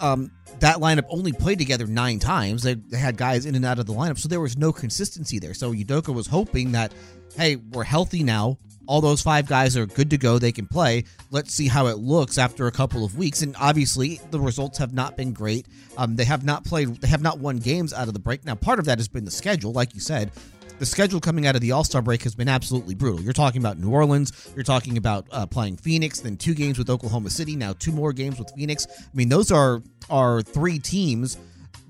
um, 0.00 0.32
that 0.60 0.78
lineup 0.78 1.04
only 1.10 1.32
played 1.32 1.58
together 1.58 1.86
nine 1.86 2.18
times. 2.18 2.62
They, 2.62 2.74
they 2.74 2.98
had 2.98 3.16
guys 3.16 3.46
in 3.46 3.54
and 3.54 3.64
out 3.64 3.78
of 3.78 3.86
the 3.86 3.92
lineup, 3.92 4.18
so 4.18 4.28
there 4.28 4.40
was 4.40 4.56
no 4.56 4.72
consistency 4.72 5.38
there. 5.38 5.54
So 5.54 5.72
Udoka 5.72 6.12
was 6.14 6.26
hoping 6.26 6.72
that, 6.72 6.92
hey, 7.37 7.57
we're 7.57 7.84
healthy 7.84 8.22
now. 8.22 8.59
All 8.87 9.01
those 9.01 9.20
five 9.20 9.49
guys 9.49 9.76
are 9.76 9.87
good 9.87 10.11
to 10.11 10.18
go. 10.18 10.39
They 10.39 10.53
can 10.53 10.66
play. 10.66 11.05
Let's 11.32 11.53
see 11.53 11.66
how 11.66 11.89
it 11.89 11.99
looks 11.99 12.39
after 12.39 12.68
a 12.68 12.72
couple 12.72 13.05
of 13.05 13.18
weeks. 13.18 13.43
And 13.43 13.57
obviously, 13.59 14.20
the 14.30 14.39
results 14.39 14.78
have 14.78 14.93
not 14.93 15.16
been 15.16 15.32
great. 15.32 15.66
Um, 15.97 16.14
they 16.14 16.24
have 16.24 16.45
not 16.45 16.64
played. 16.64 17.01
They 17.01 17.09
have 17.09 17.22
not 17.22 17.41
won 17.41 17.57
games 17.59 17.93
out 17.93 18.07
of 18.07 18.14
the 18.14 18.20
break. 18.20 18.45
Now, 18.45 18.55
part 18.55 18.78
of 18.78 18.84
that 18.84 18.99
has 18.99 19.09
been 19.09 19.24
the 19.24 19.30
schedule, 19.32 19.72
like 19.72 19.95
you 19.95 20.01
said 20.01 20.30
the 20.78 20.87
schedule 20.87 21.20
coming 21.20 21.47
out 21.47 21.55
of 21.55 21.61
the 21.61 21.72
All 21.72 21.84
Star 21.84 22.03
break 22.03 22.22
has 22.22 22.34
been 22.34 22.49
absolutely 22.49 22.95
brutal. 22.95 23.20
You're 23.20 23.32
talking 23.32 23.61
about 23.61 23.78
New 23.78 23.91
Orleans. 23.91 24.51
You're 24.55 24.64
talking 24.64 24.97
about 24.97 25.26
uh, 25.32 25.47
playing 25.47 25.78
Phoenix, 25.78 26.20
then 26.20 26.37
two 26.37 26.55
games 26.55 26.78
with 26.78 26.91
Oklahoma 26.91 27.30
City. 27.30 27.57
Now 27.57 27.72
two 27.72 27.93
more 27.93 28.12
games 28.12 28.39
with 28.39 28.51
Phoenix. 28.55 28.87
I 28.91 29.16
mean, 29.16 29.28
those 29.28 29.51
are 29.51 29.82
are 30.11 30.43
three 30.43 30.78
teams 30.78 31.39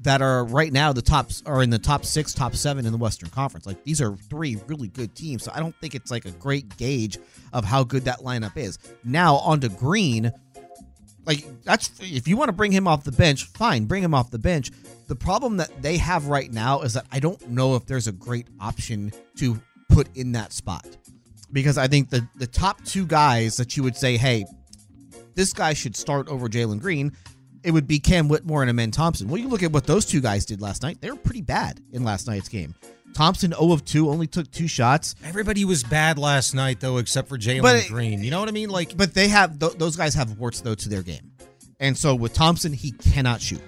that 0.07 0.23
are 0.23 0.45
right 0.45 0.73
now 0.73 0.93
the 0.93 1.03
tops 1.03 1.43
are 1.47 1.65
in 1.65 1.71
the 1.71 1.81
top 1.81 2.05
six, 2.05 2.33
top 2.33 2.55
seven 2.55 2.87
in 2.87 2.93
the 2.93 2.99
Western 2.99 3.29
Conference. 3.29 3.67
Like 3.67 3.83
these 3.83 4.01
are 4.01 4.17
three 4.17 4.57
really 4.69 4.87
good 4.87 5.17
teams. 5.17 5.43
So 5.43 5.51
I 5.53 5.59
don't 5.59 5.75
think 5.81 5.97
it's 5.97 6.13
like 6.13 6.25
a 6.27 6.31
great 6.31 6.77
gauge 6.77 7.19
of 7.53 7.65
how 7.65 7.83
good 7.83 8.05
that 8.05 8.21
lineup 8.21 8.57
is. 8.57 8.79
Now 9.03 9.37
on 9.39 9.61
to 9.61 9.69
Green 9.69 10.33
like 11.25 11.45
that's 11.65 11.91
if 12.01 12.29
you 12.29 12.37
want 12.37 12.51
to 12.51 12.53
bring 12.53 12.71
him 12.71 12.87
off 12.87 13.03
the 13.03 13.11
bench, 13.11 13.47
fine, 13.47 13.87
bring 13.87 14.03
him 14.05 14.15
off 14.15 14.31
the 14.31 14.39
bench. 14.39 14.71
The 15.09 15.17
problem 15.17 15.57
that 15.57 15.83
they 15.83 15.97
have 15.97 16.29
right 16.29 16.53
now 16.53 16.83
is 16.83 16.95
that 16.95 17.07
I 17.11 17.19
don't 17.19 17.49
know 17.49 17.75
if 17.75 17.85
there's 17.87 18.07
a 18.07 18.13
great 18.13 18.47
option 18.61 19.13
to 19.39 19.61
put 19.89 20.09
in 20.17 20.33
that 20.33 20.53
spot. 20.53 20.87
Because 21.53 21.79
I 21.79 21.89
think 21.89 22.11
the 22.11 22.27
the 22.37 22.47
top 22.47 22.85
two 22.85 23.07
guys 23.07 23.57
that 23.57 23.77
you 23.77 23.83
would 23.83 23.97
say, 23.97 24.17
hey, 24.17 24.47
this 25.35 25.53
guy 25.53 25.73
should 25.73 25.97
start 25.97 26.29
over 26.29 26.49
Jalen 26.49 26.81
Green, 26.81 27.13
it 27.67 27.73
would 27.73 27.89
be 27.89 27.99
Cam 27.99 28.29
Whitmore 28.29 28.62
and 28.62 28.71
Amen 28.71 28.93
Thompson. 28.93 29.27
Well, 29.29 29.39
you 29.39 29.49
look 29.49 29.64
at 29.64 29.73
what 29.73 29.87
those 29.87 30.07
two 30.07 30.21
guys 30.21 30.47
did 30.47 30.61
last 30.61 30.83
night. 30.83 31.01
They 31.01 31.11
were 31.11 31.17
pretty 31.17 31.43
bad 31.43 31.81
in 31.93 32.05
last 32.05 32.29
night's 32.29 32.49
game. 32.49 32.77
Thompson 33.12 33.53
0 33.53 33.73
of 33.73 33.85
2, 33.85 34.09
only 34.09 34.27
took 34.29 34.49
two 34.53 34.69
shots. 34.69 35.17
Everybody 35.25 35.64
was 35.64 35.83
bad 35.83 36.17
last 36.17 36.55
night, 36.55 36.79
though, 36.79 36.99
except 36.99 37.29
for 37.29 37.37
Jalen 37.37 37.89
Green. 37.89 38.23
You 38.23 38.31
know 38.31 38.39
what 38.39 38.49
I 38.49 38.53
mean? 38.53 38.69
Like, 38.69 38.97
But 38.97 39.14
they 39.14 39.27
have 39.29 39.59
th- 39.59 39.73
those 39.73 39.97
guys 39.97 40.14
have 40.14 40.39
warts 40.39 40.61
though 40.61 40.75
to 40.77 40.89
their 40.89 41.03
game, 41.03 41.33
and 41.81 41.97
so 41.97 42.14
with 42.14 42.35
Thompson, 42.35 42.73
he 42.73 42.93
cannot 42.93 43.41
shoot. 43.41 43.62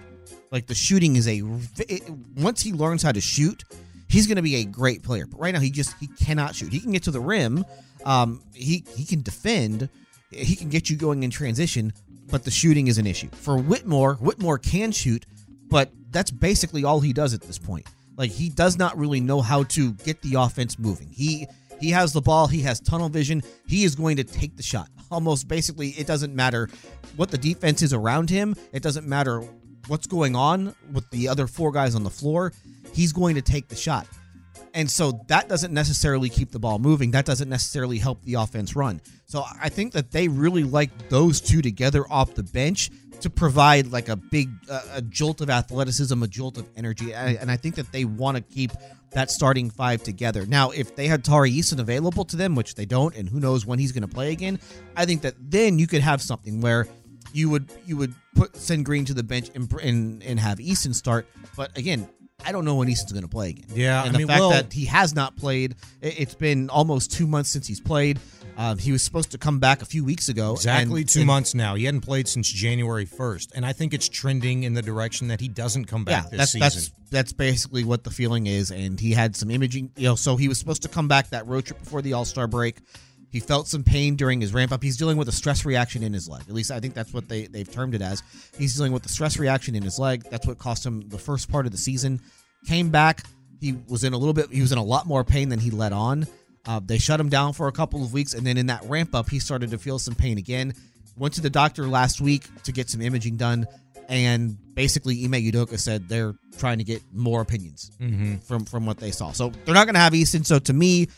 Like 0.53 0.67
the 0.67 0.75
shooting 0.75 1.17
is 1.17 1.27
a 1.27 1.43
it, 1.79 2.09
once 2.37 2.63
he 2.63 2.73
learns 2.73 3.03
how 3.03 3.11
to 3.11 3.21
shoot, 3.21 3.65
he's 4.09 4.27
going 4.27 4.37
to 4.37 4.43
be 4.43 4.57
a 4.57 4.65
great 4.65 5.03
player. 5.03 5.27
But 5.27 5.41
right 5.41 5.53
now, 5.55 5.61
he 5.61 5.71
just 5.71 5.97
he 5.99 6.07
cannot 6.07 6.55
shoot. 6.55 6.73
He 6.73 6.79
can 6.79 6.93
get 6.93 7.03
to 7.05 7.11
the 7.11 7.21
rim, 7.21 7.65
um, 8.05 8.43
he 8.55 8.85
he 8.97 9.05
can 9.05 9.23
defend, 9.23 9.89
he 10.31 10.55
can 10.57 10.69
get 10.69 10.89
you 10.89 10.97
going 10.97 11.23
in 11.23 11.31
transition, 11.31 11.93
but 12.31 12.45
the 12.45 12.51
shooting 12.51 12.87
is 12.87 12.99
an 12.99 13.07
issue 13.07 13.29
for 13.33 13.59
Whitmore. 13.59 14.15
Whitmore 14.15 14.59
can 14.59 14.93
shoot, 14.93 15.27
but 15.69 15.91
that's 16.11 16.31
basically 16.31 16.85
all 16.85 17.01
he 17.01 17.13
does 17.13 17.35
at 17.35 17.43
this 17.43 17.59
point. 17.59 17.87
Like 18.17 18.31
he 18.31 18.49
does 18.49 18.77
not 18.77 18.97
really 18.99 19.21
know 19.21 19.41
how 19.41 19.65
to 19.65 19.93
get 19.93 20.21
the 20.23 20.35
offense 20.35 20.79
moving. 20.79 21.09
He 21.11 21.47
he 21.81 21.91
has 21.91 22.13
the 22.13 22.21
ball, 22.21 22.49
he 22.49 22.61
has 22.63 22.81
tunnel 22.81 23.09
vision. 23.09 23.43
He 23.67 23.85
is 23.85 23.95
going 23.95 24.17
to 24.17 24.25
take 24.25 24.57
the 24.57 24.63
shot. 24.63 24.89
Almost 25.11 25.47
basically 25.47 25.91
it 25.91 26.07
doesn't 26.07 26.35
matter 26.35 26.69
what 27.17 27.31
the 27.31 27.39
defense 27.39 27.83
is 27.83 27.93
around 27.93 28.29
him. 28.29 28.55
It 28.73 28.83
doesn't 28.83 29.07
matter 29.07 29.43
what's 29.87 30.07
going 30.07 30.35
on 30.37 30.75
with 30.93 31.09
the 31.11 31.29
other 31.29 31.47
four 31.47 31.71
guys 31.71 31.95
on 31.95 32.03
the 32.03 32.11
floor. 32.11 32.53
He's 32.93 33.13
going 33.13 33.37
to 33.37 33.43
take 33.43 33.69
the 33.69 33.77
shot. 33.77 34.07
And 34.75 34.91
so 34.91 35.25
that 35.29 35.49
doesn't 35.49 35.73
necessarily 35.73 36.29
keep 36.29 36.51
the 36.51 36.59
ball 36.59 36.79
moving. 36.79 37.11
That 37.11 37.25
doesn't 37.25 37.49
necessarily 37.49 37.99
help 37.99 38.23
the 38.23 38.35
offense 38.35 38.77
run. 38.77 39.01
So 39.27 39.45
I 39.61 39.69
think 39.69 39.93
that 39.93 40.11
they 40.11 40.29
really 40.29 40.65
like 40.65 41.09
those 41.09 41.41
two 41.41 41.63
together 41.63 42.05
off 42.11 42.35
the 42.35 42.43
bench 42.43 42.91
to 43.21 43.31
provide 43.31 43.89
like 43.89 44.09
a 44.09 44.17
big 44.17 44.49
uh, 44.71 44.83
a 44.95 45.03
jolt 45.03 45.41
of 45.41 45.51
athleticism, 45.51 46.23
a 46.23 46.29
jolt 46.29 46.57
of 46.59 46.69
energy, 46.77 47.13
and 47.13 47.51
I 47.51 47.57
think 47.57 47.75
that 47.75 47.91
they 47.93 48.05
want 48.05 48.37
to 48.37 48.43
keep 48.43 48.71
that 49.11 49.31
starting 49.31 49.71
five 49.71 50.03
together. 50.03 50.47
Now, 50.47 50.71
if 50.71 50.95
they 50.95 51.07
had 51.07 51.25
Tari 51.25 51.51
Eason 51.51 51.81
available 51.81 52.25
to 52.27 52.37
them, 52.37 52.55
which 52.55 52.75
they 52.75 52.85
don't, 52.85 53.17
and 53.17 53.29
who 53.29 53.41
knows 53.41 53.67
when 53.67 53.79
he's 53.79 53.93
going 53.93 54.03
to 54.03 54.09
play 54.09 54.33
again, 54.33 54.61
I 54.97 55.07
think 55.07 55.23
that 55.23 55.35
then 55.39 55.79
you 55.79 55.87
could 55.87 56.03
have 56.03 56.23
something 56.23 56.61
where 56.61 56.87
you 57.33 57.51
would 57.51 57.71
you 57.87 57.97
would 57.97 58.15
put 58.35 58.57
send 58.57 58.85
Green 58.85 59.05
to 59.07 59.15
the 59.15 59.23
bench 59.23 59.51
and 59.55 59.73
and, 59.83 60.23
and 60.23 60.41
have 60.41 60.59
Eason 60.59 60.95
start. 60.95 61.27
But 61.57 61.77
again, 61.77 62.09
I 62.49 62.53
don't 62.53 62.65
know 62.65 62.77
when 62.77 62.89
Eason's 62.89 63.13
going 63.13 63.25
to 63.25 63.29
play 63.29 63.51
again. 63.51 63.67
Yeah, 63.75 64.01
and 64.01 64.09
I 64.09 64.13
the 64.13 64.19
mean, 64.19 64.27
fact 64.29 64.41
well- 64.41 64.51
that 64.51 64.73
he 64.73 64.87
has 64.87 65.15
not 65.15 65.37
played, 65.37 65.75
it- 66.01 66.19
it's 66.19 66.35
been 66.35 66.71
almost 66.71 67.13
two 67.13 67.27
months 67.27 67.51
since 67.51 67.67
he's 67.67 67.81
played. 67.81 68.19
Um, 68.57 68.79
he 68.79 68.91
was 68.91 69.03
supposed 69.03 69.31
to 69.33 69.39
come 69.39 69.59
back 69.61 69.83
a 69.83 69.85
few 69.85 70.03
weeks 70.03 70.29
ago. 70.31 70.55
Exactly 70.55 71.03
and- 71.03 71.09
two 71.11 71.21
and- 71.21 71.27
months 71.27 71.55
now. 71.55 71.75
He 71.75 71.85
hadn't 71.85 72.01
played 72.01 72.27
since 72.27 72.49
January 72.51 73.05
1st. 73.07 73.51
And 73.55 73.67
I 73.67 73.73
think 73.75 73.93
it's 73.93 74.09
trending 74.09 74.63
in 74.65 74.73
the 74.75 74.83
direction 74.83 75.29
that 75.29 75.41
he 75.41 75.47
doesn't 75.49 75.85
come 75.85 76.05
back 76.05 76.25
yeah, 76.25 76.31
this 76.31 76.39
that's 76.39 76.53
season. 76.53 76.61
that's 76.63 76.91
that's 77.11 77.33
basically 77.33 77.85
what 77.85 78.03
the 78.05 78.11
feeling 78.11 78.47
is. 78.47 78.71
And 78.71 78.99
he 78.99 79.13
had 79.13 79.37
some 79.37 79.51
imaging, 79.51 79.91
you 79.97 80.05
know. 80.05 80.15
So 80.17 80.37
he 80.37 80.49
was 80.49 80.59
supposed 80.59 80.83
to 80.83 80.89
come 80.89 81.07
back 81.07 81.31
that 81.31 81.47
road 81.47 81.67
trip 81.67 81.79
before 81.79 82.03
the 82.03 82.15
All 82.15 82.25
Star 82.25 82.47
break. 82.47 82.79
He 83.31 83.41
felt 83.41 83.69
some 83.69 83.85
pain 83.85 84.17
during 84.17 84.41
his 84.41 84.55
ramp 84.55 84.73
up. 84.73 84.83
He's 84.83 84.97
dealing 84.97 85.19
with 85.19 85.29
a 85.29 85.33
stress 85.33 85.67
reaction 85.67 86.03
in 86.03 86.15
his 86.15 86.29
leg. 86.31 86.43
At 86.49 86.55
least 86.55 86.71
I 86.71 86.81
think 86.81 86.95
that's 86.95 87.13
what 87.13 87.29
they 87.29 87.47
they've 87.47 87.71
termed 87.71 87.95
it 87.95 88.01
as. 88.03 88.23
He's 88.59 88.75
dealing 88.75 88.91
with 88.93 89.03
the 89.03 89.09
stress 89.11 89.39
reaction 89.39 89.75
in 89.77 89.83
his 89.83 89.99
leg. 89.99 90.25
That's 90.31 90.47
what 90.47 90.59
cost 90.59 90.85
him 90.85 91.09
the 91.09 91.19
first 91.19 91.51
part 91.51 91.65
of 91.67 91.73
the 91.73 91.79
season. 91.79 92.21
Came 92.67 92.91
back. 92.91 93.25
He 93.61 93.73
was 93.89 94.05
in 94.05 94.13
a 94.13 94.19
little 94.19 94.35
bit. 94.35 94.51
He 94.53 94.61
was 94.61 94.73
in 94.73 94.79
a 94.79 94.85
lot 94.85 95.07
more 95.07 95.25
pain 95.25 95.49
than 95.49 95.59
he 95.59 95.71
let 95.71 95.93
on. 95.93 96.27
Uh, 96.67 96.81
they 96.85 96.99
shut 96.99 97.19
him 97.19 97.29
down 97.29 97.53
for 97.55 97.67
a 97.69 97.73
couple 97.73 98.03
of 98.05 98.13
weeks, 98.13 98.35
and 98.35 98.47
then 98.47 98.57
in 98.59 98.67
that 98.67 98.85
ramp 98.85 99.15
up, 99.15 99.29
he 99.31 99.39
started 99.39 99.71
to 99.71 99.79
feel 99.79 99.99
some 99.99 100.15
pain 100.15 100.39
again. 100.39 100.75
Went 101.17 101.35
to 101.35 101.41
the 101.41 101.51
doctor 101.51 101.87
last 101.89 102.21
week 102.21 102.45
to 102.65 102.73
get 102.73 102.91
some 102.91 103.01
imaging 103.01 103.37
done, 103.37 103.67
and 104.09 104.57
basically 104.75 105.25
Ime 105.25 105.33
Udoka 105.33 105.79
said 105.79 106.09
they're 106.09 106.35
trying 106.59 106.79
to 106.79 106.85
get 106.85 107.03
more 107.13 107.41
opinions 107.41 107.91
Mhm. 108.01 108.43
from 108.45 108.65
from 108.65 108.87
what 108.87 108.99
they 108.99 109.11
saw. 109.11 109.33
So 109.33 109.51
they're 109.65 109.75
not 109.75 109.87
going 109.87 109.95
to 109.95 110.01
have 110.01 110.13
Eason. 110.13 110.45
So 110.47 110.59
to 110.59 110.73
me, 110.73 111.09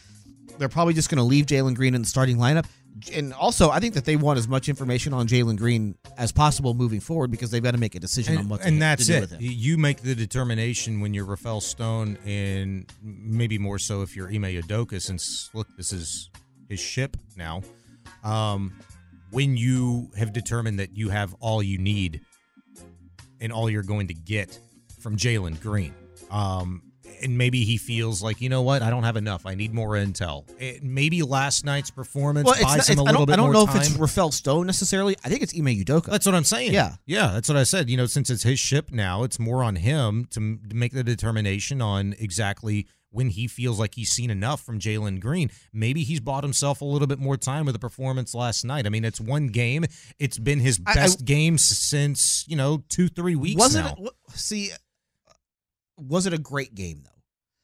they're 0.58 0.68
probably 0.68 0.94
just 0.94 1.08
going 1.10 1.18
to 1.18 1.24
leave 1.24 1.46
Jalen 1.46 1.74
Green 1.74 1.94
in 1.94 2.02
the 2.02 2.08
starting 2.08 2.36
lineup. 2.36 2.64
And 3.12 3.32
also, 3.32 3.70
I 3.70 3.80
think 3.80 3.94
that 3.94 4.04
they 4.04 4.16
want 4.16 4.38
as 4.38 4.48
much 4.48 4.68
information 4.68 5.12
on 5.12 5.26
Jalen 5.26 5.56
Green 5.56 5.94
as 6.16 6.32
possible 6.32 6.74
moving 6.74 7.00
forward 7.00 7.30
because 7.30 7.50
they've 7.50 7.62
got 7.62 7.72
to 7.72 7.78
make 7.78 7.94
a 7.94 8.00
decision 8.00 8.36
on 8.36 8.48
what 8.48 8.62
to, 8.62 8.66
and 8.66 8.76
to 8.76 8.80
that's 8.80 9.06
do 9.06 9.14
it. 9.14 9.40
You 9.40 9.78
make 9.78 10.02
the 10.02 10.14
determination 10.14 11.00
when 11.00 11.14
you're 11.14 11.24
Rafael 11.24 11.60
Stone, 11.60 12.18
and 12.24 12.92
maybe 13.02 13.58
more 13.58 13.78
so 13.78 14.02
if 14.02 14.16
you're 14.16 14.28
Ime 14.28 14.42
Udoka, 14.42 15.00
since 15.00 15.50
look, 15.54 15.68
this 15.76 15.92
is 15.92 16.30
his 16.68 16.80
ship 16.80 17.16
now. 17.36 17.62
Um, 18.24 18.72
when 19.30 19.56
you 19.56 20.10
have 20.16 20.32
determined 20.32 20.78
that 20.80 20.96
you 20.96 21.08
have 21.10 21.34
all 21.40 21.62
you 21.62 21.78
need 21.78 22.20
and 23.40 23.52
all 23.52 23.70
you're 23.70 23.82
going 23.82 24.08
to 24.08 24.14
get 24.14 24.58
from 25.00 25.16
Jalen 25.16 25.60
Green, 25.60 25.94
um, 26.30 26.82
and 27.22 27.36
maybe 27.38 27.64
he 27.64 27.76
feels 27.76 28.22
like 28.22 28.40
you 28.40 28.48
know 28.48 28.62
what, 28.62 28.82
I 28.82 28.90
don't 28.90 29.02
have 29.04 29.16
enough. 29.16 29.46
I 29.46 29.54
need 29.54 29.72
more 29.74 29.90
intel. 29.90 30.44
It, 30.60 30.82
maybe 30.82 31.22
last 31.22 31.64
night's 31.64 31.90
performance 31.90 32.46
Well, 32.46 32.54
buys 32.62 32.88
not, 32.88 32.88
him 32.88 32.98
a 32.98 33.02
I 33.02 33.04
little 33.06 33.20
don't, 33.20 33.26
bit 33.26 33.32
I 33.32 33.36
don't 33.36 33.52
know 33.52 33.66
time. 33.66 33.76
if 33.76 33.82
it's 33.82 33.90
Rafael 33.96 34.30
Stone 34.32 34.66
necessarily. 34.66 35.16
I 35.24 35.28
think 35.28 35.42
it's 35.42 35.54
Ime 35.56 35.66
Udoka. 35.66 36.06
That's 36.06 36.26
what 36.26 36.34
I'm 36.34 36.44
saying. 36.44 36.72
Yeah. 36.72 36.94
Yeah, 37.06 37.32
that's 37.32 37.48
what 37.48 37.56
I 37.58 37.64
said. 37.64 37.88
You 37.90 37.96
know, 37.96 38.06
since 38.06 38.30
it's 38.30 38.42
his 38.42 38.58
ship 38.58 38.90
now, 38.92 39.22
it's 39.24 39.38
more 39.38 39.62
on 39.62 39.76
him 39.76 40.26
to, 40.30 40.40
m- 40.40 40.60
to 40.68 40.74
make 40.76 40.92
the 40.92 41.04
determination 41.04 41.80
on 41.82 42.14
exactly 42.18 42.86
when 43.12 43.28
he 43.30 43.48
feels 43.48 43.76
like 43.80 43.96
he's 43.96 44.08
seen 44.10 44.30
enough 44.30 44.60
from 44.60 44.78
Jalen 44.78 45.18
Green. 45.18 45.50
Maybe 45.72 46.04
he's 46.04 46.20
bought 46.20 46.44
himself 46.44 46.80
a 46.80 46.84
little 46.84 47.08
bit 47.08 47.18
more 47.18 47.36
time 47.36 47.66
with 47.66 47.74
the 47.74 47.78
performance 47.80 48.34
last 48.36 48.64
night. 48.64 48.86
I 48.86 48.88
mean, 48.88 49.04
it's 49.04 49.20
one 49.20 49.48
game. 49.48 49.84
It's 50.20 50.38
been 50.38 50.60
his 50.60 50.80
I- 50.86 50.92
I- 50.92 50.94
best 50.94 51.24
game 51.24 51.58
since, 51.58 52.44
you 52.46 52.54
know, 52.56 52.84
two, 52.88 53.08
three 53.08 53.34
weeks 53.34 53.58
wasn't 53.58 53.86
now. 53.98 54.04
it? 54.06 54.12
See, 54.34 54.70
was 56.08 56.26
it 56.26 56.32
a 56.32 56.38
great 56.38 56.74
game 56.74 57.02
though? 57.04 57.10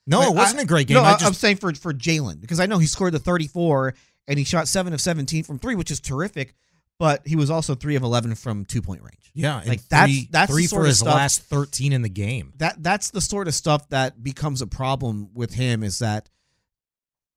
No, 0.06 0.22
it 0.22 0.34
wasn't 0.34 0.60
I- 0.60 0.62
a 0.62 0.66
great 0.66 0.86
game. 0.86 0.96
No, 0.96 1.02
I 1.02 1.16
am 1.20 1.34
saying 1.34 1.56
for 1.56 1.72
for 1.74 1.92
Jalen 1.92 2.40
because 2.40 2.60
I 2.60 2.66
know 2.66 2.78
he 2.78 2.86
scored 2.86 3.12
the 3.12 3.18
34 3.18 3.94
and 4.28 4.38
he 4.38 4.44
shot 4.44 4.68
seven 4.68 4.92
of 4.92 5.00
17 5.00 5.44
from 5.44 5.58
three, 5.58 5.74
which 5.74 5.90
is 5.90 6.00
terrific. 6.00 6.54
But 6.98 7.26
he 7.26 7.36
was 7.36 7.50
also 7.50 7.74
three 7.74 7.94
of 7.96 8.02
11 8.02 8.36
from 8.36 8.64
two 8.64 8.80
point 8.80 9.02
range. 9.02 9.30
yeah, 9.34 9.58
and 9.60 9.68
like 9.68 9.86
that's 9.88 10.10
three, 10.10 10.28
that's 10.30 10.50
three 10.50 10.62
the 10.62 10.68
sort 10.68 10.82
for 10.82 10.86
his 10.86 10.98
stuff, 11.00 11.14
last 11.14 11.42
13 11.42 11.92
in 11.92 12.00
the 12.02 12.08
game. 12.08 12.54
That 12.56 12.82
that's 12.82 13.10
the 13.10 13.20
sort 13.20 13.48
of 13.48 13.54
stuff 13.54 13.86
that 13.90 14.22
becomes 14.22 14.62
a 14.62 14.66
problem 14.66 15.28
with 15.34 15.52
him. 15.52 15.82
Is 15.82 15.98
that 15.98 16.30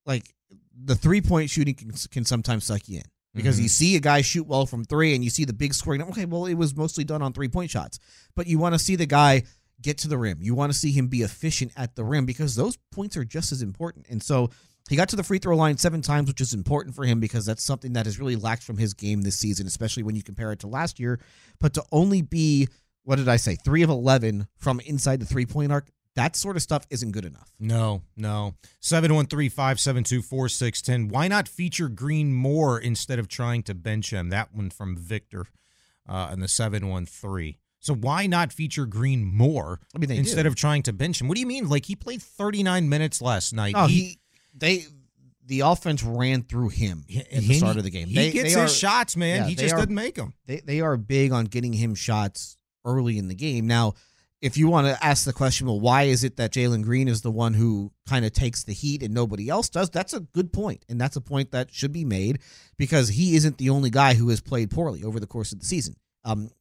like 0.05 0.33
the 0.81 0.95
three 0.95 1.21
point 1.21 1.49
shooting 1.49 1.75
can, 1.75 1.91
can 2.11 2.25
sometimes 2.25 2.65
suck 2.65 2.87
you 2.87 2.97
in. 2.97 3.03
because 3.35 3.59
Mhm. 3.59 3.63
you 3.63 3.69
see 3.69 3.95
a 3.95 3.99
guy 3.99 4.21
shoot 4.21 4.47
well 4.47 4.65
from 4.65 4.83
three 4.85 5.13
and 5.13 5.23
you 5.23 5.29
see 5.29 5.45
the 5.45 5.53
big 5.53 5.73
scoring. 5.73 6.01
Okay, 6.01 6.25
well, 6.25 6.45
it 6.47 6.55
was 6.55 6.75
mostly 6.75 7.03
done 7.03 7.21
on 7.21 7.31
three 7.31 7.47
point 7.47 7.69
shots, 7.69 7.99
but 8.35 8.47
you 8.47 8.57
want 8.57 8.73
to 8.73 8.79
see 8.79 8.95
the 8.95 9.05
guy 9.05 9.43
get 9.81 9.97
to 9.99 10.07
the 10.07 10.17
rim. 10.17 10.39
You 10.41 10.55
want 10.55 10.71
to 10.71 10.77
see 10.77 10.91
him 10.91 11.07
be 11.07 11.21
efficient 11.21 11.71
at 11.75 11.95
the 11.95 12.03
rim 12.03 12.25
because 12.25 12.55
those 12.55 12.77
points 12.91 13.17
are 13.17 13.25
just 13.25 13.51
as 13.51 13.61
important. 13.61 14.07
And 14.09 14.21
so 14.21 14.49
he 14.89 14.95
got 14.95 15.09
to 15.09 15.15
the 15.15 15.23
free 15.23 15.39
throw 15.39 15.55
line 15.55 15.77
seven 15.77 16.01
times, 16.01 16.27
which 16.27 16.41
is 16.41 16.53
important 16.53 16.95
for 16.95 17.05
him 17.05 17.19
because 17.19 17.45
that's 17.45 17.63
something 17.63 17.93
that 17.93 18.05
has 18.05 18.19
really 18.19 18.35
lacked 18.35 18.63
from 18.63 18.77
his 18.77 18.93
game 18.93 19.21
this 19.21 19.37
season, 19.37 19.67
especially 19.67 20.03
when 20.03 20.15
you 20.15 20.23
compare 20.23 20.51
it 20.51 20.59
to 20.59 20.67
last 20.67 20.99
year. 20.99 21.19
But 21.59 21.73
to 21.75 21.83
only 21.91 22.21
be, 22.21 22.67
what 23.03 23.17
did 23.17 23.29
I 23.29 23.37
say, 23.37 23.55
three 23.55 23.83
of 23.83 23.89
11 23.89 24.47
from 24.57 24.79
inside 24.81 25.19
the 25.19 25.25
three 25.25 25.45
point 25.45 25.71
arc, 25.71 25.89
that 26.15 26.35
sort 26.35 26.55
of 26.55 26.63
stuff 26.63 26.85
isn't 26.89 27.11
good 27.11 27.25
enough. 27.25 27.53
No, 27.59 28.01
no. 28.17 28.55
713-572-4610. 28.81 31.09
Why 31.09 31.27
not 31.27 31.47
feature 31.47 31.87
Green 31.87 32.33
more 32.33 32.79
instead 32.79 33.19
of 33.19 33.27
trying 33.27 33.61
to 33.63 33.75
bench 33.75 34.11
him? 34.11 34.29
That 34.29 34.53
one 34.53 34.71
from 34.71 34.97
Victor 34.97 35.45
uh, 36.07 36.31
in 36.33 36.39
the 36.39 36.47
713. 36.47 37.55
So 37.79 37.93
why 37.95 38.27
not 38.27 38.51
feature 38.51 38.85
Green 38.85 39.23
more 39.25 39.79
I 39.95 39.99
mean, 39.99 40.11
instead 40.11 40.43
do. 40.43 40.47
of 40.49 40.55
trying 40.55 40.83
to 40.83 40.93
bench 40.93 41.21
him? 41.21 41.27
What 41.27 41.35
do 41.35 41.41
you 41.41 41.47
mean? 41.47 41.69
Like 41.69 41.85
he 41.85 41.95
played 41.95 42.21
39 42.21 42.89
minutes 42.89 43.21
last 43.21 43.53
night. 43.53 43.73
Oh, 43.77 43.87
he, 43.87 44.19
they, 44.53 44.83
the 45.45 45.61
offense 45.61 46.03
ran 46.03 46.43
through 46.43 46.69
him 46.69 47.05
at 47.15 47.29
the 47.29 47.37
he- 47.39 47.53
start 47.57 47.77
of 47.77 47.83
the 47.83 47.89
game. 47.89 48.07
he 48.07 48.15
They, 48.15 48.31
gets 48.31 48.53
they 48.53 48.61
his 48.61 48.71
are- 48.71 48.75
shots, 48.75 49.15
man. 49.15 49.47
He 49.47 49.55
just 49.55 49.73
are- 49.73 49.77
doesn't 49.77 49.93
make 49.95 50.19
'em. 50.19 50.33
They 50.45 50.57
they 50.59 50.81
are 50.81 50.97
big 50.97 51.31
on 51.31 51.45
getting 51.45 51.73
him 51.73 51.95
shots 51.95 52.57
early 52.85 53.17
in 53.17 53.27
the 53.29 53.35
game. 53.35 53.65
Now, 53.65 53.93
if 54.41 54.57
you 54.57 54.69
want 54.69 54.87
to 54.87 55.03
ask 55.05 55.25
the 55.25 55.33
question, 55.33 55.67
well, 55.67 55.79
why 55.81 56.03
is 56.03 56.23
it 56.23 56.37
that 56.37 56.51
Jalen 56.53 56.83
Green 56.83 57.07
is 57.09 57.21
the 57.21 57.31
one 57.31 57.53
who 57.53 57.91
kind 58.07 58.23
of 58.25 58.31
takes 58.31 58.63
the 58.63 58.71
heat 58.73 59.03
and 59.03 59.13
nobody 59.13 59.49
else 59.49 59.67
does? 59.69 59.89
That's 59.89 60.13
a 60.13 60.21
good 60.21 60.53
point, 60.53 60.85
and 60.87 60.99
that's 60.99 61.15
a 61.17 61.21
point 61.21 61.51
that 61.51 61.73
should 61.73 61.91
be 61.91 62.05
made 62.05 62.39
because 62.77 63.09
he 63.09 63.35
isn't 63.35 63.57
the 63.57 63.69
only 63.69 63.89
guy 63.89 64.13
who 64.13 64.29
has 64.29 64.39
played 64.41 64.69
poorly 64.69 65.03
over 65.03 65.19
the 65.19 65.27
course 65.27 65.51
of 65.51 65.59
the 65.59 65.65
season. 65.65 65.95
Um, 66.23 66.51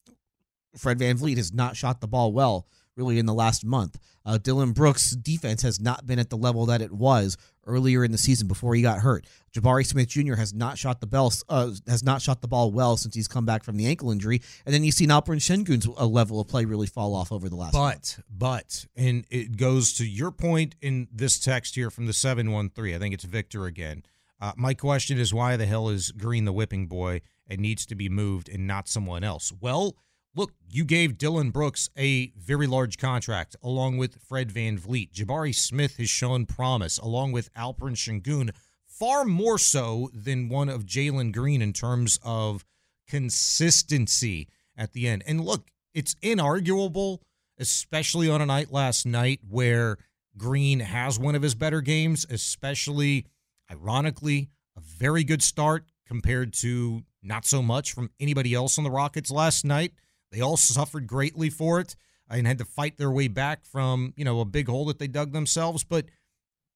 Fred 0.78 0.98
VanVleet 0.98 1.36
has 1.36 1.52
not 1.52 1.76
shot 1.76 2.00
the 2.00 2.08
ball 2.08 2.32
well 2.32 2.66
really 2.98 3.18
in 3.18 3.26
the 3.26 3.34
last 3.34 3.64
month. 3.64 3.98
Uh, 4.26 4.36
Dillon 4.36 4.72
Brooks' 4.72 5.12
defense 5.12 5.62
has 5.62 5.80
not 5.80 6.06
been 6.06 6.18
at 6.18 6.28
the 6.28 6.36
level 6.36 6.66
that 6.66 6.82
it 6.82 6.92
was 6.92 7.38
earlier 7.64 8.04
in 8.04 8.12
the 8.12 8.18
season 8.18 8.48
before 8.48 8.74
he 8.74 8.82
got 8.82 8.98
hurt. 8.98 9.24
Jabari 9.54 9.86
Smith 9.86 10.08
Jr. 10.08 10.34
has 10.34 10.52
not 10.52 10.76
shot 10.76 11.00
the 11.00 11.06
bell 11.06 11.32
uh, 11.48 11.70
has 11.86 12.02
not 12.02 12.20
shot 12.20 12.42
the 12.42 12.48
ball 12.48 12.70
well 12.70 12.96
since 12.96 13.14
he's 13.14 13.28
come 13.28 13.46
back 13.46 13.62
from 13.62 13.76
the 13.76 13.86
ankle 13.86 14.10
injury, 14.10 14.42
and 14.66 14.74
then 14.74 14.84
you 14.84 14.92
see 14.92 15.06
Alperen 15.06 15.40
Sengun's 15.40 15.86
uh, 15.86 16.04
level 16.04 16.40
of 16.40 16.48
play 16.48 16.64
really 16.64 16.86
fall 16.86 17.14
off 17.14 17.32
over 17.32 17.48
the 17.48 17.56
last. 17.56 17.72
month. 17.72 18.16
But, 18.28 18.38
but, 18.38 18.86
and 18.96 19.24
it 19.30 19.56
goes 19.56 19.94
to 19.94 20.06
your 20.06 20.30
point 20.30 20.74
in 20.82 21.08
this 21.12 21.38
text 21.38 21.76
here 21.76 21.90
from 21.90 22.06
the 22.06 22.12
713. 22.12 22.94
I 22.94 22.98
think 22.98 23.14
it's 23.14 23.24
Victor 23.24 23.64
again. 23.66 24.02
Uh, 24.40 24.52
my 24.56 24.74
question 24.74 25.18
is 25.18 25.32
why 25.32 25.56
the 25.56 25.66
hell 25.66 25.88
is 25.88 26.12
Green 26.12 26.44
the 26.44 26.52
whipping 26.52 26.86
boy 26.86 27.22
and 27.48 27.60
needs 27.60 27.86
to 27.86 27.94
be 27.94 28.08
moved 28.08 28.48
and 28.48 28.66
not 28.66 28.88
someone 28.88 29.24
else? 29.24 29.52
Well, 29.60 29.96
look, 30.38 30.52
you 30.70 30.84
gave 30.84 31.18
Dillon 31.18 31.50
Brooks 31.50 31.90
a 31.98 32.32
very 32.36 32.68
large 32.68 32.96
contract 32.96 33.56
along 33.60 33.96
with 33.96 34.22
Fred 34.22 34.50
VanVleet. 34.50 35.10
Jabari 35.12 35.52
Smith 35.52 35.96
has 35.96 36.08
shown 36.08 36.46
promise 36.46 36.96
along 36.96 37.32
with 37.32 37.52
Alperen 37.54 37.96
Sengun 37.96 38.50
far 38.86 39.24
more 39.24 39.58
so 39.58 40.08
than 40.14 40.48
one 40.48 40.68
of 40.68 40.86
Jalen 40.86 41.32
Green 41.32 41.60
in 41.60 41.72
terms 41.72 42.20
of 42.22 42.64
consistency 43.08 44.46
at 44.76 44.92
the 44.92 45.08
end. 45.08 45.24
And 45.26 45.44
look, 45.44 45.72
it's 45.92 46.14
inarguable, 46.22 47.18
especially 47.58 48.30
on 48.30 48.40
a 48.40 48.46
night 48.46 48.72
last 48.72 49.06
night 49.06 49.40
where 49.48 49.96
Green 50.36 50.78
has 50.78 51.18
one 51.18 51.34
of 51.34 51.42
his 51.42 51.56
better 51.56 51.80
games, 51.80 52.24
especially 52.30 53.26
ironically, 53.68 54.50
a 54.76 54.80
very 54.80 55.24
good 55.24 55.42
start 55.42 55.86
compared 56.06 56.52
to 56.52 57.02
not 57.24 57.44
so 57.44 57.60
much 57.60 57.92
from 57.92 58.08
anybody 58.20 58.54
else 58.54 58.78
on 58.78 58.84
the 58.84 58.90
Rockets 58.90 59.32
last 59.32 59.64
night. 59.64 59.94
They 60.30 60.40
all 60.40 60.56
suffered 60.56 61.06
greatly 61.06 61.50
for 61.50 61.80
it 61.80 61.96
and 62.30 62.46
had 62.46 62.58
to 62.58 62.64
fight 62.64 62.98
their 62.98 63.10
way 63.10 63.28
back 63.28 63.64
from, 63.64 64.12
you 64.16 64.24
know, 64.24 64.40
a 64.40 64.44
big 64.44 64.68
hole 64.68 64.84
that 64.86 64.98
they 64.98 65.06
dug 65.06 65.32
themselves, 65.32 65.84
but 65.84 66.06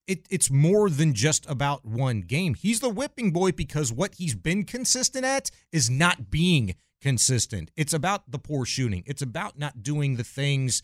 it, 0.07 0.25
it's 0.29 0.49
more 0.51 0.89
than 0.89 1.13
just 1.13 1.49
about 1.49 1.85
one 1.85 2.21
game. 2.21 2.55
He's 2.55 2.79
the 2.79 2.89
whipping 2.89 3.31
boy 3.31 3.51
because 3.51 3.91
what 3.91 4.15
he's 4.15 4.35
been 4.35 4.63
consistent 4.65 5.25
at 5.25 5.49
is 5.71 5.89
not 5.89 6.29
being 6.29 6.75
consistent. 7.01 7.71
It's 7.77 7.93
about 7.93 8.31
the 8.31 8.39
poor 8.39 8.65
shooting. 8.65 9.03
It's 9.05 9.21
about 9.21 9.57
not 9.57 9.83
doing 9.83 10.15
the 10.15 10.23
things 10.23 10.81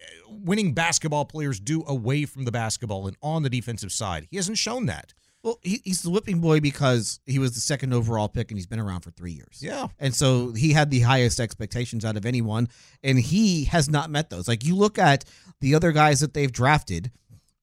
uh, 0.00 0.30
winning 0.30 0.72
basketball 0.74 1.24
players 1.24 1.60
do 1.60 1.84
away 1.86 2.24
from 2.24 2.44
the 2.44 2.52
basketball 2.52 3.06
and 3.06 3.16
on 3.22 3.42
the 3.42 3.50
defensive 3.50 3.92
side. 3.92 4.26
He 4.30 4.36
hasn't 4.36 4.58
shown 4.58 4.86
that. 4.86 5.14
Well, 5.42 5.58
he, 5.62 5.80
he's 5.84 6.02
the 6.02 6.10
whipping 6.10 6.40
boy 6.40 6.60
because 6.60 7.20
he 7.24 7.38
was 7.38 7.54
the 7.54 7.60
second 7.60 7.92
overall 7.92 8.28
pick 8.28 8.50
and 8.50 8.58
he's 8.58 8.66
been 8.66 8.80
around 8.80 9.02
for 9.02 9.10
three 9.12 9.32
years. 9.32 9.58
Yeah. 9.60 9.86
And 9.98 10.14
so 10.14 10.52
he 10.52 10.72
had 10.72 10.90
the 10.90 11.00
highest 11.00 11.38
expectations 11.38 12.04
out 12.04 12.16
of 12.16 12.26
anyone, 12.26 12.68
and 13.02 13.18
he 13.18 13.64
has 13.66 13.88
not 13.88 14.10
met 14.10 14.30
those. 14.30 14.48
Like 14.48 14.64
you 14.64 14.74
look 14.74 14.98
at 14.98 15.24
the 15.60 15.74
other 15.74 15.92
guys 15.92 16.20
that 16.20 16.34
they've 16.34 16.50
drafted, 16.50 17.12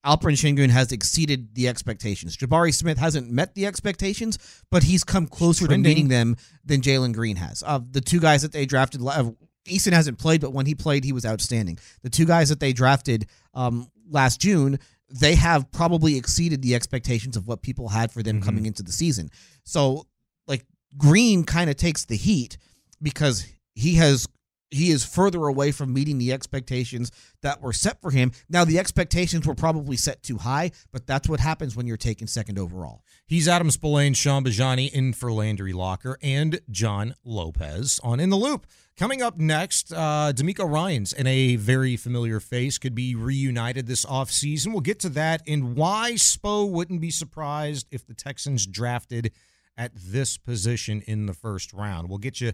Alperen 0.05 0.33
Sengun 0.33 0.69
has 0.69 0.91
exceeded 0.91 1.55
the 1.55 1.67
expectations. 1.67 2.37
Jabari 2.37 2.73
Smith 2.73 2.97
hasn't 2.97 3.29
met 3.29 3.55
the 3.55 3.65
expectations, 3.65 4.37
but 4.69 4.83
he's 4.83 5.03
come 5.03 5.25
closer 5.25 5.67
to 5.67 5.77
meeting 5.77 6.07
them 6.09 6.37
than 6.63 6.81
Jalen 6.81 7.13
Green 7.13 7.37
has. 7.37 7.63
Uh, 7.65 7.79
the 7.89 8.01
two 8.01 8.19
guys 8.19 8.43
that 8.43 8.51
they 8.51 8.65
drafted, 8.67 9.01
uh, 9.05 9.31
Eason 9.65 9.93
hasn't 9.93 10.19
played, 10.19 10.41
but 10.41 10.53
when 10.53 10.67
he 10.67 10.75
played, 10.75 11.03
he 11.03 11.11
was 11.11 11.25
outstanding. 11.25 11.79
The 12.03 12.09
two 12.11 12.25
guys 12.25 12.49
that 12.49 12.59
they 12.59 12.71
drafted 12.71 13.25
um, 13.55 13.89
last 14.09 14.39
June, 14.39 14.79
they 15.09 15.35
have 15.35 15.71
probably 15.71 16.17
exceeded 16.17 16.61
the 16.61 16.75
expectations 16.75 17.37
of 17.37 17.47
what 17.47 17.61
people 17.61 17.89
had 17.89 18.11
for 18.11 18.23
them 18.23 18.37
mm-hmm. 18.37 18.45
coming 18.45 18.65
into 18.65 18.83
the 18.83 18.91
season. 18.91 19.29
So, 19.63 20.07
like 20.47 20.65
Green 20.97 21.43
kind 21.43 21.69
of 21.69 21.75
takes 21.75 22.05
the 22.05 22.15
heat 22.15 22.57
because 23.01 23.45
he 23.75 23.95
has 23.95 24.27
he 24.71 24.91
is 24.91 25.05
further 25.05 25.45
away 25.45 25.71
from 25.71 25.93
meeting 25.93 26.17
the 26.17 26.33
expectations 26.33 27.11
that 27.41 27.61
were 27.61 27.73
set 27.73 28.01
for 28.01 28.11
him. 28.11 28.31
Now 28.49 28.65
the 28.65 28.79
expectations 28.79 29.45
were 29.47 29.55
probably 29.55 29.97
set 29.97 30.23
too 30.23 30.37
high, 30.37 30.71
but 30.91 31.07
that's 31.07 31.29
what 31.29 31.39
happens 31.39 31.75
when 31.75 31.87
you're 31.87 31.97
taken 31.97 32.27
second 32.27 32.59
overall. 32.59 33.03
He's 33.27 33.47
Adam 33.47 33.69
Spolane, 33.69 34.15
Shaun 34.15 34.43
Bijani 34.43 34.91
in 34.91 35.13
for 35.13 35.31
Landry 35.31 35.73
Locker, 35.73 36.17
and 36.21 36.59
John 36.69 37.15
Lopez 37.23 37.99
on 38.03 38.19
In 38.19 38.29
the 38.29 38.37
Loop. 38.37 38.67
Coming 38.97 39.21
up 39.21 39.37
next, 39.37 39.91
uh, 39.91 40.31
DeMeco 40.33 40.71
Ryans 40.71 41.11
and 41.11 41.27
a 41.27 41.57
very 41.57 41.97
familiar 41.97 42.39
face 42.39 42.77
could 42.77 42.95
be 42.95 43.13
reunited 43.13 43.87
this 43.87 44.05
offseason. 44.05 44.71
We'll 44.71 44.79
get 44.79 44.99
to 45.01 45.09
that 45.09 45.41
and 45.45 45.75
why 45.75 46.13
Spo 46.13 46.69
wouldn't 46.69 47.01
be 47.01 47.11
surprised 47.11 47.87
if 47.91 48.07
the 48.07 48.13
Texans 48.13 48.65
drafted 48.65 49.33
at 49.77 49.91
this 49.93 50.37
position 50.37 51.03
in 51.05 51.25
the 51.25 51.33
first 51.33 51.73
round. 51.73 52.07
We'll 52.07 52.19
get 52.19 52.39
you 52.39 52.53